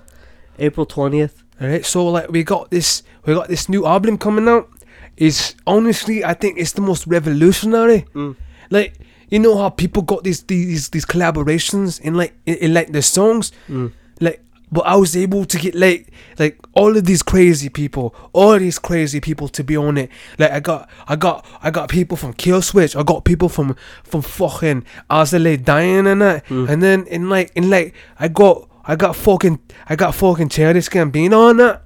April 0.59 0.87
20th. 0.87 1.43
Alright, 1.61 1.85
so 1.85 2.07
like 2.07 2.31
we 2.31 2.45
got 2.45 2.71
this 2.71 3.03
we 3.25 3.35
got 3.35 3.49
this 3.49 3.69
new 3.69 3.87
album 3.87 4.17
coming 4.17 4.49
out. 4.49 4.69
It's 5.17 5.55
honestly 5.67 6.25
I 6.25 6.33
think 6.33 6.59
it's 6.59 6.73
the 6.73 6.81
most 6.81 7.07
revolutionary. 7.07 8.07
Mm. 8.15 8.37
Like 8.71 8.95
you 9.29 9.39
know 9.39 9.59
how 9.59 9.69
people 9.69 10.03
got 10.03 10.25
these 10.25 10.45
these 10.45 10.89
these 10.91 11.05
collaborations 11.05 12.01
in 12.01 12.15
like 12.15 12.35
in, 12.47 12.57
in 12.57 12.75
like 12.75 12.93
the 12.93 13.03
songs? 13.03 13.53
Mm. 13.69 13.93
Like 14.21 14.43
but 14.71 14.83
I 14.83 14.97
was 14.97 15.17
able 15.17 15.45
to 15.45 15.59
get 15.59 15.75
like 15.75 16.13
like 16.39 16.59
all 16.73 16.97
of 16.97 17.05
these 17.05 17.23
crazy 17.23 17.69
people, 17.69 18.15
all 18.33 18.59
these 18.59 18.79
crazy 18.79 19.21
people 19.21 19.49
to 19.49 19.63
be 19.63 19.77
on 19.77 19.97
it. 19.97 20.11
Like 20.39 20.51
I 20.51 20.61
got 20.61 20.91
I 21.07 21.17
got 21.17 21.47
I 21.63 21.71
got 21.71 21.89
people 21.89 22.17
from 22.17 22.33
Kill 22.33 22.63
Switch, 22.63 22.97
I 22.97 23.03
got 23.03 23.25
people 23.25 23.49
from 23.49 23.77
from 24.03 24.23
fucking 24.23 24.85
As 25.09 25.33
I 25.33 25.39
Lay 25.39 25.57
Dying 25.57 26.07
and 26.07 26.21
that. 26.21 26.47
Mm. 26.47 26.69
And 26.69 26.83
then 26.83 27.07
in 27.07 27.29
like 27.29 27.53
in 27.55 27.71
like 27.71 27.95
I 28.19 28.29
got 28.29 28.69
I 28.85 28.97
got 28.97 29.17
fucking 29.17 29.61
I 29.89 29.97
got 29.97 30.15
fucking 30.15 30.49
Childish 30.49 30.89
Gambino 30.89 31.51
on 31.51 31.57
that. 31.59 31.83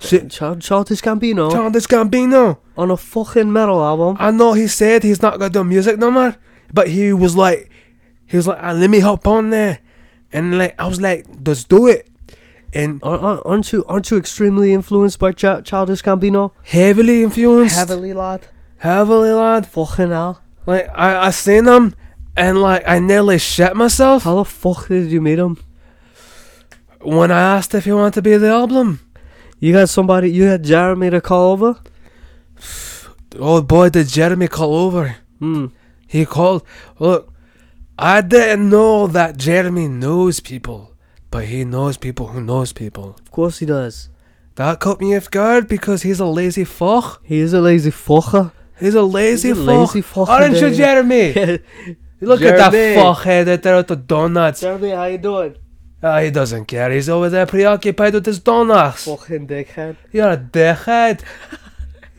Shit 0.00 0.30
Childish 0.30 1.00
Gambino 1.00 1.50
Childish 1.50 1.86
Gambino. 1.86 2.58
on 2.76 2.90
a 2.90 2.96
fucking 2.96 3.52
metal 3.52 3.82
album. 3.82 4.16
I 4.20 4.30
know 4.30 4.52
he 4.52 4.66
said 4.66 5.02
he's 5.02 5.22
not 5.22 5.38
gonna 5.38 5.50
do 5.50 5.64
music 5.64 5.98
no 5.98 6.10
more, 6.10 6.36
but 6.72 6.88
he 6.88 7.12
was 7.12 7.36
like, 7.36 7.70
he 8.26 8.36
was 8.36 8.46
like, 8.46 8.58
ah, 8.60 8.72
let 8.72 8.90
me 8.90 9.00
hop 9.00 9.26
on 9.26 9.50
there, 9.50 9.78
and 10.34 10.58
like 10.58 10.74
I 10.78 10.86
was 10.86 11.00
like, 11.00 11.24
just 11.42 11.68
do 11.70 11.86
it, 11.86 12.10
and 12.74 13.00
Ar- 13.02 13.18
ar- 13.18 13.42
Aren't 13.46 13.72
you 13.72 13.84
aren't 13.88 14.10
you 14.10 14.18
extremely 14.18 14.74
influenced 14.74 15.18
by 15.18 15.32
Ch- 15.32 15.64
Childish 15.64 16.02
Gambino? 16.02 16.50
heavily 16.64 17.22
influenced, 17.22 17.76
Heavily, 17.76 18.12
lad. 18.12 18.40
heavily 18.78 19.30
lad. 19.32 19.66
Fucking 19.66 20.10
hell. 20.10 20.42
Like 20.66 20.88
I 20.94 21.28
I 21.28 21.30
seen 21.30 21.64
him, 21.66 21.94
and 22.36 22.60
like 22.60 22.82
I 22.86 22.98
nearly 22.98 23.38
shit 23.38 23.74
myself 23.76 24.24
How 24.24 24.36
the 24.36 24.44
fuck 24.44 24.88
did 24.88 25.10
you 25.10 25.20
meet 25.22 25.38
him? 25.38 25.56
when 27.00 27.30
I 27.30 27.40
asked 27.56 27.74
if 27.74 27.84
he 27.84 27.92
wanted 27.92 28.14
to 28.14 28.22
be 28.22 28.36
the 28.36 28.48
album. 28.48 29.00
You 29.60 29.72
got 29.72 29.88
somebody, 29.90 30.30
you 30.30 30.44
had 30.44 30.64
Jeremy 30.64 31.10
to 31.10 31.20
call 31.20 31.52
over? 31.52 31.76
Oh 33.38 33.62
boy, 33.62 33.88
did 33.90 34.08
Jeremy 34.08 34.48
call 34.48 34.74
over? 34.74 35.16
Hmm. 35.38 35.66
He 36.06 36.24
called. 36.24 36.62
Look, 36.98 37.32
I 37.98 38.20
didn't 38.22 38.68
know 38.70 39.06
that 39.08 39.36
Jeremy 39.36 39.88
knows 39.88 40.40
people, 40.40 40.92
but 41.30 41.44
he 41.46 41.64
knows 41.64 41.96
people 41.96 42.28
who 42.28 42.40
knows 42.40 42.72
people. 42.72 43.16
Of 43.20 43.30
course 43.30 43.58
he 43.58 43.66
does. 43.66 44.08
That 44.56 44.80
caught 44.80 45.00
me 45.00 45.16
off 45.16 45.30
guard 45.30 45.68
because 45.68 46.02
he's 46.02 46.20
a 46.20 46.26
lazy 46.26 46.64
fuck. 46.64 47.20
He 47.24 47.38
is 47.38 47.52
a 47.52 47.60
lazy 47.60 47.90
fucker. 47.90 48.52
He's 48.78 48.94
a 48.94 49.02
lazy 49.02 49.48
He's 49.48 49.58
a 49.58 49.64
fuck. 49.64 49.66
lazy 49.66 50.02
Aren't 50.28 50.56
you. 50.60 50.70
Jeremy? 50.74 51.32
Look 52.20 52.40
at 52.42 52.56
that 52.56 52.72
Jeremy. 52.72 53.02
fuckhead 53.02 53.48
out 53.48 53.62
there 53.62 53.76
with 53.76 53.88
the 53.88 53.96
donuts. 53.96 54.60
Jeremy, 54.60 54.90
how 54.90 55.04
you 55.04 55.18
doing? 55.18 55.56
Ah, 56.02 56.20
he 56.20 56.30
doesn't 56.30 56.66
care. 56.66 56.90
He's 56.90 57.08
over 57.08 57.30
there 57.30 57.46
preoccupied 57.46 58.14
with 58.14 58.26
his 58.26 58.38
donuts. 58.40 59.04
Fucking 59.06 59.46
dickhead. 59.46 59.96
You're 60.12 60.30
a 60.30 60.36
dickhead. 60.36 61.22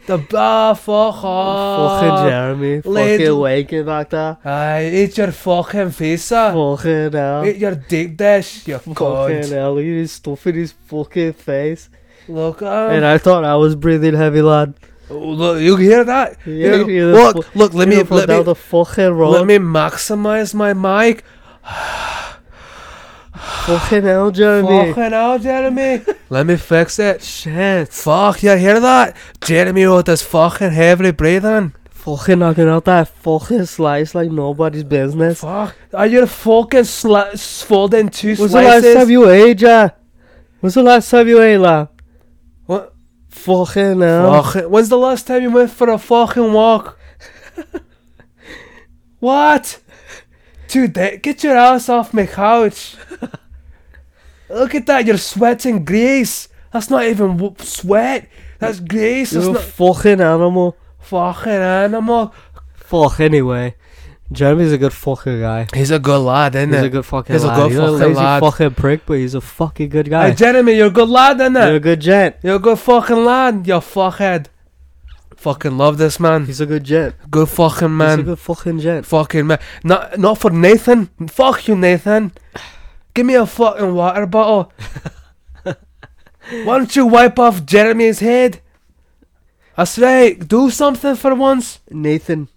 The 0.08 0.26
ah, 0.36 0.74
fuck 0.74 1.24
off. 1.24 2.01
fucking 2.01 2.30
Jeremy. 2.30 2.82
lad. 2.82 3.20
Fucking 3.20 3.39
waking 3.39 3.86
back 3.86 4.10
there. 4.10 4.38
Aye, 4.45 4.89
eat 4.93 5.18
your 5.18 5.32
fucking 5.32 5.91
pizza. 5.93 6.51
Fucking 6.53 7.12
hell. 7.14 7.45
Eat 7.45 7.58
your 7.58 7.76
deep 7.76 8.18
dish, 8.18 8.68
you 8.68 8.78
Fucking 8.78 8.93
cunt. 8.95 9.49
hell. 9.51 9.74
Look 9.76 9.82
at 9.84 9.88
his 9.88 10.12
stuff 10.12 10.47
in 10.47 10.56
his 10.56 10.72
fucking 10.72 11.34
face. 11.34 11.89
Look 12.28 12.62
at 12.62 12.91
and. 12.93 13.06
I 13.06 13.18
thought 13.18 13.43
I 13.43 13.56
was 13.56 13.76
breathing 13.76 14.16
heavy, 14.16 14.41
lad. 14.41 14.74
Oh, 15.10 15.20
look, 15.20 15.62
you 15.62 15.76
hear 15.78 16.03
that? 16.03 16.38
Yeah, 16.45 16.78
You- 16.78 17.12
look, 17.12 17.53
look, 17.56 17.74
let 17.76 17.88
me, 17.88 18.01
let 18.01 18.28
down 18.28 18.39
me, 18.39 18.43
the 18.43 18.56
fucking 18.56 19.10
road. 19.12 19.30
let 19.32 19.45
me 19.45 19.58
maximize 19.60 20.53
my 20.56 20.74
mic. 20.74 21.24
Fucking 23.45 24.03
hell, 24.03 24.31
Jeremy. 24.31 24.93
Fucking 24.93 25.11
hell, 25.11 25.39
Jeremy. 25.39 26.01
Let 26.29 26.45
me 26.45 26.55
fix 26.57 26.99
it. 26.99 27.21
Shit. 27.21 27.89
Fuck, 27.89 28.43
you 28.43 28.55
hear 28.57 28.79
that? 28.79 29.15
Jeremy 29.41 29.87
with 29.87 30.07
his 30.07 30.21
fucking 30.21 30.71
heavily 30.71 31.11
breathing. 31.11 31.73
Fucking 31.89 32.39
knocking 32.39 32.67
out 32.67 32.85
that 32.85 33.07
fucking 33.07 33.65
slice 33.65 34.13
like 34.13 34.29
nobody's 34.29 34.83
business. 34.83 35.41
Fuck. 35.41 35.75
Are 35.93 36.05
you 36.05 36.25
fucking 36.27 36.81
sli- 36.81 37.63
folding 37.65 38.09
two 38.09 38.35
slices. 38.35 38.53
When's 38.53 38.83
the 38.83 38.89
last 38.89 38.95
time 38.95 39.09
you 39.09 39.29
ate, 39.29 39.61
ja? 39.61 39.89
When's 40.59 40.73
the 40.75 40.83
last 40.83 41.09
time 41.09 41.27
you 41.27 41.41
ate, 41.41 41.57
la? 41.57 41.87
What? 42.65 42.93
Fucking 43.29 44.01
hell. 44.01 44.43
Fucking, 44.43 44.69
when's 44.69 44.89
the 44.89 44.97
last 44.97 45.27
time 45.27 45.41
you 45.41 45.51
went 45.51 45.71
for 45.71 45.89
a 45.89 45.97
fucking 45.97 46.53
walk? 46.53 46.99
what? 49.19 49.79
Dude, 50.67 50.93
get 51.21 51.43
your 51.43 51.55
ass 51.57 51.89
off 51.89 52.13
my 52.13 52.25
couch. 52.25 52.95
Look 54.49 54.75
at 54.75 54.85
that, 54.87 55.05
you're 55.05 55.17
sweating 55.17 55.83
grease. 55.85 56.47
That's 56.71 56.89
not 56.89 57.05
even 57.05 57.37
w- 57.37 57.55
sweat. 57.59 58.27
That's 58.59 58.79
grease. 58.79 59.33
You're 59.33 59.49
a 59.49 59.53
not 59.53 59.61
fucking 59.61 60.21
animal. 60.21 60.77
fucking 60.99 61.51
animal. 61.51 62.33
Fuck, 62.75 63.19
anyway. 63.19 63.75
Jeremy's 64.31 64.71
a 64.71 64.77
good 64.77 64.93
fucking 64.93 65.39
guy. 65.39 65.67
He's 65.73 65.91
a 65.91 65.99
good 65.99 66.17
lad, 66.19 66.55
isn't 66.55 66.73
He's 66.73 66.81
a 66.81 66.89
good 66.89 67.05
fucking 67.05 67.33
He's 67.33 67.43
a 67.43 67.47
lad. 67.47 67.55
good 67.57 67.71
he's 67.71 67.79
fucking 67.79 67.93
a 67.93 68.07
lazy 68.07 68.13
lad. 68.19 68.39
fucking 68.39 68.71
prick, 68.71 69.05
but 69.05 69.13
he's 69.17 69.35
a 69.35 69.41
fucking 69.41 69.89
good 69.89 70.09
guy. 70.09 70.29
Hey, 70.29 70.35
Jeremy, 70.35 70.73
you're 70.77 70.87
a 70.87 70.91
good 70.91 71.09
lad, 71.09 71.39
isn't 71.39 71.53
You're 71.53 71.75
a 71.75 71.79
good 71.79 72.01
gent. 72.01 72.35
You're 72.41 72.55
a 72.55 72.59
good 72.59 72.79
fucking 72.79 73.23
lad, 73.23 73.67
you 73.67 73.73
fuckhead. 73.75 74.47
Fucking 75.37 75.77
love 75.77 75.97
this 75.99 76.19
man. 76.19 76.45
He's 76.47 76.59
a 76.59 76.65
good 76.65 76.83
gent. 76.83 77.13
Good 77.29 77.49
fucking 77.49 77.95
man. 77.95 78.09
He's 78.09 78.17
man. 78.17 78.19
a 78.19 78.35
good 78.35 78.39
fucking 78.39 78.79
gent. 78.79 79.05
Fucking 79.05 79.45
man. 79.45 79.59
Not 79.83 80.17
not 80.17 80.39
for 80.39 80.49
Nathan. 80.49 81.09
Fuck 81.27 81.67
you, 81.67 81.75
Nathan. 81.75 82.31
Give 83.16 83.26
me 83.26 83.36
a 83.36 83.45
fucking 83.45 83.95
water 83.95 84.26
bottle. 84.26 84.74
Why 85.63 86.78
don't 86.78 86.95
you 86.95 87.05
wipe 87.05 87.39
off 87.39 87.66
Jeremy's 87.66 88.20
head? 88.20 88.59
That's 89.78 89.97
right. 89.97 90.38
Do 90.45 90.70
something 90.70 91.16
for 91.16 91.34
once. 91.34 91.80
Nathan. 91.89 92.49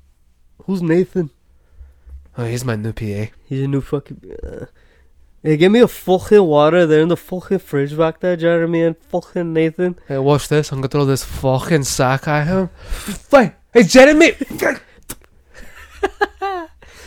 Who's 0.65 0.83
Nathan? 0.83 1.31
Oh, 2.37 2.45
he's 2.45 2.65
my 2.65 2.75
new 2.75 2.93
PA. 2.93 3.33
He's 3.47 3.63
a 3.63 3.69
new 3.69 3.81
fucking. 3.81 4.21
Uh, 4.43 4.67
hey, 5.45 5.57
give 5.57 5.71
me 5.71 5.79
a 5.79 5.87
fucking 5.87 6.43
water 6.43 6.87
there 6.87 7.03
in 7.03 7.09
the 7.09 7.17
fucking 7.17 7.61
fridge 7.61 7.97
back 7.97 8.19
there, 8.19 8.37
Jeremy 8.37 8.83
and 8.83 8.97
fucking 8.99 9.53
Nathan. 9.53 9.97
Hey, 10.09 10.19
watch 10.19 10.49
this. 10.49 10.73
I'm 10.73 10.79
gonna 10.79 10.89
throw 10.89 11.05
this 11.05 11.25
fucking 11.25 11.85
sack 11.85 12.27
at 12.27 12.49
him. 12.49 12.71
Wait, 13.31 13.53
hey 13.73 13.85
Jeremy. 13.85 14.33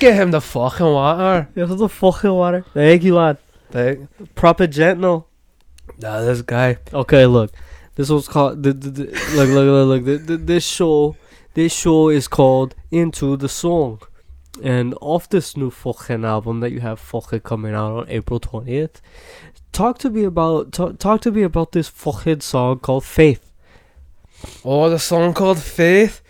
Get 0.02 0.16
him 0.16 0.32
the 0.32 0.41
fucking 0.41 0.84
water. 0.84 1.47
Here's 1.54 1.70
the 1.70 1.88
fucking 1.88 2.34
water. 2.34 2.66
Thank 2.74 3.04
you, 3.04 3.14
lad. 3.14 3.38
Like, 3.72 3.99
Proper 4.34 4.66
gent, 4.66 4.99
no. 4.99 5.28
nah, 5.99 6.22
this 6.22 6.41
guy. 6.41 6.80
Okay, 6.91 7.28
look. 7.28 7.52
This 7.93 8.10
was 8.10 8.28
called. 8.28 8.64
The, 8.64 8.74
the, 8.74 8.89
the, 8.89 9.04
look, 9.36 9.49
look, 9.49 9.68
look, 9.68 9.88
look. 9.88 10.06
The, 10.06 10.18
the, 10.18 10.38
this 10.38 10.66
show. 10.66 11.16
This 11.54 11.72
show 11.72 12.10
is 12.10 12.28
called 12.28 12.74
Into 12.89 13.38
the 13.38 13.47
Song. 13.47 14.02
And 14.64 14.95
off 15.02 15.30
this 15.30 15.56
new 15.56 15.70
fucking 15.70 16.26
album 16.26 16.62
that 16.62 16.72
you 16.72 16.80
have 16.80 16.99
fucking 16.99 17.41
coming 17.41 17.76
out 17.76 17.95
on 17.95 18.10
April 18.10 18.39
20th, 18.39 19.02
talk 19.72 19.99
to 19.99 20.10
me 20.10 20.24
about 20.24 20.72
talk, 20.72 20.97
talk 20.97 21.22
to 21.22 21.32
me 21.32 21.43
about 21.43 21.74
this 21.74 21.88
fucking 21.88 22.41
song 22.41 22.80
called 22.80 23.06
Faith. 23.06 23.52
Oh, 24.66 24.89
the 24.89 24.97
song 24.97 25.36
called 25.36 25.60
Faith. 25.60 26.24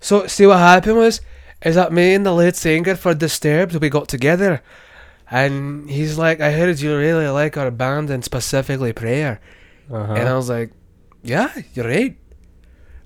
So, 0.00 0.26
see 0.26 0.44
what 0.44 0.58
happened 0.58 0.96
was, 0.96 1.20
is 1.64 1.74
that 1.76 1.92
me 1.92 2.14
and 2.14 2.24
the 2.26 2.32
lead 2.32 2.56
singer 2.56 2.96
for 2.96 3.14
Disturbed, 3.14 3.74
we 3.76 3.88
got 3.88 4.08
together. 4.08 4.62
And 5.30 5.88
he's 5.88 6.18
like, 6.18 6.40
I 6.40 6.52
heard 6.52 6.78
you 6.80 6.96
really 6.96 7.28
like 7.28 7.56
our 7.56 7.70
band 7.70 8.10
and 8.10 8.22
specifically 8.24 8.92
prayer. 8.92 9.40
Uh-huh. 9.90 10.12
And 10.12 10.28
I 10.28 10.34
was 10.34 10.48
like, 10.50 10.72
yeah, 11.22 11.50
you're 11.74 11.86
right. 11.88 12.16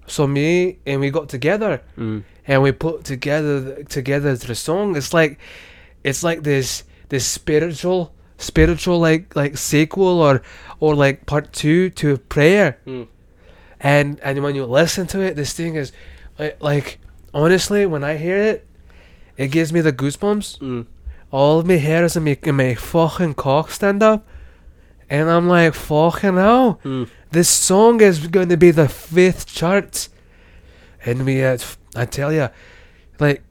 So 0.07 0.27
me 0.27 0.79
and 0.87 1.01
we 1.01 1.11
got 1.11 1.29
together 1.29 1.83
Mm. 1.97 2.23
and 2.47 2.63
we 2.63 2.73
put 2.73 3.05
together 3.05 3.83
together 3.85 4.35
the 4.37 4.55
song. 4.55 4.97
It's 4.97 5.13
like, 5.13 5.39
it's 6.05 6.23
like 6.23 6.43
this 6.43 6.85
this 7.09 7.27
spiritual 7.27 8.13
spiritual 8.39 8.99
like 9.01 9.35
like 9.37 9.57
sequel 9.57 10.21
or 10.21 10.43
or 10.81 10.95
like 10.95 11.27
part 11.27 11.53
two 11.53 11.91
to 11.91 12.19
prayer 12.19 12.79
Mm. 12.87 13.09
and 13.81 14.21
and 14.21 14.43
when 14.43 14.55
you 14.55 14.65
listen 14.65 15.07
to 15.09 15.21
it, 15.21 15.35
this 15.37 15.53
thing 15.53 15.75
is 15.77 15.93
like, 16.39 16.57
like 16.63 16.99
honestly, 17.43 17.83
when 17.87 18.03
I 18.03 18.17
hear 18.17 18.39
it, 18.53 18.59
it 19.37 19.49
gives 19.49 19.71
me 19.73 19.81
the 19.83 19.93
goosebumps. 19.93 20.59
Mm. 20.59 20.87
All 21.31 21.59
of 21.61 21.67
my 21.67 21.77
hairs 21.89 22.17
in 22.17 22.25
my, 22.25 22.37
in 22.43 22.55
my 22.57 22.75
fucking 22.75 23.35
cock 23.35 23.71
stand 23.71 24.03
up, 24.03 24.27
and 25.11 25.29
I'm 25.31 25.47
like, 25.49 25.75
fucking 25.75 26.37
hell, 26.37 26.81
Mm. 26.85 27.09
this 27.31 27.49
song 27.49 28.01
is 28.01 28.27
going 28.29 28.49
to 28.49 28.57
be 28.57 28.71
the 28.71 28.89
fifth 28.89 29.47
chart, 29.59 30.09
and 31.05 31.25
we, 31.27 31.45
uh, 31.45 31.59
I 31.95 32.05
tell 32.07 32.33
you, 32.33 32.49
like 33.21 33.43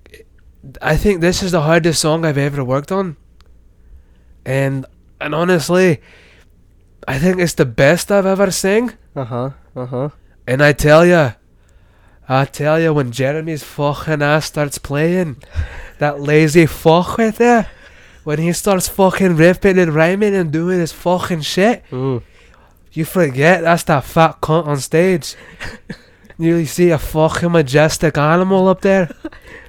I 0.81 0.95
think 0.97 1.21
this 1.21 1.43
is 1.43 1.51
the 1.51 1.61
hardest 1.61 2.01
song 2.01 2.25
I've 2.25 2.37
ever 2.39 2.63
worked 2.63 2.91
on. 2.91 3.17
And 4.45 4.85
and 5.21 5.33
honestly, 5.35 6.01
I 7.07 7.19
think 7.19 7.39
it's 7.39 7.53
the 7.53 7.65
best 7.65 8.11
I've 8.11 8.25
ever 8.25 8.51
sang. 8.51 8.93
Uh 9.15 9.25
huh. 9.25 9.49
Uh 9.75 9.85
huh. 9.85 10.09
And 10.47 10.61
I 10.63 10.73
tell 10.73 11.05
ya, 11.05 11.33
I 12.27 12.45
tell 12.45 12.79
you, 12.79 12.93
when 12.93 13.11
Jeremy's 13.11 13.63
fucking 13.63 14.21
ass 14.21 14.45
starts 14.45 14.77
playing, 14.77 15.37
that 15.99 16.19
lazy 16.19 16.65
fuck 16.65 17.17
right 17.17 17.35
there, 17.35 17.67
when 18.23 18.39
he 18.39 18.51
starts 18.53 18.87
fucking 18.89 19.35
ripping 19.35 19.77
and 19.77 19.93
rhyming 19.93 20.33
and 20.35 20.51
doing 20.51 20.79
his 20.79 20.91
fucking 20.91 21.41
shit, 21.41 21.83
Mm. 21.91 22.23
you 22.93 23.05
forget 23.05 23.61
that's 23.61 23.83
that 23.83 24.03
fat 24.03 24.41
cunt 24.41 24.65
on 24.65 24.77
stage. 24.79 25.35
you 26.39 26.65
see 26.65 26.89
a 26.89 26.97
fucking 26.97 27.51
majestic 27.51 28.17
animal 28.17 28.67
up 28.67 28.81
there. 28.81 29.09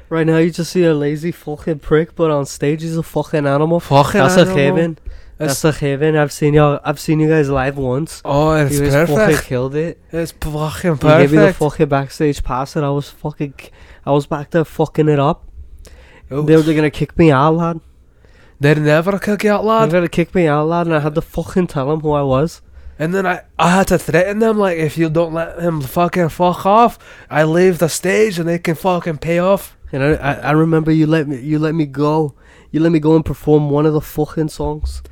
Right 0.09 0.27
now, 0.27 0.39
you 0.39 0.51
just 0.51 0.73
see 0.73 0.85
a 0.85 0.95
lazy 0.95 1.33
fucking 1.33 1.81
prick, 1.81 2.15
but 2.15 2.31
on 2.31 2.47
stage, 2.47 2.83
he's 2.83 2.97
a 2.97 3.03
fucking 3.03 3.47
animal. 3.47 3.81
Fucking 3.81 4.21
That's 4.21 4.37
a 4.37 4.41
animal. 4.43 4.57
Haven. 4.57 4.91
It's- 4.93 5.16
That's 5.39 5.65
a 5.65 5.73
Haven. 5.73 6.17
I've 6.17 6.33
seen 6.33 6.55
y'all. 6.55 6.81
I've 6.83 6.99
seen 6.99 7.21
you 7.21 7.29
guys 7.29 7.51
live 7.51 7.77
once. 7.77 8.23
Oh, 8.25 8.53
it's 8.55 8.75
you 8.75 8.81
guys 8.81 9.09
fucking 9.09 9.17
perfect. 9.17 9.45
killed 9.45 9.75
it. 9.75 10.01
It's 10.11 10.33
fucking 10.33 10.91
You 10.93 10.97
gave 10.97 11.33
me 11.33 11.39
the 11.39 11.53
fucking 11.53 11.89
backstage 11.89 12.43
pass, 12.43 12.77
and 12.77 12.85
I 12.85 12.91
was 12.91 13.11
fucking. 13.11 13.55
I 14.05 14.13
was 14.13 14.27
back 14.27 14.51
there 14.51 14.65
fucking 14.65 15.09
it 15.09 15.19
up. 15.19 15.47
Oof. 16.33 16.47
They 16.47 16.57
were 16.57 16.63
gonna 16.63 16.91
kick 16.91 17.19
me 17.19 17.31
out, 17.31 17.55
lad. 17.55 17.81
They'd 18.59 18.79
never 18.79 19.19
kick 19.19 19.45
you 19.45 19.51
out, 19.51 19.65
lad. 19.65 19.77
They 19.77 19.81
lad. 19.81 19.93
were 19.93 19.99
gonna 19.99 20.09
kick 20.09 20.35
me 20.35 20.47
out, 20.47 20.69
lad, 20.69 20.87
and 20.87 20.97
I 20.97 21.01
had 21.01 21.15
to 21.15 21.21
fucking 21.21 21.67
tell 21.67 21.89
them 21.91 22.01
who 22.01 22.13
I 22.13 22.23
was. 22.23 22.63
And 22.99 23.15
then 23.15 23.27
I, 23.27 23.43
I 23.59 23.71
had 23.71 23.89
to 23.89 23.99
threaten 23.99 24.39
them, 24.39 24.59
like, 24.59 24.79
if 24.79 24.97
you 24.97 25.11
don't 25.11 25.35
let 25.35 25.59
him 25.59 25.83
fucking 25.83 26.31
fuck 26.31 26.65
off, 26.65 26.99
I 27.29 27.45
leave 27.45 27.79
the 27.79 27.89
stage 27.89 28.39
and 28.39 28.49
they 28.49 28.59
can 28.59 28.75
fucking 28.75 29.19
pay 29.19 29.39
off. 29.39 29.77
And 29.93 30.03
I, 30.03 30.15
I, 30.15 30.33
I 30.35 30.51
remember 30.53 30.91
you 30.91 31.07
let 31.07 31.29
me, 31.29 31.39
you 31.39 31.59
let 31.59 31.75
me 31.75 31.85
go. 31.85 32.35
You 32.71 32.81
let 32.81 32.93
me 32.93 32.99
go 32.99 33.15
and 33.15 33.25
perform 33.25 33.69
one 33.71 33.85
of 33.85 33.93
the 33.93 34.01
fucking 34.01 34.49
songs, 34.49 35.03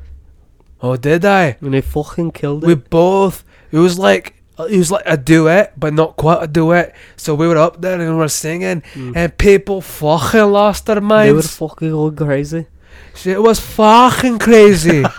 Oh, 0.85 0.97
did 0.97 1.25
I? 1.25 1.57
and 1.63 1.73
they 1.73 1.81
fucking 1.81 2.33
killed 2.33 2.63
it. 2.63 2.67
We 2.67 2.75
both. 2.75 3.43
It 3.73 3.79
was 3.79 3.99
like 3.99 4.35
it 4.59 4.77
was 4.77 4.91
like 4.91 5.05
a 5.07 5.17
duet, 5.17 5.73
but 5.81 5.95
not 5.95 6.17
quite 6.17 6.43
a 6.43 6.47
duet. 6.47 6.95
So 7.17 7.35
we 7.35 7.49
were 7.49 7.57
up 7.57 7.81
there 7.81 7.99
and 7.99 8.11
we 8.11 8.17
were 8.17 8.29
singing, 8.29 8.83
Mm. 8.93 9.17
and 9.17 9.39
people 9.39 9.81
fucking 9.81 10.43
lost 10.53 10.85
their 10.87 11.01
minds. 11.01 11.29
they 11.31 11.33
were 11.33 11.43
fucking 11.71 11.91
going 11.91 12.17
crazy. 12.17 12.67
Shit 13.15 13.41
was 13.43 13.59
fucking 13.61 14.39
crazy. 14.39 15.05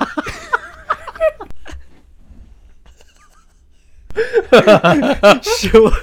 shit, 5.42 5.74
wa- 5.74 5.98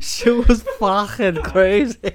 shit 0.00 0.48
was 0.48 0.62
fucking 0.78 1.36
crazy. 1.42 2.12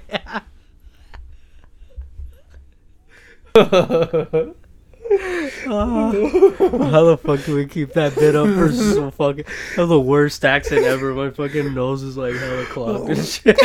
Ah. 5.10 6.10
How 6.58 7.04
the 7.04 7.18
fuck 7.22 7.44
do 7.44 7.54
we 7.54 7.66
keep 7.66 7.92
that 7.94 8.14
bit 8.14 8.36
up 8.36 8.48
for 8.48 8.72
so 8.72 9.10
fucking? 9.18 9.44
I 9.46 9.80
have 9.80 9.88
the 9.88 10.00
worst 10.00 10.44
accent 10.44 10.84
ever. 10.84 11.14
My 11.14 11.30
fucking 11.30 11.74
nose 11.74 12.02
is 12.02 12.16
like 12.16 12.34
hella 12.34 12.64
clogged 12.66 13.10
and 13.10 13.18
oh. 13.18 13.22
shit. 13.22 13.60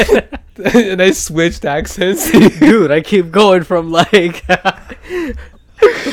and 0.76 1.02
I 1.02 1.12
switched 1.12 1.66
accents. 1.66 2.32
Dude, 2.32 2.92
I 2.92 3.02
keep 3.02 3.32
going 3.32 3.64
from 3.64 3.92
like 3.92 4.48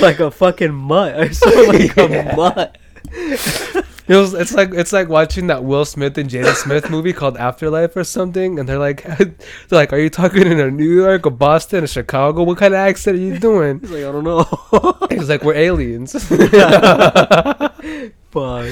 like 0.01 0.21
a 0.21 0.31
fucking 0.31 0.75
mutt. 0.75 1.17
I 1.17 1.29
sound 1.31 1.69
like 1.69 1.97
a 1.97 2.35
mutt. 2.37 3.87
It 4.11 4.17
was, 4.17 4.35
it's 4.35 4.53
like 4.55 4.75
it's 4.75 4.93
like 4.93 5.09
watching 5.09 5.47
that 5.47 5.63
Will 5.63 5.85
Smith 5.85 6.19
and 6.19 6.29
Jada 6.29 6.53
Smith 6.57 6.91
movie 6.91 7.13
called 7.13 7.37
Afterlife 7.37 7.95
or 7.95 8.03
something, 8.03 8.59
and 8.59 8.69
they're 8.69 8.77
like, 8.77 9.05
they're 9.19 9.37
like, 9.71 9.93
are 9.93 10.01
you 10.01 10.11
talking 10.11 10.49
in 10.49 10.59
a 10.59 10.69
New 10.69 10.93
York 10.97 11.29
or 11.29 11.31
Boston 11.31 11.85
or 11.85 11.87
Chicago? 11.87 12.43
What 12.43 12.59
kind 12.59 12.75
of 12.75 12.79
accent 12.79 13.19
are 13.19 13.21
you 13.21 13.39
doing? 13.39 13.79
He's 13.79 13.93
like, 13.93 14.05
I 14.05 14.11
don't 14.11 14.25
know. 14.25 15.07
He's 15.11 15.29
like, 15.29 15.45
we're 15.45 15.55
aliens. 15.55 16.13
Fuck. 18.33 18.67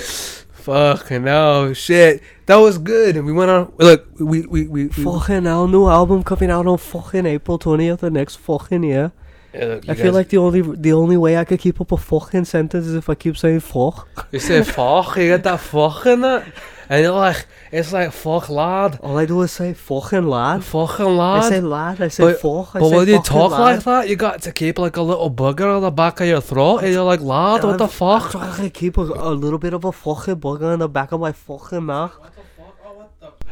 Fucking 0.54 1.22
no 1.22 1.72
shit. 1.72 2.20
That 2.46 2.56
was 2.56 2.78
good, 2.78 3.16
and 3.16 3.24
we 3.24 3.32
went 3.32 3.52
on. 3.52 3.72
Look, 3.78 4.08
we 4.18 4.40
we 4.40 4.66
we, 4.66 4.86
we 4.86 4.88
Fucking 4.88 5.44
hell, 5.44 5.68
new 5.68 5.86
album 5.86 6.24
coming 6.24 6.50
out 6.50 6.66
on 6.66 6.78
fucking 6.78 7.26
April 7.26 7.58
twentieth 7.58 8.02
of 8.02 8.12
next 8.12 8.38
fucking 8.38 8.82
year. 8.82 9.12
Yeah, 9.54 9.64
look, 9.66 9.86
you 9.86 9.92
I 9.92 9.96
feel 9.96 10.12
like 10.12 10.28
the 10.28 10.36
only 10.38 10.60
the 10.60 10.92
only 10.92 11.16
way 11.16 11.36
I 11.38 11.44
could 11.44 11.58
keep 11.60 11.80
up 11.80 11.90
a 11.92 11.96
fucking 11.96 12.44
sentence 12.44 12.86
is 12.86 12.94
if 12.94 13.08
I 13.08 13.14
keep 13.14 13.36
saying 13.36 13.60
fuck. 13.60 14.06
you 14.32 14.38
say 14.40 14.62
fuck, 14.62 15.16
you 15.16 15.28
get 15.28 15.42
that 15.44 15.60
fuck 15.60 16.04
in 16.04 16.22
it, 16.22 16.44
and 16.90 17.02
you're 17.02 17.14
like, 17.14 17.46
it's 17.72 17.90
like 17.92 18.12
fuck 18.12 18.50
lad, 18.50 18.98
All 19.02 19.16
I 19.16 19.24
do 19.24 19.40
is 19.42 19.52
say 19.52 19.72
fucking 19.72 20.28
lad. 20.28 20.62
fucking 20.64 21.06
lad. 21.16 21.44
I 21.44 21.48
say 21.48 21.60
lad. 21.60 21.98
lad. 21.98 22.02
I 22.02 22.08
say 22.08 22.24
But- 22.24 22.40
fuck. 22.40 22.76
I 22.76 22.80
But 22.80 22.88
say 22.90 22.96
when 22.96 23.08
you 23.08 23.22
talk 23.22 23.52
lad. 23.52 23.60
like 23.60 23.84
that, 23.84 24.08
you 24.10 24.16
got 24.16 24.42
to 24.42 24.52
keep 24.52 24.78
like 24.78 24.96
a 24.98 25.02
little 25.02 25.30
booger 25.30 25.74
on 25.76 25.80
the 25.82 25.90
back 25.90 26.20
of 26.20 26.26
your 26.28 26.42
throat, 26.42 26.78
and 26.84 26.92
you're 26.92 27.04
like, 27.04 27.20
lad, 27.22 27.64
what 27.64 27.78
the 27.78 27.84
I'm 27.84 27.90
fuck? 27.90 28.30
trying 28.30 28.62
to 28.62 28.70
keep 28.70 28.98
a, 28.98 29.02
a 29.02 29.32
little 29.32 29.58
bit 29.58 29.72
of 29.72 29.82
a 29.84 29.92
fucking 29.92 30.36
booger 30.36 30.74
in 30.74 30.80
the 30.80 30.88
back 30.90 31.12
of 31.12 31.20
my 31.20 31.32
fucking 31.32 31.84
mouth. 31.84 32.12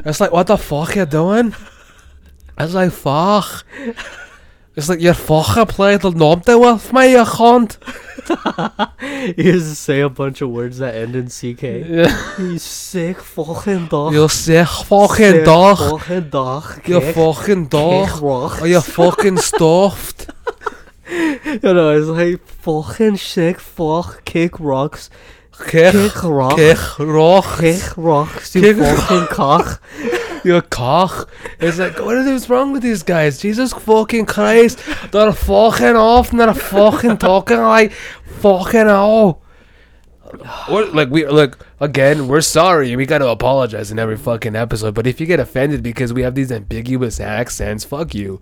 It's 0.05 0.21
like, 0.21 0.31
what 0.31 0.47
the 0.47 0.59
fuck 0.59 0.95
you 0.95 1.07
doing? 1.07 1.55
It's 2.59 2.73
like, 2.73 2.91
fuck. 2.93 3.65
It's 4.77 4.89
like, 4.91 5.01
you're 5.01 5.15
fucking 5.15 5.67
playing 5.67 6.01
the 6.01 6.11
number 6.11 6.59
with 6.59 6.93
me, 6.93 7.13
you 7.13 7.25
cunt. 7.25 7.79
You 9.37 9.53
just 9.53 9.83
say 9.83 10.01
a 10.01 10.09
bunch 10.09 10.43
of 10.43 10.51
words 10.51 10.79
that 10.79 10.95
end 10.95 11.17
in 11.17 11.29
ck. 11.29 11.63
Yeah. 11.63 12.39
You 12.39 12.59
sick 12.59 13.21
fucking 13.21 13.87
dog. 13.87 14.13
You 14.13 14.29
sick 14.29 14.67
fucking 14.67 15.45
dog. 15.45 15.79
Fucking 15.79 16.29
dog. 16.31 16.87
You 16.89 17.01
fucking 17.01 17.67
dog. 17.69 18.23
Are 18.61 18.67
you 18.67 18.81
fucking 18.81 19.39
stuffed? 19.39 20.31
You 21.09 21.61
know, 21.63 21.91
it's 21.97 22.09
like 22.09 22.45
fucking 22.45 23.17
sick 23.17 23.61
fuck 23.61 24.25
kick 24.25 24.59
rocks. 24.59 25.09
Kick, 25.69 25.93
Kick 25.93 26.23
rock. 26.25 26.57
kick, 26.57 26.99
rock, 26.99 27.61
Kick 27.61 27.97
rocks, 27.97 28.55
you 28.57 28.61
Kick 28.63 28.77
fucking 28.79 29.27
cock. 29.31 29.81
You 30.47 30.63
cock. 30.63 31.29
It's 31.59 31.79
like, 31.79 31.99
what 31.99 32.17
is 32.17 32.49
wrong 32.49 32.73
with 32.73 32.83
these 32.83 33.03
guys? 33.03 33.39
Jesus 33.39 33.73
fucking 33.73 34.27
Christ. 34.27 34.81
They're 35.11 35.33
fucking 35.33 35.97
off 35.97 36.31
and 36.31 36.41
they're 36.41 36.55
fucking 36.55 37.19
talking 37.19 37.59
like 37.59 37.93
fucking 37.93 38.87
hell. 38.87 39.43
We're, 40.71 40.87
like 40.87 41.11
we 41.11 41.27
look 41.27 41.67
again. 41.81 42.29
We're 42.29 42.41
sorry. 42.41 42.95
We 42.97 43.07
got 43.07 43.19
to 43.19 43.29
apologize 43.29 43.91
in 43.91 43.99
every 43.99 44.17
fucking 44.17 44.57
episode. 44.57 44.95
But 44.95 45.07
if 45.07 45.21
you 45.21 45.27
get 45.27 45.41
offended 45.41 45.83
because 45.83 46.13
we 46.13 46.23
have 46.23 46.35
these 46.35 46.51
ambiguous 46.51 47.21
accents, 47.21 47.85
fuck 47.85 48.15
you. 48.15 48.41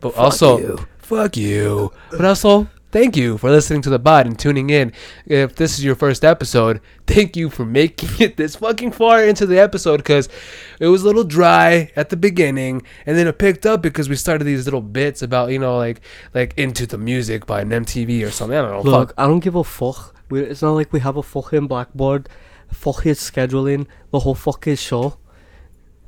But 0.00 0.16
also, 0.16 0.58
you. 0.58 0.86
fuck 0.98 1.36
you. 1.36 1.92
But 2.10 2.24
also, 2.24 2.68
thank 2.90 3.16
you 3.16 3.38
for 3.38 3.50
listening 3.50 3.82
to 3.82 3.90
the 3.90 3.98
pod 3.98 4.26
and 4.26 4.38
tuning 4.38 4.70
in. 4.70 4.92
If 5.26 5.56
this 5.56 5.78
is 5.78 5.84
your 5.84 5.94
first 5.94 6.24
episode, 6.24 6.80
thank 7.06 7.36
you 7.36 7.50
for 7.50 7.64
making 7.64 8.10
it 8.20 8.36
this 8.36 8.56
fucking 8.56 8.92
far 8.92 9.24
into 9.24 9.46
the 9.46 9.58
episode 9.58 9.98
because 9.98 10.28
it 10.80 10.86
was 10.88 11.02
a 11.02 11.06
little 11.06 11.24
dry 11.24 11.90
at 11.96 12.10
the 12.10 12.16
beginning, 12.16 12.82
and 13.06 13.16
then 13.16 13.26
it 13.26 13.38
picked 13.38 13.66
up 13.66 13.82
because 13.82 14.08
we 14.08 14.16
started 14.16 14.44
these 14.44 14.64
little 14.66 14.82
bits 14.82 15.22
about 15.22 15.50
you 15.50 15.58
know 15.58 15.76
like 15.76 16.00
like 16.34 16.54
into 16.56 16.86
the 16.86 16.98
music 16.98 17.46
by 17.46 17.60
an 17.60 17.70
MTV 17.70 18.26
or 18.26 18.30
something. 18.30 18.56
I 18.56 18.62
don't 18.62 18.84
know. 18.84 18.90
Look, 18.90 19.08
fuck. 19.10 19.14
I 19.18 19.26
don't 19.26 19.40
give 19.40 19.54
a 19.54 19.64
fuck. 19.64 20.14
We, 20.30 20.40
it's 20.40 20.62
not 20.62 20.72
like 20.72 20.92
we 20.92 21.00
have 21.00 21.16
a 21.16 21.22
fucking 21.22 21.66
blackboard, 21.68 22.28
fucking 22.70 23.12
scheduling 23.12 23.86
the 24.10 24.20
whole 24.20 24.34
fucking 24.34 24.76
show. 24.76 25.18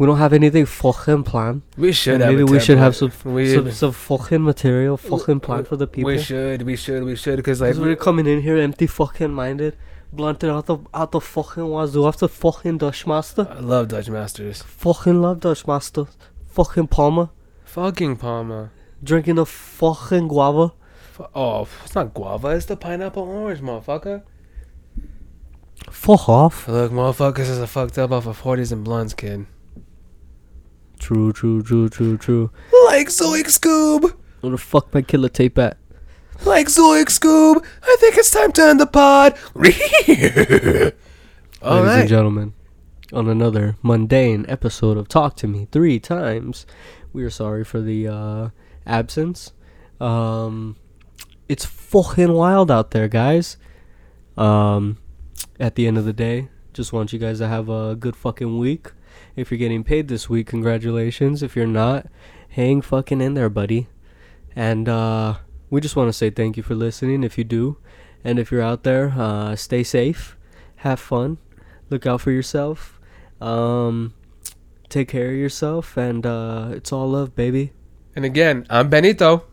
We 0.00 0.06
don't 0.06 0.16
have 0.16 0.32
anything 0.32 0.64
fucking 0.64 1.24
planned. 1.24 1.60
We 1.76 1.92
should 1.92 2.20
maybe 2.20 2.42
we 2.42 2.58
should 2.58 2.78
have 2.78 2.96
some. 2.96 3.12
We, 3.22 3.52
some 3.52 3.70
some 3.70 3.92
fucking 3.92 4.42
material, 4.42 4.96
fucking 4.96 5.40
planned 5.40 5.68
for 5.68 5.76
the 5.76 5.86
people. 5.86 6.10
we 6.10 6.18
should. 6.18 6.62
We 6.62 6.74
should. 6.74 7.04
We 7.04 7.16
should 7.16 7.36
because 7.36 7.60
like 7.60 7.72
Because 7.72 7.80
we're 7.80 7.96
coming 7.96 8.26
in 8.26 8.40
here 8.40 8.56
empty 8.56 8.86
fucking 8.86 9.30
minded, 9.30 9.76
blunted 10.10 10.48
out 10.48 10.64
the 10.64 10.78
out 10.94 11.12
the 11.12 11.20
fucking 11.20 11.68
wazoo 11.68 12.06
after 12.06 12.28
fucking 12.28 12.78
Dutchmaster. 12.78 13.46
I 13.50 13.60
love 13.60 13.88
Dutch 13.88 14.08
Masters. 14.08 14.62
Fucking 14.62 15.20
love 15.20 15.40
Dutchmaster. 15.40 16.06
Fucking 16.46 16.86
Palmer. 16.86 17.28
Fucking 17.66 18.16
Palmer. 18.16 18.72
Drinking 19.04 19.34
the 19.34 19.44
fucking 19.44 20.28
guava. 20.28 20.72
Oh, 21.34 21.68
it's 21.84 21.94
not 21.94 22.14
guava. 22.14 22.48
It's 22.48 22.64
the 22.64 22.78
pineapple 22.78 23.24
orange, 23.24 23.60
motherfucker. 23.60 24.22
Fuck 25.90 26.26
off. 26.26 26.68
Look, 26.68 26.90
motherfuckers 26.90 27.50
is 27.50 27.58
a 27.58 27.66
fucked 27.66 27.98
up 27.98 28.12
off 28.12 28.26
of 28.26 28.40
40s 28.40 28.72
and 28.72 28.82
blunts, 28.82 29.12
kid. 29.12 29.44
True, 31.00 31.32
true, 31.32 31.62
true, 31.62 31.88
true, 31.88 32.18
true. 32.18 32.50
Like 32.84 33.08
Zoic 33.08 33.46
Scoob! 33.46 34.14
Where 34.40 34.52
the 34.52 34.58
fuck 34.58 34.92
my 34.94 35.00
killer 35.02 35.30
tape 35.30 35.58
at? 35.58 35.78
Like 36.44 36.68
Zoic 36.68 37.06
Scoob! 37.06 37.64
I 37.82 37.96
think 37.98 38.16
it's 38.18 38.30
time 38.30 38.52
to 38.52 38.62
end 38.62 38.78
the 38.80 38.86
pod! 38.86 39.36
Ladies 39.54 40.92
and 41.62 42.08
gentlemen, 42.08 42.52
on 43.12 43.28
another 43.28 43.76
mundane 43.82 44.44
episode 44.46 44.98
of 44.98 45.08
Talk 45.08 45.36
to 45.36 45.48
Me 45.48 45.66
three 45.72 45.98
times, 45.98 46.66
we 47.14 47.24
are 47.24 47.30
sorry 47.30 47.64
for 47.64 47.80
the 47.80 48.06
uh, 48.06 48.48
absence. 48.86 49.52
Um, 50.00 50.76
it's 51.48 51.64
fucking 51.64 52.32
wild 52.32 52.70
out 52.70 52.90
there, 52.90 53.08
guys. 53.08 53.56
Um, 54.36 54.98
at 55.58 55.74
the 55.74 55.86
end 55.86 55.96
of 55.98 56.04
the 56.04 56.12
day, 56.12 56.50
just 56.74 56.92
want 56.92 57.12
you 57.12 57.18
guys 57.18 57.38
to 57.38 57.48
have 57.48 57.68
a 57.70 57.96
good 57.96 58.16
fucking 58.16 58.58
week. 58.58 58.92
If 59.40 59.50
you're 59.50 59.58
getting 59.58 59.84
paid 59.84 60.08
this 60.08 60.28
week, 60.28 60.46
congratulations. 60.48 61.42
If 61.42 61.56
you're 61.56 61.66
not, 61.66 62.06
hang 62.50 62.82
fucking 62.82 63.20
in 63.22 63.32
there, 63.34 63.48
buddy. 63.48 63.88
And 64.54 64.86
uh, 64.88 65.36
we 65.70 65.80
just 65.80 65.96
want 65.96 66.08
to 66.08 66.12
say 66.12 66.28
thank 66.28 66.56
you 66.58 66.62
for 66.62 66.74
listening 66.74 67.24
if 67.24 67.38
you 67.38 67.44
do. 67.44 67.78
And 68.22 68.38
if 68.38 68.52
you're 68.52 68.60
out 68.60 68.82
there, 68.82 69.14
uh, 69.16 69.56
stay 69.56 69.82
safe, 69.82 70.36
have 70.76 71.00
fun, 71.00 71.38
look 71.88 72.04
out 72.04 72.20
for 72.20 72.30
yourself, 72.30 73.00
um, 73.40 74.12
take 74.90 75.08
care 75.08 75.30
of 75.30 75.36
yourself, 75.36 75.96
and 75.96 76.26
uh, 76.26 76.68
it's 76.72 76.92
all 76.92 77.08
love, 77.08 77.34
baby. 77.34 77.72
And 78.14 78.26
again, 78.26 78.66
I'm 78.68 78.90
Benito, 78.90 79.44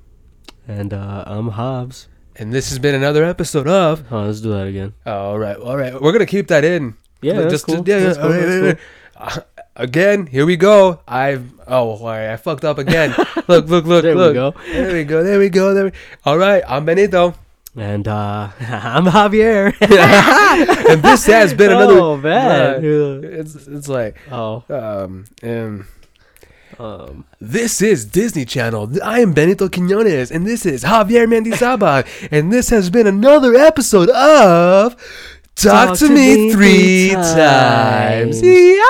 And 0.68 0.94
uh, 0.94 1.24
I'm 1.26 1.50
Hobbs. 1.50 2.10
and 2.36 2.52
this 2.52 2.68
has 2.70 2.78
been 2.80 2.94
another 2.94 3.24
episode 3.24 3.70
of. 3.70 4.04
Oh, 4.12 4.24
let's 4.24 4.42
do 4.42 4.50
that 4.52 4.68
again. 4.68 4.94
All 5.06 5.40
right, 5.40 5.56
all 5.56 5.78
right, 5.78 5.94
we're 6.02 6.12
gonna 6.12 6.26
keep 6.26 6.50
that 6.50 6.66
in. 6.66 6.96
Yeah, 7.22 7.42
that's 7.44 7.64
cool. 7.64 7.88
yeah, 7.88 8.00
That's 8.00 8.18
yeah, 8.18 8.74
cool, 8.76 9.34
all 9.38 9.44
right, 9.78 9.92
that's 9.92 9.98
right, 9.98 10.16
right. 10.16 10.18
Uh, 10.18 10.18
again, 10.18 10.26
here 10.28 10.46
we 10.46 10.58
go. 10.58 11.00
I've 11.08 11.52
oh, 11.68 11.98
right, 12.06 12.32
I 12.32 12.38
fucked 12.38 12.66
up 12.66 12.78
again. 12.78 13.12
look, 13.48 13.68
look, 13.68 13.86
look, 13.86 14.04
look. 14.04 14.04
There 14.04 14.16
we 14.16 14.34
go. 14.34 14.52
There 14.52 14.94
we 14.94 15.04
go. 15.04 15.24
There 15.24 15.40
we 15.40 15.50
go. 15.50 15.74
There. 15.74 15.86
We... 15.86 15.92
All 16.26 16.38
right, 16.38 16.64
I'm 16.68 16.86
Benito, 16.86 17.36
And 17.76 18.08
uh, 18.08 18.50
I'm 18.60 19.06
Javier. 19.06 19.74
and 20.90 21.04
this 21.04 21.26
has 21.26 21.54
been 21.54 21.72
another. 21.72 22.00
Oh, 22.00 22.18
man. 22.18 22.84
It's 22.84 23.56
it's 23.68 23.88
like 23.88 24.18
oh, 24.32 24.64
um 24.70 25.26
and 25.42 25.86
um, 26.80 27.26
this 27.42 27.82
is 27.82 28.06
Disney 28.06 28.46
Channel. 28.46 29.04
I 29.04 29.22
am 29.22 29.34
Benito 29.34 29.68
Quinones, 29.68 30.32
and 30.32 30.46
this 30.46 30.66
is 30.66 30.84
Javier 30.84 31.26
Mendizabal, 31.26 32.06
and 32.32 32.54
this 32.54 32.70
has 32.70 32.90
been 32.90 33.08
another 33.08 33.56
episode 33.56 34.10
of 34.10 34.96
Talk, 35.58 35.98
to, 35.98 36.10
Me, 36.10 36.52
Three 36.52 37.10
Times. 37.14 37.34
times. 37.34 38.42
Yeah. 38.44 38.84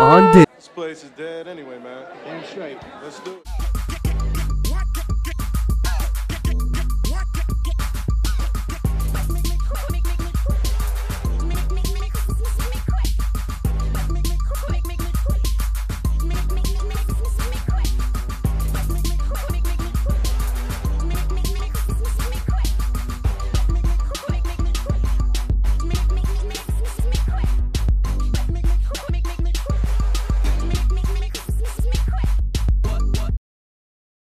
on 0.00 0.32
Disney. 0.32 0.46
This 0.56 0.68
place 0.68 1.04
is 1.04 1.10
dead 1.10 1.46
anyway, 1.46 1.78
man. 1.80 2.06
Damn 2.24 2.44
straight. 2.46 2.78
Let's 3.02 3.20
do 3.20 3.32
it. 3.32 3.57